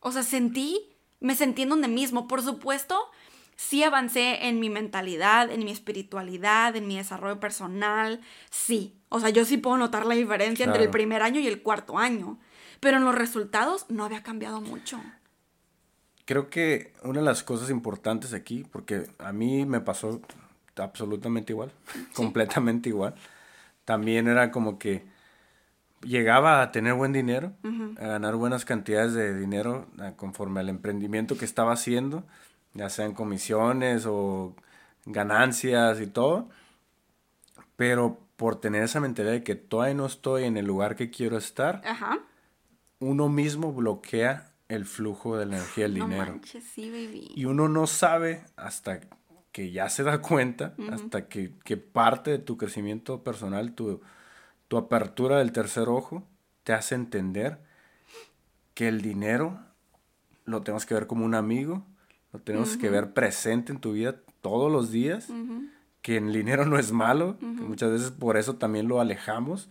O 0.00 0.12
sea, 0.12 0.22
sentí, 0.22 0.88
me 1.20 1.34
sentí 1.34 1.62
en 1.62 1.70
donde 1.70 1.88
mismo. 1.88 2.28
Por 2.28 2.42
supuesto, 2.42 3.10
sí 3.56 3.82
avancé 3.82 4.46
en 4.46 4.60
mi 4.60 4.70
mentalidad, 4.70 5.50
en 5.50 5.64
mi 5.64 5.70
espiritualidad, 5.70 6.76
en 6.76 6.86
mi 6.86 6.96
desarrollo 6.96 7.40
personal. 7.40 8.20
Sí. 8.50 8.94
O 9.08 9.20
sea, 9.20 9.30
yo 9.30 9.44
sí 9.44 9.56
puedo 9.56 9.76
notar 9.76 10.06
la 10.06 10.14
diferencia 10.14 10.64
entre 10.64 10.84
el 10.84 10.90
primer 10.90 11.22
año 11.22 11.40
y 11.40 11.46
el 11.46 11.62
cuarto 11.62 11.98
año. 11.98 12.38
Pero 12.80 12.98
en 12.98 13.04
los 13.04 13.14
resultados 13.14 13.86
no 13.88 14.04
había 14.04 14.22
cambiado 14.22 14.60
mucho. 14.60 15.00
Creo 16.24 16.50
que 16.50 16.92
una 17.02 17.20
de 17.20 17.26
las 17.26 17.42
cosas 17.42 17.70
importantes 17.70 18.32
aquí, 18.32 18.64
porque 18.70 19.06
a 19.18 19.32
mí 19.32 19.64
me 19.64 19.80
pasó 19.80 20.20
absolutamente 20.76 21.52
igual, 21.52 21.72
completamente 22.14 22.88
igual. 22.88 23.14
También 23.84 24.26
era 24.26 24.50
como 24.50 24.78
que 24.78 25.04
llegaba 26.02 26.62
a 26.62 26.72
tener 26.72 26.94
buen 26.94 27.12
dinero, 27.12 27.52
a 28.00 28.06
ganar 28.06 28.34
buenas 28.36 28.64
cantidades 28.64 29.14
de 29.14 29.38
dinero 29.38 29.86
eh, 30.02 30.12
conforme 30.16 30.60
al 30.60 30.68
emprendimiento 30.68 31.38
que 31.38 31.44
estaba 31.44 31.72
haciendo, 31.72 32.24
ya 32.74 32.90
sean 32.90 33.14
comisiones 33.14 34.04
o 34.06 34.54
ganancias 35.04 36.00
y 36.00 36.06
todo. 36.06 36.48
Pero 37.76 38.18
por 38.36 38.60
tener 38.60 38.82
esa 38.82 39.00
mentalidad 39.00 39.32
de 39.32 39.44
que 39.44 39.54
todavía 39.54 39.94
no 39.94 40.06
estoy 40.06 40.44
en 40.44 40.56
el 40.56 40.66
lugar 40.66 40.96
que 40.96 41.10
quiero 41.10 41.38
estar, 41.38 41.82
Ajá. 41.84 42.18
Uno 42.98 43.28
mismo 43.28 43.72
bloquea 43.72 44.52
el 44.68 44.84
flujo 44.84 45.36
de 45.36 45.46
la 45.46 45.56
energía 45.58 45.84
del 45.84 45.98
No 45.98 46.06
dinero. 46.06 46.32
manches, 46.32 46.64
sí, 46.64 46.90
baby. 46.90 47.30
Y 47.34 47.44
uno 47.44 47.68
no 47.68 47.86
sabe 47.86 48.44
hasta 48.56 49.00
que 49.52 49.70
ya 49.70 49.88
se 49.88 50.02
da 50.02 50.20
cuenta, 50.20 50.74
hasta 50.90 51.28
que, 51.28 51.52
que 51.64 51.76
parte 51.76 52.30
de 52.30 52.38
tu 52.38 52.56
crecimiento 52.56 53.22
personal, 53.22 53.72
tu, 53.74 54.00
tu 54.68 54.76
apertura 54.76 55.38
del 55.38 55.52
tercer 55.52 55.88
ojo, 55.88 56.26
te 56.64 56.72
hace 56.72 56.94
entender 56.94 57.58
que 58.74 58.88
el 58.88 59.00
dinero 59.00 59.58
lo 60.44 60.62
tenemos 60.62 60.84
que 60.84 60.94
ver 60.94 61.06
como 61.06 61.24
un 61.24 61.34
amigo, 61.34 61.84
lo 62.32 62.40
tenemos 62.40 62.76
que 62.76 62.90
ver 62.90 63.12
presente 63.14 63.72
en 63.72 63.78
tu 63.80 63.92
vida 63.92 64.16
todos 64.42 64.70
los 64.70 64.90
días, 64.90 65.28
que 66.02 66.18
el 66.18 66.32
dinero 66.32 66.66
no 66.66 66.78
es 66.78 66.92
malo, 66.92 67.38
que 67.38 67.46
muchas 67.46 67.90
veces 67.92 68.10
por 68.10 68.36
eso 68.36 68.56
también 68.56 68.88
lo 68.88 69.00
alejamos. 69.00 69.68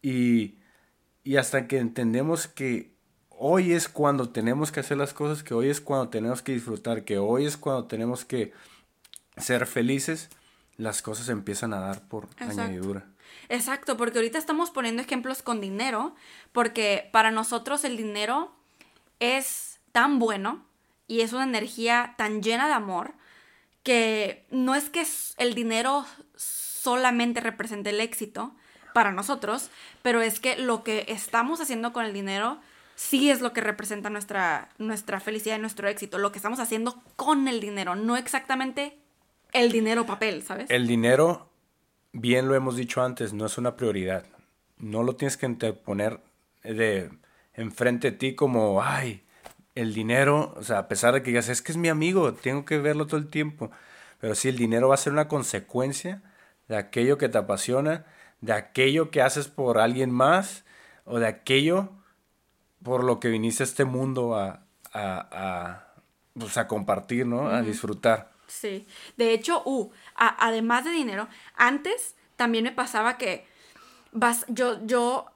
Y, 0.00 0.58
y 1.24 1.36
hasta 1.36 1.68
que 1.68 1.78
entendemos 1.78 2.48
que 2.48 2.92
hoy 3.28 3.72
es 3.72 3.88
cuando 3.88 4.30
tenemos 4.30 4.72
que 4.72 4.80
hacer 4.80 4.96
las 4.96 5.14
cosas, 5.14 5.42
que 5.42 5.54
hoy 5.54 5.68
es 5.68 5.80
cuando 5.80 6.08
tenemos 6.08 6.42
que 6.42 6.52
disfrutar, 6.52 7.04
que 7.04 7.18
hoy 7.18 7.46
es 7.46 7.56
cuando 7.56 7.86
tenemos 7.86 8.24
que 8.24 8.52
ser 9.36 9.66
felices, 9.66 10.30
las 10.76 11.02
cosas 11.02 11.28
empiezan 11.28 11.74
a 11.74 11.80
dar 11.80 12.06
por 12.08 12.24
Exacto. 12.24 12.62
añadidura. 12.62 13.06
Exacto, 13.48 13.96
porque 13.96 14.18
ahorita 14.18 14.38
estamos 14.38 14.70
poniendo 14.70 15.02
ejemplos 15.02 15.42
con 15.42 15.60
dinero, 15.60 16.14
porque 16.52 17.08
para 17.12 17.30
nosotros 17.30 17.84
el 17.84 17.96
dinero 17.96 18.52
es 19.20 19.80
tan 19.92 20.18
bueno 20.18 20.64
y 21.06 21.20
es 21.20 21.32
una 21.32 21.44
energía 21.44 22.14
tan 22.16 22.42
llena 22.42 22.66
de 22.66 22.74
amor 22.74 23.14
que 23.82 24.46
no 24.50 24.74
es 24.74 24.90
que 24.90 25.04
el 25.38 25.54
dinero 25.54 26.06
solamente 26.36 27.40
represente 27.40 27.90
el 27.90 28.00
éxito 28.00 28.54
para 28.92 29.12
nosotros, 29.12 29.70
pero 30.02 30.20
es 30.20 30.40
que 30.40 30.56
lo 30.56 30.84
que 30.84 31.04
estamos 31.08 31.60
haciendo 31.60 31.92
con 31.92 32.04
el 32.04 32.12
dinero 32.12 32.58
sí 32.94 33.30
es 33.30 33.40
lo 33.40 33.52
que 33.52 33.60
representa 33.60 34.10
nuestra, 34.10 34.68
nuestra 34.78 35.20
felicidad 35.20 35.56
y 35.56 35.60
nuestro 35.60 35.88
éxito, 35.88 36.18
lo 36.18 36.32
que 36.32 36.38
estamos 36.38 36.60
haciendo 36.60 37.02
con 37.16 37.48
el 37.48 37.60
dinero, 37.60 37.94
no 37.94 38.16
exactamente 38.16 38.96
el 39.52 39.70
dinero 39.70 40.06
papel, 40.06 40.42
¿sabes? 40.42 40.70
El 40.70 40.86
dinero, 40.86 41.50
bien 42.12 42.48
lo 42.48 42.54
hemos 42.54 42.76
dicho 42.76 43.02
antes, 43.02 43.32
no 43.32 43.46
es 43.46 43.58
una 43.58 43.76
prioridad. 43.76 44.24
No 44.78 45.02
lo 45.02 45.14
tienes 45.14 45.36
que 45.36 45.46
interponer 45.46 46.20
de 46.62 47.10
enfrente 47.54 48.10
de 48.10 48.16
ti 48.16 48.34
como, 48.34 48.82
ay, 48.82 49.22
el 49.74 49.94
dinero, 49.94 50.54
o 50.56 50.62
sea, 50.62 50.78
a 50.78 50.88
pesar 50.88 51.14
de 51.14 51.22
que 51.22 51.30
digas, 51.30 51.48
es 51.48 51.62
que 51.62 51.72
es 51.72 51.78
mi 51.78 51.88
amigo, 51.88 52.32
tengo 52.34 52.64
que 52.64 52.78
verlo 52.78 53.06
todo 53.06 53.18
el 53.18 53.28
tiempo. 53.28 53.70
Pero 54.20 54.34
sí, 54.34 54.48
el 54.48 54.56
dinero 54.56 54.88
va 54.88 54.94
a 54.94 54.98
ser 54.98 55.12
una 55.12 55.28
consecuencia 55.28 56.22
de 56.68 56.76
aquello 56.76 57.18
que 57.18 57.28
te 57.28 57.38
apasiona, 57.38 58.06
de 58.42 58.52
aquello 58.52 59.10
que 59.10 59.22
haces 59.22 59.48
por 59.48 59.78
alguien 59.78 60.10
más, 60.10 60.64
o 61.04 61.18
de 61.18 61.26
aquello 61.26 61.88
por 62.82 63.04
lo 63.04 63.20
que 63.20 63.28
viniste 63.28 63.62
a 63.62 63.66
este 63.66 63.84
mundo 63.84 64.34
a, 64.34 64.64
a, 64.92 65.28
a, 65.32 65.94
pues, 66.38 66.58
a 66.58 66.66
compartir, 66.66 67.26
¿no? 67.26 67.48
A 67.48 67.62
disfrutar. 67.62 68.32
Sí. 68.48 68.86
De 69.16 69.32
hecho, 69.32 69.62
uh, 69.64 69.90
además 70.16 70.84
de 70.84 70.90
dinero, 70.90 71.28
antes 71.54 72.16
también 72.36 72.64
me 72.64 72.72
pasaba 72.72 73.16
que 73.16 73.46
yo, 74.48 74.84
yo 74.84 75.26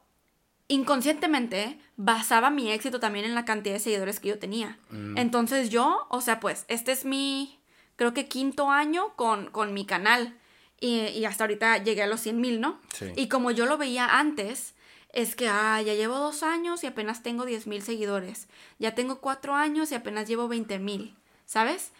inconscientemente 0.68 1.80
basaba 1.96 2.50
mi 2.50 2.70
éxito 2.72 3.00
también 3.00 3.24
en 3.24 3.34
la 3.34 3.44
cantidad 3.44 3.74
de 3.74 3.80
seguidores 3.80 4.20
que 4.20 4.28
yo 4.28 4.38
tenía. 4.38 4.78
Entonces 5.14 5.70
yo, 5.70 6.06
o 6.10 6.20
sea, 6.20 6.40
pues, 6.40 6.64
este 6.68 6.92
es 6.92 7.04
mi, 7.04 7.58
creo 7.94 8.12
que 8.12 8.28
quinto 8.28 8.70
año 8.70 9.14
con, 9.14 9.50
con 9.50 9.72
mi 9.72 9.86
canal. 9.86 10.36
Y, 10.80 10.98
y 11.08 11.24
hasta 11.24 11.44
ahorita 11.44 11.78
llegué 11.82 12.02
a 12.02 12.06
los 12.06 12.20
100 12.20 12.40
mil, 12.40 12.60
¿no? 12.60 12.80
Sí. 12.94 13.06
Y 13.16 13.28
como 13.28 13.50
yo 13.50 13.66
lo 13.66 13.78
veía 13.78 14.18
antes, 14.18 14.74
es 15.12 15.34
que, 15.34 15.48
ah, 15.48 15.80
ya 15.80 15.94
llevo 15.94 16.18
dos 16.18 16.42
años 16.42 16.84
y 16.84 16.86
apenas 16.86 17.22
tengo 17.22 17.46
10 17.46 17.66
mil 17.66 17.82
seguidores. 17.82 18.48
Ya 18.78 18.94
tengo 18.94 19.20
cuatro 19.20 19.54
años 19.54 19.90
y 19.90 19.94
apenas 19.94 20.28
llevo 20.28 20.46
20 20.46 20.78
mil, 20.78 21.16
¿sabes? 21.46 21.92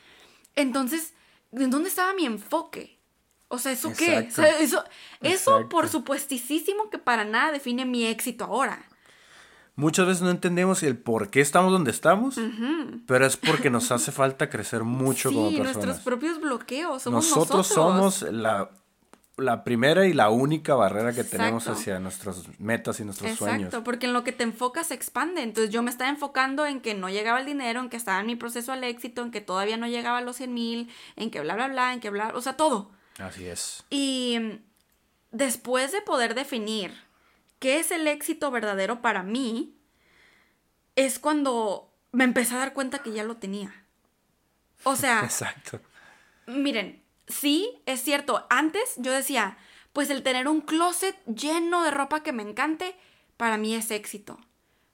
Entonces, 0.54 1.14
¿en 1.52 1.70
dónde 1.70 1.88
estaba 1.88 2.12
mi 2.12 2.26
enfoque? 2.26 2.98
O 3.48 3.58
sea, 3.58 3.72
¿eso 3.72 3.92
qué? 3.96 4.18
Exacto. 4.18 4.42
O 4.42 4.44
sea, 4.44 4.58
eso, 4.58 4.84
eso 5.22 5.68
por 5.68 5.88
supuestísimo 5.88 6.90
que 6.90 6.98
para 6.98 7.24
nada 7.24 7.52
define 7.52 7.84
mi 7.84 8.04
éxito 8.04 8.44
ahora. 8.44 8.86
Muchas 9.76 10.06
veces 10.06 10.22
no 10.22 10.30
entendemos 10.30 10.82
el 10.82 10.96
por 10.96 11.28
qué 11.30 11.40
estamos 11.42 11.70
donde 11.70 11.90
estamos, 11.90 12.36
pero 13.06 13.26
es 13.26 13.36
porque 13.36 13.68
nos 13.70 13.92
hace 13.92 14.10
falta 14.10 14.48
crecer 14.48 14.84
mucho 14.84 15.28
sí, 15.28 15.34
como 15.34 15.50
nuestros 15.50 15.74
personas. 15.76 16.00
propios 16.02 16.40
bloqueos. 16.40 17.02
Somos 17.02 17.26
Nosotros, 17.26 17.58
nosotros, 17.58 17.66
somos 17.66 18.22
la, 18.32 18.70
la 19.36 19.64
primera 19.64 20.06
y 20.06 20.14
la 20.14 20.30
única 20.30 20.74
barrera 20.74 21.12
que 21.12 21.24
tenemos 21.24 21.64
Exacto. 21.64 21.78
hacia 21.80 21.98
nuestras 22.00 22.44
metas 22.58 23.00
y 23.00 23.04
nuestros 23.04 23.32
Exacto, 23.32 23.52
sueños. 23.54 23.74
porque 23.84 24.06
en 24.06 24.14
lo 24.14 24.24
que 24.24 24.32
te 24.32 24.44
enfocas 24.44 24.86
se 24.86 24.94
expande. 24.94 25.42
Entonces 25.42 25.70
yo 25.70 25.82
me 25.82 25.90
estaba 25.90 26.08
enfocando 26.08 26.64
en 26.64 26.80
que 26.80 26.94
no 26.94 27.10
llegaba 27.10 27.38
el 27.40 27.44
dinero, 27.44 27.80
en 27.80 27.90
que 27.90 27.98
estaba 27.98 28.18
en 28.20 28.26
mi 28.28 28.34
proceso 28.36 28.72
al 28.72 28.82
éxito, 28.82 29.20
en 29.20 29.30
que 29.30 29.42
todavía 29.42 29.76
no 29.76 29.86
llegaba 29.88 30.16
a 30.18 30.22
los 30.22 30.36
100 30.36 30.54
mil, 30.54 30.90
en 31.16 31.30
que 31.30 31.42
bla, 31.42 31.54
bla, 31.54 31.68
bla, 31.68 31.92
en 31.92 32.00
que 32.00 32.08
bla, 32.08 32.32
o 32.34 32.40
sea, 32.40 32.54
todo. 32.56 32.90
Así 33.18 33.44
es. 33.46 33.84
Y 33.90 34.38
mm, 34.40 34.52
después 35.32 35.92
de 35.92 36.00
poder 36.00 36.34
definir 36.34 36.94
qué 37.66 37.80
es 37.80 37.90
el 37.90 38.06
éxito 38.06 38.52
verdadero 38.52 39.02
para 39.02 39.24
mí, 39.24 39.74
es 40.94 41.18
cuando 41.18 41.92
me 42.12 42.22
empecé 42.22 42.54
a 42.54 42.58
dar 42.58 42.72
cuenta 42.74 43.00
que 43.00 43.10
ya 43.10 43.24
lo 43.24 43.38
tenía. 43.38 43.74
O 44.84 44.94
sea, 44.94 45.20
Exacto. 45.24 45.80
miren, 46.46 47.02
sí, 47.26 47.68
es 47.86 48.00
cierto, 48.02 48.46
antes 48.50 48.94
yo 48.98 49.10
decía, 49.10 49.58
pues 49.92 50.10
el 50.10 50.22
tener 50.22 50.46
un 50.46 50.60
closet 50.60 51.16
lleno 51.26 51.82
de 51.82 51.90
ropa 51.90 52.22
que 52.22 52.32
me 52.32 52.44
encante, 52.44 52.94
para 53.36 53.56
mí 53.58 53.74
es 53.74 53.90
éxito. 53.90 54.38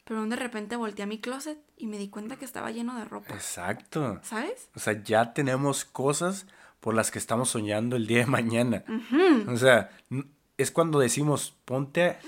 Pero 0.05 0.25
de 0.25 0.37
repente 0.37 0.77
volteé 0.77 1.03
a 1.03 1.07
mi 1.07 1.21
closet 1.21 1.59
y 1.77 1.87
me 1.89 1.99
di 1.99 2.09
cuenta 2.09 2.37
que 2.37 2.47
estaba 2.47 2.71
lleno 2.71 2.97
de 2.99 3.05
ropa. 3.05 3.35
Exacto. 3.35 4.19
¿Sabes? 4.23 4.71
O 4.75 4.81
sea, 4.81 4.95
ya 5.05 5.35
tenemos 5.35 5.85
cosas 5.85 6.47
por 6.81 6.95
las 6.95 7.11
que 7.11 7.19
estamos 7.19 7.51
soñando 7.51 7.97
el 7.97 8.07
día 8.07 8.21
de 8.21 8.27
mañana. 8.27 8.83
O 9.47 9.59
sea, 9.59 9.91
es 10.57 10.71
cuando 10.71 11.01
decimos, 11.01 11.55
ponte, 11.67 12.05
a- 12.07 12.19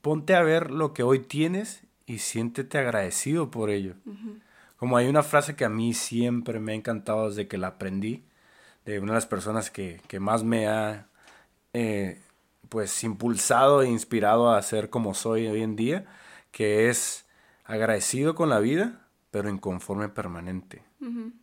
ponte 0.00 0.34
a 0.34 0.42
ver 0.42 0.70
lo 0.70 0.94
que 0.94 1.02
hoy 1.02 1.20
tienes 1.20 1.82
y 2.06 2.18
siéntete 2.18 2.78
agradecido 2.78 3.50
por 3.50 3.70
ello. 3.70 3.94
Como 4.76 4.96
hay 4.96 5.08
una 5.08 5.22
frase 5.22 5.56
que 5.56 5.64
a 5.64 5.68
mí 5.68 5.92
siempre 5.92 6.60
me 6.60 6.72
ha 6.72 6.74
encantado 6.76 7.28
desde 7.28 7.48
que 7.48 7.58
la 7.58 7.68
aprendí, 7.68 8.24
de 8.84 9.00
una 9.00 9.12
de 9.12 9.16
las 9.16 9.26
personas 9.26 9.70
que, 9.70 10.00
que 10.08 10.20
más 10.20 10.44
me 10.44 10.68
ha, 10.68 11.08
eh, 11.72 12.22
pues, 12.68 13.04
impulsado 13.04 13.82
e 13.82 13.88
inspirado 13.88 14.50
a 14.50 14.62
ser 14.62 14.88
como 14.88 15.14
soy 15.14 15.46
hoy 15.46 15.62
en 15.62 15.76
día, 15.76 16.06
que 16.52 16.88
es 16.88 17.26
agradecido 17.64 18.34
con 18.34 18.48
la 18.48 18.60
vida, 18.60 19.06
pero 19.30 19.50
inconforme 19.50 20.08
permanente. 20.08 20.82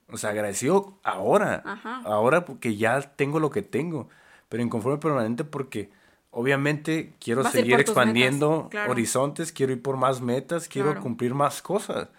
O 0.09 0.17
sea, 0.17 0.31
agradecido 0.31 0.99
ahora. 1.03 1.61
Ajá. 1.65 2.01
Ahora 2.03 2.45
porque 2.45 2.75
ya 2.75 2.99
tengo 3.01 3.39
lo 3.39 3.49
que 3.49 3.61
tengo. 3.61 4.09
Pero 4.49 4.63
inconforme 4.63 4.97
permanente 4.97 5.43
porque 5.43 5.89
obviamente 6.35 7.13
quiero 7.23 7.43
Vas 7.43 7.53
seguir 7.53 7.79
expandiendo 7.79 8.67
claro. 8.69 8.91
horizontes, 8.91 9.53
quiero 9.53 9.71
ir 9.71 9.81
por 9.81 9.95
más 9.95 10.19
metas, 10.19 10.67
quiero 10.67 10.89
Claro. 10.89 11.01
cumplir 11.01 11.33
más 11.33 11.61
cosas. 11.61 12.09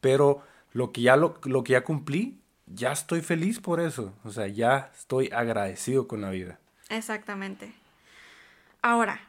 Pero 0.00 0.42
lo 0.72 0.92
que 0.92 1.02
ya 1.02 1.16
lo, 1.16 1.38
lo 1.44 1.62
que 1.62 1.72
ya 1.74 1.84
cumplí, 1.84 2.40
ya 2.66 2.92
estoy 2.92 3.20
feliz 3.20 3.60
por 3.60 3.80
eso. 3.80 4.14
O 4.24 4.30
sea, 4.30 4.46
ya 4.46 4.90
estoy 4.98 5.30
agradecido 5.30 6.08
con 6.08 6.22
la 6.22 6.30
vida. 6.30 6.58
Exactamente. 6.88 7.74
Ahora, 8.80 9.20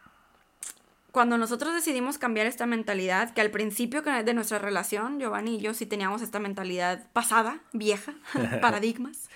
cuando 1.12 1.38
nosotros 1.38 1.74
decidimos 1.74 2.18
cambiar 2.18 2.48
esta 2.48 2.66
mentalidad, 2.66 3.34
que 3.34 3.41
al 3.41 3.52
principio 3.52 4.02
de 4.02 4.34
nuestra 4.34 4.60
relación, 4.60 5.20
Giovanni 5.20 5.56
y 5.58 5.60
yo 5.60 5.74
sí 5.74 5.86
teníamos 5.86 6.22
esta 6.22 6.39
mentalidad 6.39 7.06
pasada, 7.12 7.60
vieja, 7.74 8.14
paradigmas, 8.62 9.30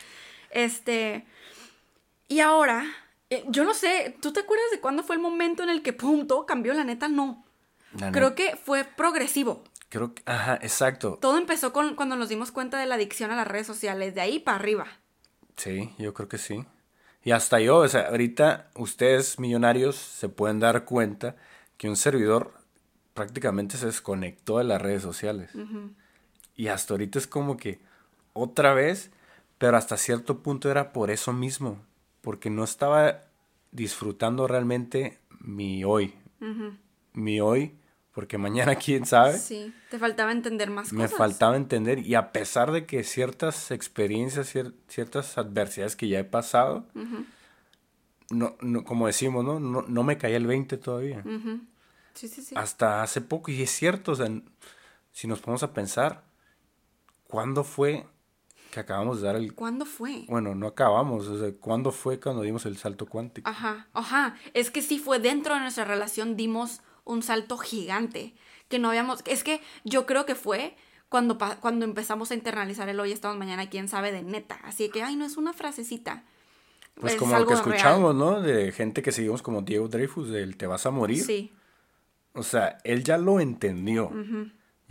este, 0.51 1.25
y 2.29 2.39
ahora, 2.39 2.85
eh, 3.31 3.45
yo 3.47 3.63
no 3.63 3.73
sé, 3.73 4.15
¿tú 4.21 4.33
te 4.33 4.41
acuerdas 4.41 4.69
de 4.71 4.81
cuándo 4.81 5.03
fue 5.03 5.15
el 5.15 5.21
momento 5.21 5.63
en 5.63 5.69
el 5.69 5.81
que, 5.81 5.93
pum, 5.93 6.27
todo 6.27 6.45
cambió? 6.45 6.73
La 6.73 6.83
neta, 6.83 7.07
no. 7.07 7.45
La 7.97 8.11
Creo 8.11 8.35
que 8.35 8.57
fue 8.57 8.83
progresivo. 8.83 9.63
Creo 9.87 10.13
que, 10.13 10.21
ajá, 10.25 10.55
exacto. 10.61 11.17
Todo 11.19 11.37
empezó 11.37 11.71
con, 11.71 11.95
cuando 11.95 12.17
nos 12.17 12.27
dimos 12.27 12.51
cuenta 12.51 12.77
de 12.77 12.85
la 12.85 12.95
adicción 12.95 13.31
a 13.31 13.37
las 13.37 13.47
redes 13.47 13.65
sociales, 13.65 14.13
de 14.13 14.21
ahí 14.21 14.39
para 14.39 14.57
arriba. 14.57 14.87
Sí, 15.55 15.93
yo 15.97 16.13
creo 16.13 16.27
que 16.27 16.37
sí. 16.37 16.65
Y 17.23 17.31
hasta 17.31 17.61
yo, 17.61 17.77
o 17.77 17.87
sea, 17.87 18.09
ahorita 18.09 18.69
ustedes 18.75 19.39
millonarios 19.39 19.95
se 19.95 20.27
pueden 20.27 20.59
dar 20.59 20.83
cuenta 20.83 21.37
que 21.77 21.87
un 21.87 21.95
servidor 21.95 22.53
prácticamente 23.13 23.77
se 23.77 23.85
desconectó 23.85 24.57
de 24.57 24.65
las 24.65 24.81
redes 24.81 25.03
sociales. 25.03 25.51
Y 26.55 26.67
hasta 26.67 26.93
ahorita 26.93 27.17
es 27.17 27.27
como 27.27 27.55
que 27.55 27.79
otra 28.33 28.73
vez, 28.73 29.11
pero 29.57 29.77
hasta 29.77 29.95
cierto 29.95 30.41
punto 30.41 30.69
era 30.69 30.91
por 30.91 31.11
eso 31.11 31.31
mismo, 31.31 31.79
porque 32.21 32.49
no 32.49 32.63
estaba 32.63 33.21
disfrutando 33.71 34.47
realmente 34.47 35.19
mi 35.39 35.83
hoy. 35.83 36.13
Mi 37.13 37.39
hoy, 37.41 37.75
porque 38.13 38.37
mañana 38.37 38.75
quién 38.75 39.05
sabe. 39.05 39.37
Sí, 39.37 39.73
te 39.89 39.99
faltaba 39.99 40.31
entender 40.31 40.69
más 40.69 40.91
Me 40.93 41.03
cosas. 41.03 41.17
faltaba 41.17 41.55
entender 41.57 41.99
y 41.99 42.15
a 42.15 42.31
pesar 42.31 42.71
de 42.71 42.85
que 42.85 43.03
ciertas 43.03 43.71
experiencias, 43.71 44.53
cier- 44.55 44.73
ciertas 44.87 45.37
adversidades 45.37 45.95
que 45.95 46.07
ya 46.07 46.19
he 46.19 46.23
pasado, 46.23 46.85
no, 48.29 48.55
no, 48.61 48.83
como 48.83 49.07
decimos, 49.07 49.43
¿no? 49.43 49.59
¿no? 49.59 49.81
No 49.83 50.03
me 50.03 50.17
caía 50.17 50.37
el 50.37 50.47
20 50.47 50.77
todavía. 50.77 51.23
Sí, 52.13 52.27
sí, 52.27 52.41
sí. 52.41 52.55
Hasta 52.57 53.03
hace 53.03 53.21
poco, 53.21 53.51
y 53.51 53.61
es 53.61 53.71
cierto, 53.71 54.13
o 54.13 54.15
sea, 54.15 54.27
si 55.11 55.27
nos 55.27 55.39
ponemos 55.39 55.63
a 55.63 55.73
pensar, 55.73 56.23
¿cuándo 57.27 57.63
fue 57.63 58.05
que 58.71 58.79
acabamos 58.79 59.21
de 59.21 59.27
dar 59.27 59.35
el... 59.35 59.53
¿Cuándo 59.53 59.85
fue? 59.85 60.25
Bueno, 60.27 60.55
no 60.55 60.65
acabamos, 60.67 61.27
o 61.27 61.37
sea, 61.39 61.51
¿cuándo 61.59 61.91
fue 61.91 62.19
cuando 62.19 62.41
dimos 62.41 62.65
el 62.65 62.77
salto 62.77 63.05
cuántico? 63.05 63.47
Ajá, 63.49 63.87
ajá. 63.93 64.35
Es 64.53 64.71
que 64.71 64.81
sí 64.81 64.97
fue 64.97 65.19
dentro 65.19 65.53
de 65.53 65.59
nuestra 65.59 65.85
relación 65.85 66.35
dimos 66.35 66.81
un 67.03 67.21
salto 67.21 67.57
gigante, 67.57 68.33
que 68.69 68.79
no 68.79 68.89
habíamos... 68.89 69.21
Es 69.25 69.43
que 69.43 69.61
yo 69.83 70.05
creo 70.07 70.25
que 70.25 70.33
fue 70.35 70.75
cuando, 71.09 71.37
pa- 71.37 71.57
cuando 71.57 71.85
empezamos 71.85 72.31
a 72.31 72.33
internalizar 72.33 72.87
el 72.89 72.99
hoy 72.99 73.11
estamos 73.11 73.37
mañana, 73.37 73.69
quién 73.69 73.87
sabe 73.89 74.11
de 74.11 74.23
neta. 74.23 74.55
Así 74.63 74.89
que, 74.89 75.03
ay, 75.03 75.15
no 75.17 75.25
es 75.25 75.35
una 75.37 75.51
frasecita. 75.53 76.23
Pues 76.95 77.13
es 77.13 77.19
como 77.19 77.37
lo 77.37 77.45
que 77.45 77.53
real. 77.55 77.67
escuchamos, 77.67 78.15
¿no? 78.15 78.41
De 78.41 78.71
gente 78.71 79.01
que 79.01 79.11
seguimos 79.11 79.41
como 79.41 79.61
Diego 79.61 79.87
Dreyfus, 79.87 80.29
del 80.29 80.55
te 80.57 80.67
vas 80.67 80.85
a 80.85 80.91
morir. 80.91 81.23
Sí, 81.23 81.51
O 82.33 82.43
sea, 82.43 82.77
él 82.85 83.03
ya 83.03 83.17
lo 83.17 83.39
entendió. 83.41 84.09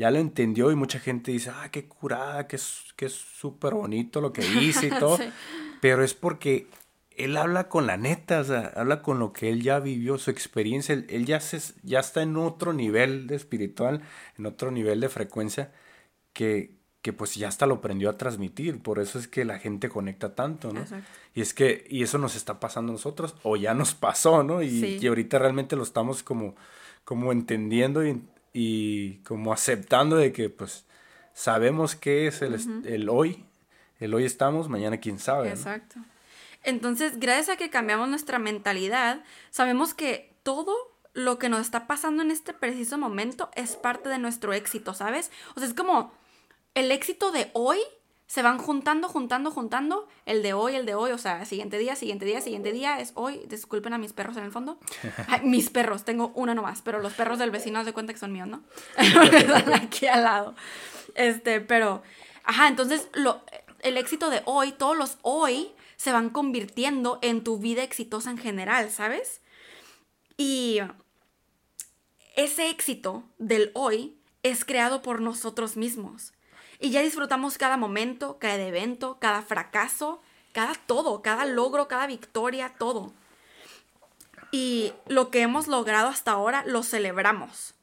Ya 0.00 0.10
lo 0.10 0.18
entendió 0.18 0.72
y 0.72 0.76
mucha 0.76 0.98
gente 0.98 1.30
dice, 1.30 1.50
ah, 1.54 1.68
qué 1.70 1.84
curada, 1.86 2.46
que 2.46 2.56
es 2.56 3.12
súper 3.12 3.74
bonito 3.74 4.22
lo 4.22 4.32
que 4.32 4.40
hice 4.62 4.86
y 4.86 4.90
todo. 4.90 5.18
Sí. 5.18 5.24
Pero 5.82 6.02
es 6.02 6.14
porque 6.14 6.68
él 7.10 7.36
habla 7.36 7.68
con 7.68 7.86
la 7.86 7.98
neta, 7.98 8.40
o 8.40 8.44
sea, 8.44 8.72
habla 8.76 9.02
con 9.02 9.18
lo 9.18 9.34
que 9.34 9.50
él 9.50 9.62
ya 9.62 9.78
vivió, 9.78 10.16
su 10.16 10.30
experiencia. 10.30 10.94
Él, 10.94 11.04
él 11.10 11.26
ya, 11.26 11.38
se, 11.40 11.60
ya 11.82 12.00
está 12.00 12.22
en 12.22 12.38
otro 12.38 12.72
nivel 12.72 13.26
de 13.26 13.36
espiritual, 13.36 14.00
en 14.38 14.46
otro 14.46 14.70
nivel 14.70 15.00
de 15.00 15.10
frecuencia 15.10 15.70
que, 16.32 16.78
que 17.02 17.12
pues 17.12 17.34
ya 17.34 17.48
hasta 17.48 17.66
lo 17.66 17.74
aprendió 17.74 18.08
a 18.08 18.16
transmitir. 18.16 18.82
Por 18.82 19.00
eso 19.00 19.18
es 19.18 19.28
que 19.28 19.44
la 19.44 19.58
gente 19.58 19.90
conecta 19.90 20.34
tanto, 20.34 20.72
¿no? 20.72 20.80
Exacto. 20.80 21.06
Y 21.34 21.42
es 21.42 21.52
que, 21.52 21.86
y 21.90 22.02
eso 22.04 22.16
nos 22.16 22.36
está 22.36 22.58
pasando 22.58 22.90
a 22.92 22.94
nosotros, 22.94 23.34
o 23.42 23.56
ya 23.56 23.74
nos 23.74 23.92
pasó, 24.06 24.42
¿no? 24.42 24.62
Y, 24.62 24.70
Sí. 24.80 24.98
y 24.98 25.06
ahorita 25.08 25.38
realmente 25.38 25.76
lo 25.76 25.82
estamos 25.82 26.22
como, 26.22 26.56
como 27.04 27.32
entendiendo 27.32 28.06
y, 28.06 28.22
y 28.52 29.18
como 29.18 29.52
aceptando 29.52 30.16
de 30.16 30.32
que 30.32 30.50
pues 30.50 30.84
sabemos 31.32 31.94
qué 31.94 32.26
es 32.26 32.42
el, 32.42 32.54
el 32.86 33.08
hoy, 33.08 33.44
el 33.98 34.14
hoy 34.14 34.24
estamos, 34.24 34.68
mañana 34.68 34.98
quién 34.98 35.18
sabe, 35.18 35.48
¿no? 35.48 35.54
exacto. 35.54 36.00
Entonces, 36.62 37.18
gracias 37.18 37.48
a 37.50 37.56
que 37.56 37.70
cambiamos 37.70 38.08
nuestra 38.08 38.38
mentalidad, 38.38 39.24
sabemos 39.50 39.94
que 39.94 40.34
todo 40.42 40.74
lo 41.12 41.38
que 41.38 41.48
nos 41.48 41.60
está 41.60 41.86
pasando 41.86 42.22
en 42.22 42.30
este 42.30 42.52
preciso 42.52 42.98
momento 42.98 43.50
es 43.54 43.76
parte 43.76 44.08
de 44.08 44.18
nuestro 44.18 44.52
éxito, 44.52 44.94
¿sabes? 44.94 45.30
O 45.54 45.60
sea, 45.60 45.68
es 45.68 45.74
como 45.74 46.12
el 46.74 46.92
éxito 46.92 47.32
de 47.32 47.50
hoy 47.54 47.78
se 48.30 48.42
van 48.42 48.58
juntando, 48.58 49.08
juntando, 49.08 49.50
juntando. 49.50 50.06
El 50.24 50.44
de 50.44 50.52
hoy, 50.52 50.76
el 50.76 50.86
de 50.86 50.94
hoy, 50.94 51.10
o 51.10 51.18
sea, 51.18 51.44
siguiente 51.44 51.78
día, 51.78 51.96
siguiente 51.96 52.24
día, 52.24 52.40
siguiente 52.40 52.70
día 52.70 53.00
es 53.00 53.10
hoy. 53.16 53.42
Disculpen 53.48 53.92
a 53.92 53.98
mis 53.98 54.12
perros 54.12 54.36
en 54.36 54.44
el 54.44 54.52
fondo. 54.52 54.78
Ay, 55.26 55.40
mis 55.42 55.68
perros, 55.68 56.04
tengo 56.04 56.30
uno 56.36 56.54
nomás, 56.54 56.80
pero 56.80 57.00
los 57.00 57.12
perros 57.14 57.40
del 57.40 57.50
vecino 57.50 57.82
de 57.82 57.92
cuenta 57.92 58.12
que 58.12 58.20
son 58.20 58.30
míos, 58.30 58.46
¿no? 58.46 58.62
Están 58.96 59.72
aquí 59.72 60.06
al 60.06 60.22
lado. 60.22 60.54
Este, 61.16 61.60
pero, 61.60 62.04
ajá, 62.44 62.68
entonces 62.68 63.08
lo, 63.14 63.42
el 63.80 63.96
éxito 63.96 64.30
de 64.30 64.42
hoy, 64.44 64.70
todos 64.70 64.96
los 64.96 65.18
hoy 65.22 65.72
se 65.96 66.12
van 66.12 66.30
convirtiendo 66.30 67.18
en 67.22 67.42
tu 67.42 67.58
vida 67.58 67.82
exitosa 67.82 68.30
en 68.30 68.38
general, 68.38 68.92
¿sabes? 68.92 69.40
Y 70.36 70.78
ese 72.36 72.70
éxito 72.70 73.24
del 73.38 73.72
hoy 73.74 74.20
es 74.44 74.64
creado 74.64 75.02
por 75.02 75.20
nosotros 75.20 75.76
mismos. 75.76 76.32
Y 76.80 76.90
ya 76.90 77.02
disfrutamos 77.02 77.58
cada 77.58 77.76
momento, 77.76 78.38
cada 78.38 78.56
evento, 78.56 79.18
cada 79.20 79.42
fracaso, 79.42 80.20
cada 80.52 80.74
todo, 80.74 81.20
cada 81.22 81.44
logro, 81.44 81.86
cada 81.88 82.06
victoria, 82.06 82.74
todo. 82.78 83.12
Y 84.50 84.92
lo 85.06 85.30
que 85.30 85.42
hemos 85.42 85.68
logrado 85.68 86.08
hasta 86.08 86.32
ahora 86.32 86.64
lo 86.66 86.82
celebramos. 86.82 87.74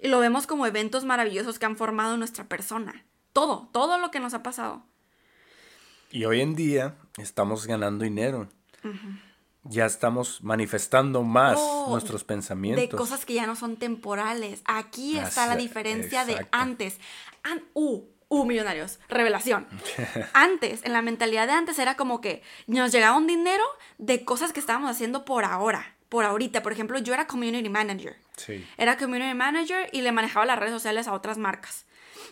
Y 0.00 0.08
lo 0.08 0.18
vemos 0.18 0.46
como 0.46 0.66
eventos 0.66 1.04
maravillosos 1.04 1.58
que 1.58 1.66
han 1.66 1.76
formado 1.76 2.16
nuestra 2.16 2.44
persona. 2.44 3.04
Todo, 3.32 3.68
todo 3.72 3.98
lo 3.98 4.10
que 4.10 4.20
nos 4.20 4.34
ha 4.34 4.42
pasado. 4.42 4.82
Y 6.10 6.24
hoy 6.24 6.40
en 6.40 6.56
día 6.56 6.96
estamos 7.18 7.66
ganando 7.66 8.02
dinero. 8.04 8.48
Ya 9.62 9.86
estamos 9.86 10.42
manifestando 10.42 11.22
más 11.22 11.56
Oh, 11.60 11.86
nuestros 11.90 12.24
pensamientos. 12.24 12.88
De 12.90 12.96
cosas 12.96 13.24
que 13.24 13.34
ya 13.34 13.46
no 13.46 13.54
son 13.56 13.76
temporales. 13.76 14.62
Aquí 14.64 15.18
está 15.18 15.46
la 15.46 15.54
diferencia 15.56 16.24
de 16.24 16.46
antes. 16.50 16.98
An- 17.42 17.62
uh, 17.74 18.02
uh, 18.30 18.44
millonarios. 18.46 18.98
Revelación. 19.10 19.66
antes, 20.32 20.82
en 20.84 20.94
la 20.94 21.02
mentalidad 21.02 21.46
de 21.46 21.52
antes 21.52 21.78
era 21.78 21.96
como 21.96 22.22
que 22.22 22.42
nos 22.66 22.90
llegaba 22.92 23.18
un 23.18 23.26
dinero 23.26 23.64
de 23.98 24.24
cosas 24.24 24.54
que 24.54 24.60
estábamos 24.60 24.90
haciendo 24.90 25.26
por 25.26 25.44
ahora. 25.44 25.94
Por 26.08 26.24
ahorita. 26.24 26.62
Por 26.62 26.72
ejemplo, 26.72 26.98
yo 26.98 27.12
era 27.12 27.26
community 27.26 27.68
manager. 27.68 28.16
Sí. 28.36 28.66
Era 28.78 28.96
community 28.96 29.34
manager 29.34 29.90
y 29.92 30.00
le 30.00 30.12
manejaba 30.12 30.46
las 30.46 30.58
redes 30.58 30.72
sociales 30.72 31.06
a 31.06 31.12
otras 31.12 31.36
marcas. 31.36 31.84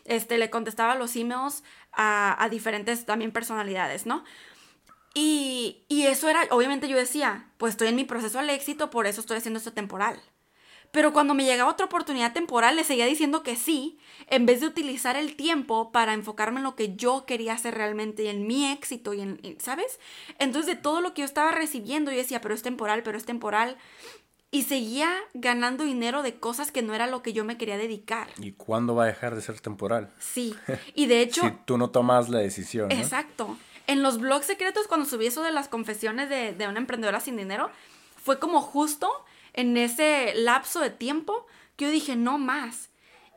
Este, 0.04 0.38
le 0.38 0.48
contestaba 0.48 0.94
los 0.94 1.14
emails 1.16 1.62
a, 1.92 2.42
a 2.42 2.48
diferentes 2.48 3.04
también 3.04 3.30
personalidades, 3.30 4.06
¿no? 4.06 4.24
Y, 5.14 5.84
y 5.88 6.06
eso 6.06 6.28
era, 6.28 6.42
obviamente 6.50 6.88
yo 6.88 6.96
decía, 6.96 7.50
pues 7.56 7.72
estoy 7.72 7.88
en 7.88 7.96
mi 7.96 8.04
proceso 8.04 8.38
al 8.38 8.50
éxito, 8.50 8.90
por 8.90 9.06
eso 9.06 9.20
estoy 9.20 9.38
haciendo 9.38 9.58
esto 9.58 9.72
temporal. 9.72 10.20
Pero 10.90 11.12
cuando 11.12 11.34
me 11.34 11.44
llegaba 11.44 11.70
otra 11.70 11.86
oportunidad 11.86 12.32
temporal, 12.32 12.76
le 12.76 12.84
seguía 12.84 13.06
diciendo 13.06 13.42
que 13.42 13.56
sí, 13.56 13.98
en 14.28 14.46
vez 14.46 14.60
de 14.60 14.66
utilizar 14.66 15.16
el 15.16 15.36
tiempo 15.36 15.92
para 15.92 16.14
enfocarme 16.14 16.58
en 16.58 16.64
lo 16.64 16.76
que 16.76 16.94
yo 16.96 17.24
quería 17.26 17.52
hacer 17.54 17.74
realmente 17.74 18.24
y 18.24 18.28
en 18.28 18.46
mi 18.46 18.70
éxito, 18.70 19.12
y 19.12 19.20
en, 19.20 19.56
¿sabes? 19.58 19.98
Entonces 20.38 20.74
de 20.74 20.80
todo 20.80 21.00
lo 21.00 21.12
que 21.12 21.22
yo 21.22 21.26
estaba 21.26 21.50
recibiendo, 21.50 22.10
yo 22.10 22.16
decía, 22.16 22.40
pero 22.40 22.54
es 22.54 22.62
temporal, 22.62 23.02
pero 23.02 23.18
es 23.18 23.24
temporal. 23.24 23.76
Y 24.50 24.62
seguía 24.62 25.14
ganando 25.34 25.84
dinero 25.84 26.22
de 26.22 26.40
cosas 26.40 26.72
que 26.72 26.80
no 26.80 26.94
era 26.94 27.06
lo 27.06 27.22
que 27.22 27.34
yo 27.34 27.44
me 27.44 27.58
quería 27.58 27.76
dedicar. 27.76 28.28
¿Y 28.38 28.52
cuándo 28.52 28.94
va 28.94 29.04
a 29.04 29.08
dejar 29.08 29.34
de 29.34 29.42
ser 29.42 29.60
temporal? 29.60 30.10
Sí. 30.18 30.54
Y 30.94 31.06
de 31.06 31.20
hecho, 31.20 31.42
si 31.42 31.50
tú 31.66 31.76
no 31.76 31.90
tomas 31.90 32.30
la 32.30 32.38
decisión, 32.38 32.88
¿no? 32.88 32.94
Exacto. 32.94 33.58
En 33.86 34.02
los 34.02 34.18
blogs 34.18 34.46
secretos, 34.46 34.86
cuando 34.86 35.06
subí 35.06 35.26
eso 35.26 35.42
de 35.42 35.52
las 35.52 35.68
confesiones 35.68 36.30
de, 36.30 36.54
de 36.54 36.66
una 36.66 36.78
emprendedora 36.78 37.20
sin 37.20 37.36
dinero, 37.36 37.70
fue 38.16 38.38
como 38.38 38.62
justo 38.62 39.10
en 39.52 39.76
ese 39.76 40.34
lapso 40.34 40.80
de 40.80 40.90
tiempo 40.90 41.46
que 41.76 41.86
yo 41.86 41.90
dije, 41.90 42.16
no 42.16 42.38
más. 42.38 42.90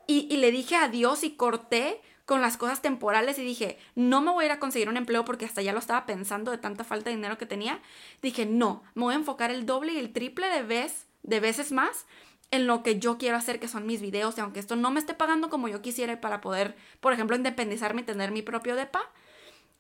Y, 0.08 0.36
le 0.38 0.52
dije 0.52 0.76
adiós 0.76 1.24
y 1.24 1.32
corté 1.32 2.02
con 2.26 2.42
las 2.42 2.58
cosas 2.58 2.82
temporales 2.82 3.40
y 3.40 3.44
dije, 3.44 3.78
no 3.96 4.22
me 4.22 4.32
voy 4.32 4.44
a 4.44 4.46
ir 4.48 4.52
a 4.52 4.60
conseguir 4.60 4.90
un 4.90 4.98
empleo 4.98 5.24
porque 5.24 5.46
hasta 5.46 5.62
ya 5.62 5.74
lo 5.74 5.80
estaba 5.80 6.06
pensando 6.06 6.52
de 6.52 6.58
tanta 6.58 6.84
falta 6.84 7.10
de 7.10 7.16
dinero 7.16 7.38
que 7.38 7.46
tenía. 7.46 7.80
Dije, 8.22 8.46
no, 8.46 8.84
me 8.94 9.04
voy 9.04 9.14
a 9.14 9.18
enfocar 9.18 9.52
el 9.52 9.66
doble 9.66 9.94
y 9.94 10.00
el 10.00 10.12
triple 10.12 10.48
de, 10.48 10.64
vez, 10.64 11.08
de 11.24 11.40
veces 11.40 11.72
más 11.72 12.06
en 12.52 12.68
lo 12.68 12.84
que 12.84 13.00
yo 13.00 13.18
quiero 13.18 13.38
hacer, 13.38 13.60
que 13.60 13.70
son 13.70 13.86
mis 13.86 14.02
videos. 14.02 14.38
Y 14.38 14.42
aunque 14.42 14.60
esto 14.60 14.76
no 14.76 14.92
me 14.92 15.00
esté 15.00 15.14
pagando 15.14 15.50
como 15.50 15.70
yo 15.70 15.82
quisiera 15.82 16.20
para 16.20 16.42
poder, 16.42 16.76
por 17.00 17.14
ejemplo, 17.14 17.36
independizarme 17.36 18.02
y 18.02 18.06
tener 18.06 18.32
mi 18.32 18.42
propio 18.42 18.76
depa, 18.76 19.10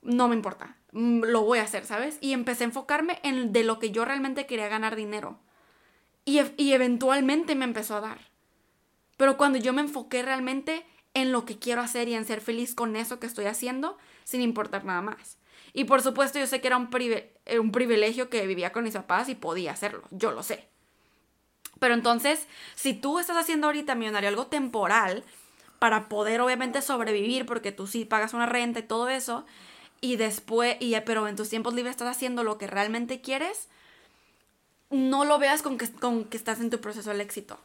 no 0.01 0.27
me 0.27 0.35
importa, 0.35 0.77
mm, 0.93 1.23
lo 1.25 1.41
voy 1.43 1.59
a 1.59 1.63
hacer, 1.63 1.85
¿sabes? 1.85 2.17
Y 2.21 2.33
empecé 2.33 2.63
a 2.63 2.67
enfocarme 2.67 3.19
en 3.23 3.51
de 3.51 3.63
lo 3.63 3.79
que 3.79 3.91
yo 3.91 4.05
realmente 4.05 4.45
quería 4.45 4.67
ganar 4.67 4.95
dinero. 4.95 5.39
Y, 6.25 6.41
y 6.57 6.73
eventualmente 6.73 7.55
me 7.55 7.65
empezó 7.65 7.95
a 7.95 8.01
dar. 8.01 8.31
Pero 9.17 9.37
cuando 9.37 9.57
yo 9.57 9.73
me 9.73 9.81
enfoqué 9.81 10.23
realmente 10.23 10.85
en 11.13 11.31
lo 11.31 11.45
que 11.45 11.59
quiero 11.59 11.81
hacer 11.81 12.07
y 12.07 12.15
en 12.15 12.25
ser 12.25 12.41
feliz 12.41 12.73
con 12.73 12.95
eso 12.95 13.19
que 13.19 13.27
estoy 13.27 13.45
haciendo, 13.45 13.97
sin 14.23 14.41
importar 14.41 14.85
nada 14.85 15.01
más. 15.01 15.37
Y 15.73 15.85
por 15.85 16.01
supuesto 16.01 16.39
yo 16.39 16.47
sé 16.47 16.61
que 16.61 16.67
era 16.67 16.89
eh, 17.45 17.59
un 17.59 17.71
privilegio 17.71 18.29
que 18.29 18.45
vivía 18.47 18.71
con 18.71 18.83
mis 18.83 18.93
papás 18.93 19.29
y 19.29 19.35
podía 19.35 19.71
hacerlo, 19.71 20.03
yo 20.11 20.31
lo 20.31 20.43
sé. 20.43 20.67
Pero 21.79 21.93
entonces, 21.93 22.47
si 22.75 22.93
tú 22.93 23.19
estás 23.19 23.37
haciendo 23.37 23.67
ahorita, 23.67 23.95
millonario, 23.95 24.29
algo 24.29 24.47
temporal, 24.47 25.23
para 25.79 26.09
poder 26.09 26.41
obviamente 26.41 26.81
sobrevivir, 26.81 27.45
porque 27.47 27.71
tú 27.71 27.87
sí 27.87 28.05
pagas 28.05 28.35
una 28.35 28.45
renta 28.45 28.79
y 28.79 28.83
todo 28.83 29.09
eso, 29.09 29.45
y 29.99 30.15
después, 30.15 30.77
y, 30.79 30.99
pero 31.01 31.27
en 31.27 31.35
tus 31.35 31.49
tiempos 31.49 31.73
libres 31.73 31.91
estás 31.91 32.15
haciendo 32.15 32.43
lo 32.43 32.59
que 32.59 32.67
realmente 32.67 33.21
quieres, 33.21 33.67
no 34.91 35.25
lo 35.25 35.39
veas 35.39 35.61
con 35.61 35.77
que, 35.77 35.91
con 35.91 36.25
que 36.25 36.37
estás 36.37 36.59
en 36.59 36.69
tu 36.69 36.79
proceso 36.79 37.11
al 37.11 37.21
éxito. 37.21 37.59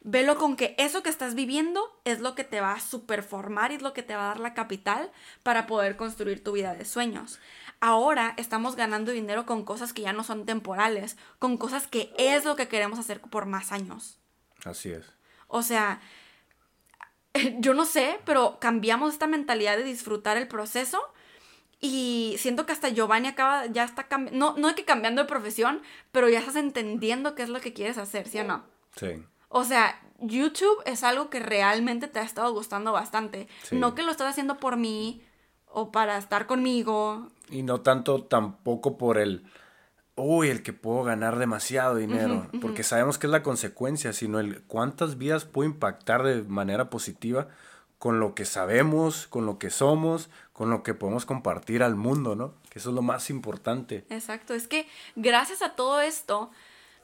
Velo 0.00 0.36
con 0.36 0.56
que 0.56 0.74
eso 0.78 1.02
que 1.02 1.08
estás 1.08 1.34
viviendo 1.34 1.80
es 2.04 2.20
lo 2.20 2.34
que 2.34 2.44
te 2.44 2.60
va 2.60 2.72
a 2.72 2.80
superformar 2.80 3.72
y 3.72 3.76
es 3.76 3.82
lo 3.82 3.94
que 3.94 4.02
te 4.02 4.14
va 4.14 4.24
a 4.24 4.28
dar 4.28 4.40
la 4.40 4.52
capital 4.52 5.10
para 5.42 5.66
poder 5.66 5.96
construir 5.96 6.44
tu 6.44 6.52
vida 6.52 6.74
de 6.74 6.84
sueños. 6.84 7.40
Ahora 7.80 8.34
estamos 8.36 8.76
ganando 8.76 9.12
dinero 9.12 9.46
con 9.46 9.64
cosas 9.64 9.94
que 9.94 10.02
ya 10.02 10.12
no 10.12 10.22
son 10.22 10.44
temporales, 10.44 11.16
con 11.38 11.56
cosas 11.56 11.86
que 11.86 12.12
es 12.18 12.44
lo 12.44 12.54
que 12.54 12.68
queremos 12.68 12.98
hacer 12.98 13.20
por 13.20 13.46
más 13.46 13.72
años. 13.72 14.18
Así 14.64 14.90
es. 14.90 15.06
O 15.48 15.62
sea, 15.62 16.00
yo 17.58 17.72
no 17.72 17.86
sé, 17.86 18.20
pero 18.26 18.58
cambiamos 18.60 19.12
esta 19.12 19.26
mentalidad 19.26 19.76
de 19.76 19.84
disfrutar 19.84 20.36
el 20.36 20.48
proceso 20.48 21.00
y 21.84 22.36
siento 22.38 22.64
que 22.64 22.72
hasta 22.72 22.88
Giovanni 22.88 23.28
acaba, 23.28 23.66
ya 23.66 23.84
está 23.84 24.04
cambiando, 24.04 24.54
no, 24.56 24.68
de 24.68 24.74
que 24.74 24.86
cambiando 24.86 25.20
de 25.20 25.28
profesión, 25.28 25.82
pero 26.12 26.30
ya 26.30 26.38
estás 26.38 26.56
entendiendo 26.56 27.34
qué 27.34 27.42
es 27.42 27.50
lo 27.50 27.60
que 27.60 27.74
quieres 27.74 27.98
hacer, 27.98 28.26
¿sí 28.26 28.38
o 28.38 28.44
no? 28.44 28.64
Sí. 28.96 29.22
O 29.50 29.64
sea, 29.64 30.00
YouTube 30.18 30.82
es 30.86 31.04
algo 31.04 31.28
que 31.28 31.40
realmente 31.40 32.08
te 32.08 32.20
ha 32.20 32.22
estado 32.22 32.54
gustando 32.54 32.92
bastante. 32.92 33.48
Sí. 33.64 33.76
No 33.76 33.94
que 33.94 34.02
lo 34.02 34.12
estás 34.12 34.30
haciendo 34.30 34.56
por 34.56 34.78
mí 34.78 35.22
o 35.66 35.92
para 35.92 36.16
estar 36.16 36.46
conmigo. 36.46 37.28
Y 37.50 37.62
no 37.62 37.82
tanto 37.82 38.24
tampoco 38.24 38.96
por 38.96 39.18
el 39.18 39.44
uy, 40.16 40.48
el 40.48 40.62
que 40.62 40.72
puedo 40.72 41.02
ganar 41.02 41.38
demasiado 41.38 41.96
dinero, 41.96 42.48
porque 42.62 42.82
sabemos 42.82 43.18
que 43.18 43.26
es 43.26 43.30
la 43.30 43.42
consecuencia, 43.42 44.14
sino 44.14 44.40
el 44.40 44.62
cuántas 44.62 45.18
vidas 45.18 45.44
puedo 45.44 45.68
impactar 45.68 46.22
de 46.22 46.44
manera 46.44 46.88
positiva 46.88 47.48
con 47.98 48.20
lo 48.20 48.34
que 48.34 48.44
sabemos, 48.44 49.26
con 49.26 49.46
lo 49.46 49.58
que 49.58 49.70
somos, 49.70 50.30
con 50.52 50.70
lo 50.70 50.82
que 50.82 50.94
podemos 50.94 51.26
compartir 51.26 51.82
al 51.82 51.96
mundo, 51.96 52.36
¿no? 52.36 52.54
Que 52.70 52.78
eso 52.78 52.90
es 52.90 52.94
lo 52.94 53.02
más 53.02 53.30
importante. 53.30 54.04
Exacto, 54.10 54.54
es 54.54 54.68
que 54.68 54.86
gracias 55.16 55.62
a 55.62 55.74
todo 55.74 56.00
esto, 56.00 56.50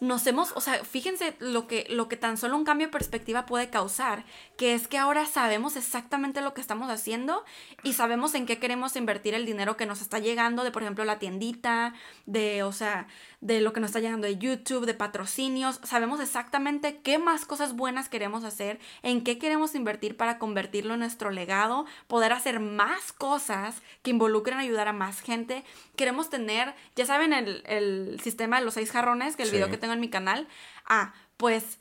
nos 0.00 0.26
hemos, 0.26 0.52
o 0.56 0.60
sea, 0.60 0.82
fíjense 0.84 1.36
lo 1.38 1.66
que, 1.66 1.86
lo 1.90 2.08
que 2.08 2.16
tan 2.16 2.38
solo 2.38 2.56
un 2.56 2.64
cambio 2.64 2.86
de 2.86 2.92
perspectiva 2.92 3.44
puede 3.44 3.68
causar, 3.68 4.24
que 4.56 4.74
es 4.74 4.88
que 4.88 4.96
ahora 4.96 5.26
sabemos 5.26 5.76
exactamente 5.76 6.40
lo 6.40 6.54
que 6.54 6.62
estamos 6.62 6.90
haciendo 6.90 7.44
y 7.82 7.92
sabemos 7.92 8.34
en 8.34 8.46
qué 8.46 8.58
queremos 8.58 8.96
invertir 8.96 9.34
el 9.34 9.44
dinero 9.44 9.76
que 9.76 9.86
nos 9.86 10.00
está 10.00 10.18
llegando 10.18 10.64
de, 10.64 10.70
por 10.70 10.82
ejemplo, 10.82 11.04
la 11.04 11.18
tiendita, 11.18 11.94
de, 12.24 12.62
o 12.62 12.72
sea, 12.72 13.08
de 13.40 13.60
lo 13.60 13.72
que 13.72 13.80
nos 13.80 13.88
está 13.88 14.00
llegando 14.00 14.26
de 14.26 14.38
YouTube, 14.38 14.86
de 14.86 14.94
patrocinios, 14.94 15.80
sabemos 15.82 16.20
exactamente 16.20 17.00
qué 17.02 17.18
más 17.18 17.44
cosas 17.44 17.74
buenas 17.74 18.08
queremos 18.08 18.44
hacer, 18.44 18.78
en 19.02 19.22
qué 19.22 19.38
queremos 19.38 19.74
invertir 19.74 20.16
para 20.16 20.38
convertirlo 20.38 20.94
en 20.94 21.00
nuestro 21.00 21.30
legado, 21.30 21.86
poder 22.06 22.32
hacer 22.32 22.60
más 22.60 23.12
cosas 23.12 23.82
que 24.02 24.10
involucren 24.10 24.58
ayudar 24.58 24.88
a 24.88 24.92
más 24.92 25.20
gente. 25.20 25.64
Queremos 25.96 26.30
tener, 26.30 26.74
ya 26.96 27.06
saben, 27.06 27.32
el, 27.32 28.20
sistema 28.22 28.58
de 28.58 28.64
los 28.64 28.74
seis 28.74 28.90
jarrones, 28.90 29.36
que 29.36 29.42
el 29.42 29.50
video 29.50 29.70
que 29.70 29.78
tengo 29.78 29.89
en 29.92 30.00
mi 30.00 30.08
canal. 30.08 30.48
Ah, 30.86 31.12
pues 31.36 31.78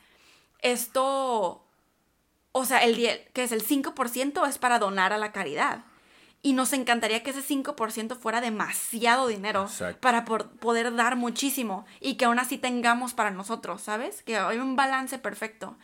esto, 0.61 1.63
o 2.51 2.65
sea, 2.65 2.83
el 2.83 2.95
que 3.33 3.43
es 3.43 3.51
el 3.51 3.65
5% 3.65 4.47
es 4.47 4.57
para 4.57 4.79
donar 4.79 5.13
a 5.13 5.17
la 5.17 5.31
caridad. 5.31 5.83
Y 6.41 6.53
nos 6.53 6.71
encantaría 6.71 7.21
que 7.21 7.31
ese 7.31 7.43
5% 7.43 8.15
fuera 8.15 8.39
demasiado 8.39 9.27
dinero 9.27 9.67
para 9.99 10.23
poder 10.23 10.95
dar 10.95 11.17
muchísimo 11.17 11.85
y 11.99 12.15
que 12.15 12.25
aún 12.25 12.39
así 12.39 12.57
tengamos 12.57 13.13
para 13.13 13.29
nosotros, 13.29 13.81
¿sabes? 13.81 14.23
Que 14.23 14.37
hay 14.37 14.57
un 14.57 14.77
balance 14.77 15.19
perfecto. 15.19 15.75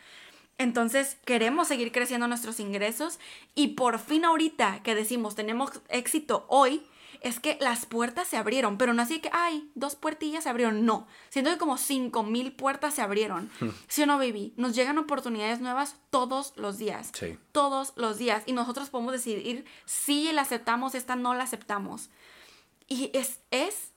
Entonces 0.57 1.17
queremos 1.25 1.67
seguir 1.67 1.91
creciendo 1.91 2.27
nuestros 2.27 2.61
ingresos 2.61 3.19
y 3.53 3.69
por 3.69 3.99
fin 3.99 4.23
ahorita 4.23 4.81
que 4.83 4.95
decimos 4.95 5.35
tenemos 5.35 5.71
éxito 5.89 6.45
hoy, 6.47 6.87
es 7.21 7.39
que 7.39 7.57
las 7.61 7.85
puertas 7.85 8.27
se 8.27 8.37
abrieron, 8.37 8.77
pero 8.77 8.93
no 8.93 9.01
así 9.01 9.19
que, 9.19 9.29
ay, 9.31 9.69
dos 9.75 9.95
puertillas 9.95 10.43
se 10.43 10.49
abrieron, 10.49 10.85
no. 10.85 11.07
Siento 11.29 11.51
que 11.51 11.57
como 11.57 11.77
cinco 11.77 12.23
mil 12.23 12.53
puertas 12.53 12.93
se 12.93 13.01
abrieron. 13.01 13.49
¿Sí 13.87 14.03
o 14.03 14.05
no, 14.05 14.17
baby? 14.17 14.53
Nos 14.57 14.75
llegan 14.75 14.97
oportunidades 14.97 15.59
nuevas 15.61 15.97
todos 16.09 16.53
los 16.55 16.77
días. 16.77 17.11
Sí. 17.13 17.37
Todos 17.51 17.93
los 17.95 18.17
días. 18.17 18.43
Y 18.45 18.53
nosotros 18.53 18.89
podemos 18.89 19.13
decidir 19.13 19.65
si 19.85 20.31
la 20.31 20.41
aceptamos, 20.41 20.95
esta 20.95 21.15
no 21.15 21.33
la 21.33 21.43
aceptamos. 21.43 22.09
Y 22.87 23.11
es, 23.13 23.39
es 23.51 23.91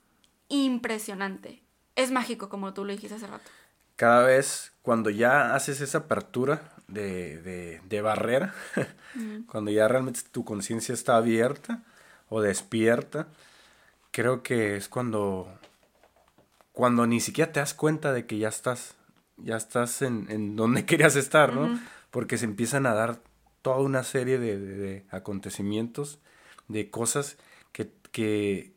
impresionante. 0.48 1.62
Es 1.96 2.10
mágico, 2.10 2.48
como 2.48 2.72
tú 2.74 2.84
lo 2.84 2.92
dijiste 2.92 3.16
hace 3.16 3.26
rato. 3.26 3.50
Cada 3.96 4.22
vez 4.22 4.72
cuando 4.82 5.10
ya 5.10 5.54
haces 5.54 5.80
esa 5.80 5.98
apertura 5.98 6.72
de, 6.86 7.80
de, 7.86 8.00
barrera, 8.00 8.54
cuando 9.46 9.70
ya 9.70 9.88
realmente 9.88 10.20
tu 10.30 10.44
conciencia 10.44 10.94
está 10.94 11.16
abierta, 11.16 11.82
o 12.28 12.40
despierta, 12.40 13.28
creo 14.10 14.42
que 14.42 14.76
es 14.76 14.88
cuando, 14.88 15.48
cuando 16.72 17.06
ni 17.06 17.20
siquiera 17.20 17.52
te 17.52 17.60
das 17.60 17.74
cuenta 17.74 18.12
de 18.12 18.26
que 18.26 18.38
ya 18.38 18.48
estás, 18.48 18.96
ya 19.36 19.56
estás 19.56 20.02
en, 20.02 20.56
donde 20.56 20.84
querías 20.86 21.16
estar, 21.16 21.54
¿no? 21.54 21.78
Porque 22.10 22.38
se 22.38 22.44
empiezan 22.44 22.86
a 22.86 22.94
dar 22.94 23.20
toda 23.62 23.78
una 23.78 24.02
serie 24.02 24.38
de, 24.38 25.04
acontecimientos, 25.10 26.18
de 26.68 26.90
cosas 26.90 27.38
que, 27.72 27.92
que, 28.12 28.72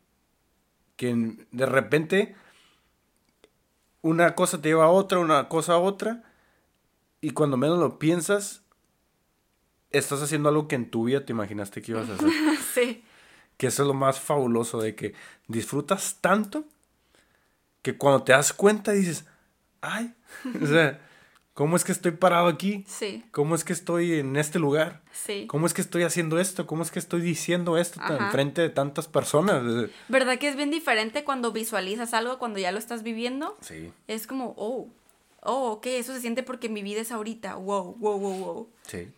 que 0.95 1.37
de 1.51 1.65
repente 1.65 2.35
una 4.01 4.35
cosa 4.35 4.61
te 4.61 4.69
lleva 4.69 4.85
a 4.85 4.89
otra, 4.89 5.19
una 5.19 5.47
cosa 5.47 5.73
a 5.73 5.77
otra, 5.77 6.23
y 7.19 7.31
cuando 7.31 7.55
menos 7.55 7.77
lo 7.77 7.99
piensas, 7.99 8.63
estás 9.91 10.21
haciendo 10.21 10.49
algo 10.49 10.67
que 10.67 10.75
en 10.75 10.89
tu 10.89 11.03
vida 11.03 11.23
te 11.25 11.33
imaginaste 11.33 11.81
que 11.81 11.91
ibas 11.91 12.09
a 12.09 12.15
hacer. 12.15 12.29
sí 12.73 13.03
que 13.61 13.67
eso 13.67 13.83
es 13.83 13.87
lo 13.87 13.93
más 13.93 14.19
fabuloso 14.19 14.81
de 14.81 14.95
que 14.95 15.13
disfrutas 15.47 16.17
tanto 16.19 16.65
que 17.83 17.95
cuando 17.95 18.23
te 18.23 18.31
das 18.31 18.53
cuenta 18.53 18.91
dices, 18.91 19.25
ay, 19.81 20.15
o 20.59 20.65
sea, 20.65 20.99
¿cómo 21.53 21.75
es 21.75 21.83
que 21.83 21.91
estoy 21.91 22.09
parado 22.09 22.47
aquí? 22.47 22.83
Sí. 22.87 23.23
¿Cómo 23.29 23.53
es 23.53 23.63
que 23.63 23.73
estoy 23.73 24.13
en 24.13 24.35
este 24.35 24.57
lugar? 24.57 25.03
Sí. 25.11 25.45
¿Cómo 25.45 25.67
es 25.67 25.75
que 25.75 25.81
estoy 25.81 26.01
haciendo 26.01 26.39
esto? 26.39 26.65
¿Cómo 26.65 26.81
es 26.81 26.89
que 26.89 26.97
estoy 26.97 27.21
diciendo 27.21 27.77
esto 27.77 28.01
en 28.09 28.31
frente 28.31 28.63
de 28.63 28.69
tantas 28.69 29.07
personas? 29.07 29.61
¿Verdad 30.07 30.39
que 30.39 30.49
es 30.49 30.55
bien 30.55 30.71
diferente 30.71 31.23
cuando 31.23 31.51
visualizas 31.51 32.15
algo, 32.15 32.39
cuando 32.39 32.57
ya 32.57 32.71
lo 32.71 32.79
estás 32.79 33.03
viviendo? 33.03 33.59
Sí. 33.61 33.93
Es 34.07 34.25
como, 34.25 34.55
oh, 34.57 34.87
oh, 35.43 35.73
ok, 35.73 35.85
eso 35.85 36.15
se 36.15 36.21
siente 36.21 36.41
porque 36.41 36.67
mi 36.67 36.81
vida 36.81 37.01
es 37.01 37.11
ahorita, 37.11 37.53
wow, 37.57 37.95
wow, 37.99 38.19
wow, 38.19 38.37
wow. 38.39 38.69
Sí. 38.87 39.11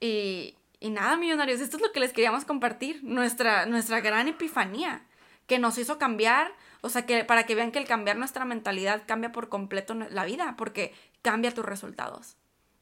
Y, 0.00 0.54
y 0.84 0.90
nada, 0.90 1.16
millonarios, 1.16 1.62
esto 1.62 1.78
es 1.78 1.82
lo 1.82 1.92
que 1.92 2.00
les 2.00 2.12
queríamos 2.12 2.44
compartir, 2.44 3.02
nuestra, 3.02 3.64
nuestra 3.64 4.02
gran 4.02 4.28
epifanía, 4.28 5.02
que 5.46 5.58
nos 5.58 5.78
hizo 5.78 5.96
cambiar, 5.96 6.52
o 6.82 6.90
sea, 6.90 7.06
que 7.06 7.24
para 7.24 7.46
que 7.46 7.54
vean 7.54 7.72
que 7.72 7.78
el 7.78 7.86
cambiar 7.86 8.18
nuestra 8.18 8.44
mentalidad 8.44 9.04
cambia 9.06 9.32
por 9.32 9.48
completo 9.48 9.94
la 9.94 10.26
vida, 10.26 10.56
porque 10.58 10.92
cambia 11.22 11.54
tus 11.54 11.64
resultados. 11.64 12.36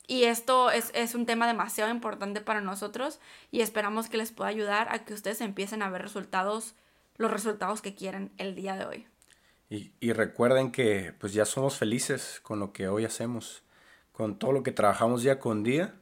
Y 0.08 0.24
esto 0.24 0.72
es, 0.72 0.90
es, 0.94 1.14
un 1.14 1.26
tema 1.26 1.46
demasiado 1.46 1.92
importante 1.92 2.40
para 2.40 2.60
nosotros 2.60 3.20
y 3.52 3.60
esperamos 3.60 4.08
que 4.08 4.16
les 4.16 4.32
pueda 4.32 4.50
ayudar 4.50 4.88
a 4.90 5.04
que 5.04 5.14
ustedes 5.14 5.40
empiecen 5.40 5.80
a 5.80 5.88
ver 5.88 6.02
resultados, 6.02 6.74
los 7.18 7.30
resultados 7.30 7.82
que 7.82 7.94
quieren 7.94 8.32
el 8.36 8.56
día 8.56 8.74
de 8.74 8.84
hoy. 8.84 9.06
Y, 9.70 9.92
y 10.00 10.12
recuerden 10.12 10.72
que 10.72 11.14
pues 11.20 11.34
ya 11.34 11.44
somos 11.44 11.78
felices 11.78 12.40
con 12.42 12.58
lo 12.58 12.72
que 12.72 12.88
hoy 12.88 13.04
hacemos, 13.04 13.62
con 14.10 14.40
todo 14.40 14.50
lo 14.50 14.64
que 14.64 14.72
trabajamos 14.72 15.22
día 15.22 15.38
con 15.38 15.62
día 15.62 15.94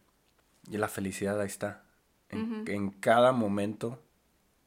y 0.71 0.79
la 0.79 0.89
felicidad 0.89 1.39
ahí 1.39 1.47
está 1.47 1.83
en, 2.31 2.91
cada 3.01 3.33
momento 3.33 3.99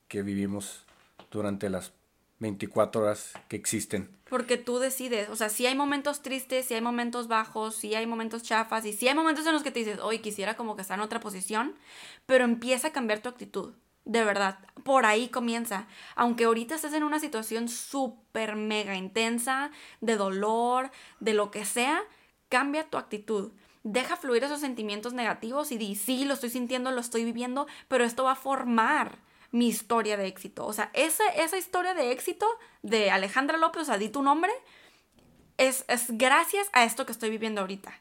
que 0.07 0.21
vivimos 0.21 0.85
durante 1.31 1.69
las 1.69 1.93
24 2.39 3.01
horas 3.01 3.33
que 3.47 3.55
existen. 3.55 4.09
Porque 4.29 4.57
tú 4.57 4.79
decides, 4.79 5.29
o 5.29 5.35
sea, 5.35 5.49
si 5.49 5.65
hay 5.65 5.75
momentos 5.75 6.21
tristes, 6.21 6.65
si 6.65 6.73
hay 6.73 6.81
momentos 6.81 7.27
bajos, 7.27 7.75
si 7.75 7.95
hay 7.95 8.05
momentos 8.05 8.43
chafas 8.43 8.85
y 8.85 8.93
si 8.93 9.07
hay 9.07 9.15
momentos 9.15 9.45
en 9.45 9.53
los 9.53 9.63
que 9.63 9.71
te 9.71 9.79
dices, 9.79 9.99
hoy 9.99 10.19
quisiera 10.19 10.55
como 10.55 10.75
que 10.75 10.81
estar 10.81 10.97
en 10.97 11.03
otra 11.03 11.19
posición, 11.19 11.75
pero 12.25 12.43
empieza 12.43 12.89
a 12.89 12.91
cambiar 12.91 13.21
tu 13.21 13.29
actitud. 13.29 13.73
De 14.05 14.25
verdad, 14.25 14.59
por 14.83 15.05
ahí 15.05 15.29
comienza. 15.29 15.87
Aunque 16.15 16.43
ahorita 16.43 16.75
estés 16.75 16.93
en 16.93 17.03
una 17.03 17.19
situación 17.19 17.69
súper 17.69 18.55
mega 18.55 18.95
intensa, 18.95 19.71
de 20.01 20.17
dolor, 20.17 20.91
de 21.21 21.33
lo 21.33 21.51
que 21.51 21.63
sea, 21.63 22.01
cambia 22.49 22.89
tu 22.89 22.97
actitud 22.97 23.53
deja 23.83 24.15
fluir 24.15 24.43
esos 24.43 24.61
sentimientos 24.61 25.13
negativos 25.13 25.71
y 25.71 25.77
di, 25.77 25.95
sí, 25.95 26.25
lo 26.25 26.33
estoy 26.33 26.49
sintiendo, 26.49 26.91
lo 26.91 27.01
estoy 27.01 27.23
viviendo, 27.23 27.67
pero 27.87 28.05
esto 28.05 28.23
va 28.23 28.31
a 28.31 28.35
formar 28.35 29.17
mi 29.51 29.67
historia 29.67 30.17
de 30.17 30.27
éxito. 30.27 30.65
O 30.65 30.73
sea, 30.73 30.89
esa, 30.93 31.27
esa 31.29 31.57
historia 31.57 31.93
de 31.93 32.11
éxito 32.11 32.47
de 32.81 33.11
Alejandra 33.11 33.57
López, 33.57 33.83
o 33.83 33.85
sea, 33.85 33.97
di 33.97 34.09
tu 34.09 34.23
nombre, 34.23 34.51
es, 35.57 35.85
es 35.87 36.05
gracias 36.17 36.67
a 36.73 36.83
esto 36.83 37.05
que 37.05 37.11
estoy 37.11 37.29
viviendo 37.29 37.61
ahorita. 37.61 37.93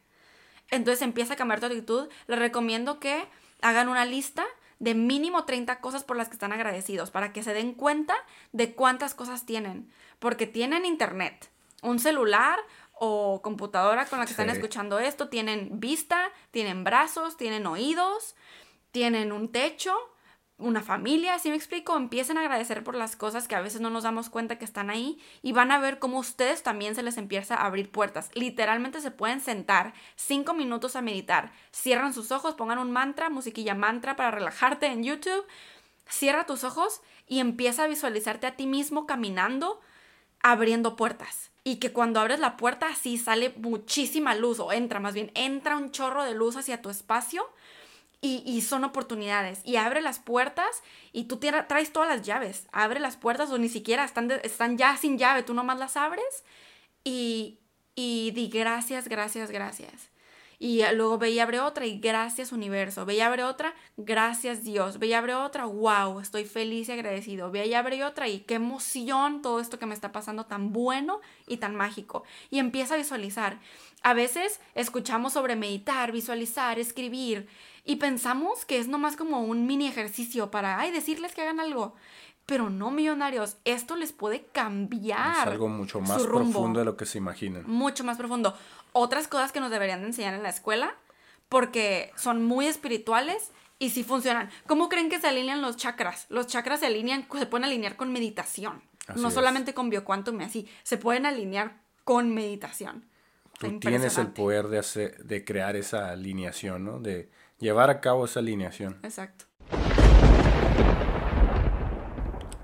Entonces 0.70 1.02
empieza 1.02 1.34
a 1.34 1.36
cambiar 1.36 1.60
tu 1.60 1.66
actitud. 1.66 2.08
Les 2.26 2.38
recomiendo 2.38 2.98
que 2.98 3.26
hagan 3.60 3.88
una 3.88 4.06
lista 4.06 4.44
de 4.78 4.94
mínimo 4.94 5.44
30 5.44 5.80
cosas 5.80 6.02
por 6.02 6.16
las 6.16 6.28
que 6.28 6.34
están 6.34 6.52
agradecidos, 6.52 7.10
para 7.10 7.32
que 7.32 7.42
se 7.42 7.54
den 7.54 7.74
cuenta 7.74 8.16
de 8.52 8.74
cuántas 8.74 9.14
cosas 9.14 9.44
tienen. 9.44 9.92
Porque 10.18 10.46
tienen 10.46 10.86
internet, 10.86 11.50
un 11.82 11.98
celular, 11.98 12.58
o 13.04 13.42
computadora 13.42 14.06
con 14.06 14.20
la 14.20 14.26
que 14.26 14.30
están 14.30 14.48
escuchando 14.48 15.00
esto, 15.00 15.28
tienen 15.28 15.80
vista, 15.80 16.30
tienen 16.52 16.84
brazos, 16.84 17.36
tienen 17.36 17.66
oídos, 17.66 18.36
tienen 18.92 19.32
un 19.32 19.50
techo, 19.50 19.92
una 20.56 20.82
familia, 20.82 21.40
si 21.40 21.50
me 21.50 21.56
explico, 21.56 21.96
empiecen 21.96 22.38
a 22.38 22.42
agradecer 22.42 22.84
por 22.84 22.94
las 22.94 23.16
cosas 23.16 23.48
que 23.48 23.56
a 23.56 23.60
veces 23.60 23.80
no 23.80 23.90
nos 23.90 24.04
damos 24.04 24.30
cuenta 24.30 24.56
que 24.56 24.64
están 24.64 24.88
ahí 24.88 25.20
y 25.42 25.50
van 25.50 25.72
a 25.72 25.80
ver 25.80 25.98
cómo 25.98 26.20
ustedes 26.20 26.62
también 26.62 26.94
se 26.94 27.02
les 27.02 27.16
empieza 27.16 27.56
a 27.56 27.66
abrir 27.66 27.90
puertas. 27.90 28.30
Literalmente 28.34 29.00
se 29.00 29.10
pueden 29.10 29.40
sentar 29.40 29.94
cinco 30.14 30.54
minutos 30.54 30.94
a 30.94 31.02
meditar, 31.02 31.50
cierran 31.72 32.14
sus 32.14 32.30
ojos, 32.30 32.54
pongan 32.54 32.78
un 32.78 32.92
mantra, 32.92 33.30
musiquilla 33.30 33.74
mantra 33.74 34.14
para 34.14 34.30
relajarte 34.30 34.86
en 34.86 35.02
YouTube, 35.02 35.44
cierra 36.06 36.46
tus 36.46 36.62
ojos 36.62 37.00
y 37.26 37.40
empieza 37.40 37.82
a 37.82 37.88
visualizarte 37.88 38.46
a 38.46 38.54
ti 38.54 38.68
mismo 38.68 39.06
caminando, 39.06 39.80
abriendo 40.40 40.94
puertas 40.94 41.51
y 41.64 41.76
que 41.76 41.92
cuando 41.92 42.20
abres 42.20 42.40
la 42.40 42.56
puerta 42.56 42.88
así 42.88 43.18
sale 43.18 43.54
muchísima 43.56 44.34
luz 44.34 44.58
o 44.58 44.72
entra 44.72 45.00
más 45.00 45.14
bien, 45.14 45.30
entra 45.34 45.76
un 45.76 45.90
chorro 45.90 46.24
de 46.24 46.34
luz 46.34 46.56
hacia 46.56 46.82
tu 46.82 46.90
espacio 46.90 47.48
y, 48.24 48.60
son 48.60 48.84
oportunidades. 48.84 49.60
Y 49.64 49.76
abre 49.76 50.00
las 50.00 50.20
puertas 50.20 50.82
y 51.12 51.24
tú 51.24 51.38
traes 51.38 51.92
todas 51.92 52.08
las 52.08 52.24
llaves. 52.24 52.68
Abre 52.70 53.00
las 53.00 53.16
puertas 53.16 53.50
o 53.50 53.58
ni 53.58 53.68
siquiera 53.68 54.04
están, 54.04 54.30
están 54.30 54.78
ya 54.78 54.96
sin 54.96 55.18
llave, 55.18 55.42
tú 55.42 55.54
nomás 55.54 55.78
las 55.80 55.96
abres 55.96 56.44
y, 57.02 57.58
y 57.96 58.30
di 58.30 58.48
gracias, 58.48 59.08
gracias, 59.08 59.50
gracias. 59.50 60.11
Y 60.62 60.80
luego 60.94 61.18
ve 61.18 61.30
y 61.30 61.40
abre 61.40 61.58
otra 61.58 61.86
y 61.86 61.98
gracias 61.98 62.52
universo. 62.52 63.04
Ve 63.04 63.16
y 63.16 63.20
abre 63.20 63.42
otra, 63.42 63.74
gracias 63.96 64.62
Dios. 64.62 65.00
Ve 65.00 65.08
y 65.08 65.12
abre 65.12 65.34
otra, 65.34 65.64
wow, 65.64 66.20
estoy 66.20 66.44
feliz 66.44 66.88
y 66.88 66.92
agradecido. 66.92 67.50
Ve 67.50 67.66
y 67.66 67.74
abre 67.74 68.04
otra 68.04 68.28
y 68.28 68.38
qué 68.42 68.54
emoción 68.54 69.42
todo 69.42 69.58
esto 69.58 69.80
que 69.80 69.86
me 69.86 69.94
está 69.94 70.12
pasando 70.12 70.46
tan 70.46 70.72
bueno 70.72 71.20
y 71.48 71.56
tan 71.56 71.74
mágico. 71.74 72.22
Y 72.48 72.60
empieza 72.60 72.94
a 72.94 72.98
visualizar. 72.98 73.58
A 74.04 74.14
veces 74.14 74.60
escuchamos 74.76 75.32
sobre 75.32 75.56
meditar, 75.56 76.12
visualizar, 76.12 76.78
escribir 76.78 77.48
y 77.84 77.96
pensamos 77.96 78.64
que 78.64 78.78
es 78.78 78.86
nomás 78.86 79.16
como 79.16 79.42
un 79.42 79.66
mini 79.66 79.88
ejercicio 79.88 80.52
para, 80.52 80.78
ay, 80.78 80.92
decirles 80.92 81.34
que 81.34 81.42
hagan 81.42 81.58
algo. 81.58 81.96
Pero 82.46 82.70
no, 82.70 82.90
millonarios, 82.90 83.56
esto 83.64 83.96
les 83.96 84.12
puede 84.12 84.44
cambiar. 84.52 85.48
Es 85.48 85.52
algo 85.52 85.68
mucho 85.68 86.00
más 86.00 86.22
profundo 86.22 86.80
de 86.80 86.84
lo 86.84 86.96
que 86.96 87.06
se 87.06 87.18
imaginan. 87.18 87.64
Mucho 87.66 88.04
más 88.04 88.16
profundo. 88.16 88.56
Otras 88.92 89.28
cosas 89.28 89.52
que 89.52 89.60
nos 89.60 89.70
deberían 89.70 90.00
de 90.00 90.08
enseñar 90.08 90.34
en 90.34 90.42
la 90.42 90.50
escuela, 90.50 90.94
porque 91.48 92.12
son 92.16 92.44
muy 92.44 92.66
espirituales 92.66 93.50
y 93.78 93.90
sí 93.90 94.04
funcionan. 94.04 94.50
¿Cómo 94.66 94.88
creen 94.88 95.08
que 95.08 95.20
se 95.20 95.28
alinean 95.28 95.62
los 95.62 95.76
chakras? 95.76 96.26
Los 96.28 96.46
chakras 96.46 96.80
se 96.80 96.86
alinean, 96.86 97.26
se 97.38 97.46
pueden 97.46 97.64
alinear 97.64 97.96
con 97.96 98.12
meditación. 98.12 98.82
no 99.16 99.30
solamente 99.30 99.74
con 99.74 99.90
bioquantum 99.90 100.40
y 100.40 100.44
así, 100.44 100.68
se 100.82 100.96
pueden 100.96 101.26
alinear 101.26 101.80
con 102.04 102.34
meditación. 102.34 103.06
Tú 103.58 103.78
tienes 103.80 104.18
el 104.18 104.28
poder 104.28 104.68
de, 104.68 104.78
hacer, 104.78 105.24
de 105.24 105.44
crear 105.44 105.76
esa 105.76 106.10
alineación, 106.10 106.84
¿no? 106.84 107.00
De 107.00 107.30
llevar 107.58 107.90
a 107.90 108.00
cabo 108.00 108.24
esa 108.24 108.40
alineación. 108.40 108.98
Exacto. 109.02 109.46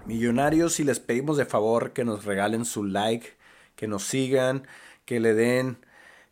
Millonarios, 0.06 0.74
si 0.74 0.84
les 0.84 1.00
pedimos 1.00 1.36
de 1.36 1.44
favor 1.44 1.92
que 1.92 2.04
nos 2.04 2.24
regalen 2.24 2.64
su 2.64 2.84
like, 2.84 3.36
que 3.76 3.86
nos 3.86 4.04
sigan, 4.04 4.66
que 5.04 5.20
le 5.20 5.34
den 5.34 5.78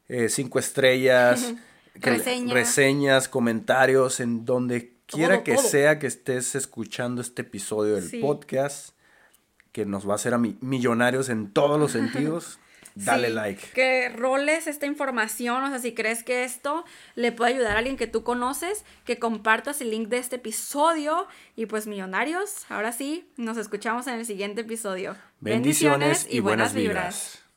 eh, 0.08 0.28
cinco 0.28 0.58
estrellas, 0.58 1.54
reseñas, 1.94 3.28
comentarios, 3.28 4.20
en 4.20 4.44
donde 4.44 4.96
quiera 5.06 5.42
que 5.42 5.56
sea 5.58 5.98
que 5.98 6.06
estés 6.06 6.54
escuchando 6.54 7.20
este 7.20 7.42
episodio 7.42 7.96
del 7.96 8.20
podcast, 8.20 8.90
que 9.72 9.84
nos 9.84 10.08
va 10.08 10.12
a 10.12 10.16
hacer 10.16 10.34
a 10.34 10.38
millonarios 10.38 11.28
en 11.28 11.52
todos 11.52 11.78
los 11.78 11.92
sentidos. 11.98 12.58
Dale 12.96 13.28
like. 13.28 13.62
Que 13.74 14.08
roles 14.08 14.66
esta 14.66 14.86
información, 14.86 15.62
o 15.62 15.68
sea, 15.68 15.78
si 15.78 15.92
crees 15.92 16.24
que 16.24 16.44
esto 16.44 16.86
le 17.14 17.30
puede 17.30 17.52
ayudar 17.52 17.76
a 17.76 17.78
alguien 17.80 17.98
que 17.98 18.06
tú 18.06 18.22
conoces, 18.22 18.86
que 19.04 19.18
compartas 19.18 19.82
el 19.82 19.90
link 19.90 20.08
de 20.08 20.16
este 20.16 20.36
episodio. 20.36 21.28
Y 21.56 21.66
pues, 21.66 21.86
millonarios, 21.86 22.64
ahora 22.70 22.92
sí, 22.92 23.28
nos 23.36 23.58
escuchamos 23.58 24.06
en 24.06 24.14
el 24.14 24.24
siguiente 24.24 24.62
episodio. 24.62 25.14
Bendiciones, 25.40 26.26
y, 26.30 26.40
buenas 26.40 26.72
vibras. 26.72 27.42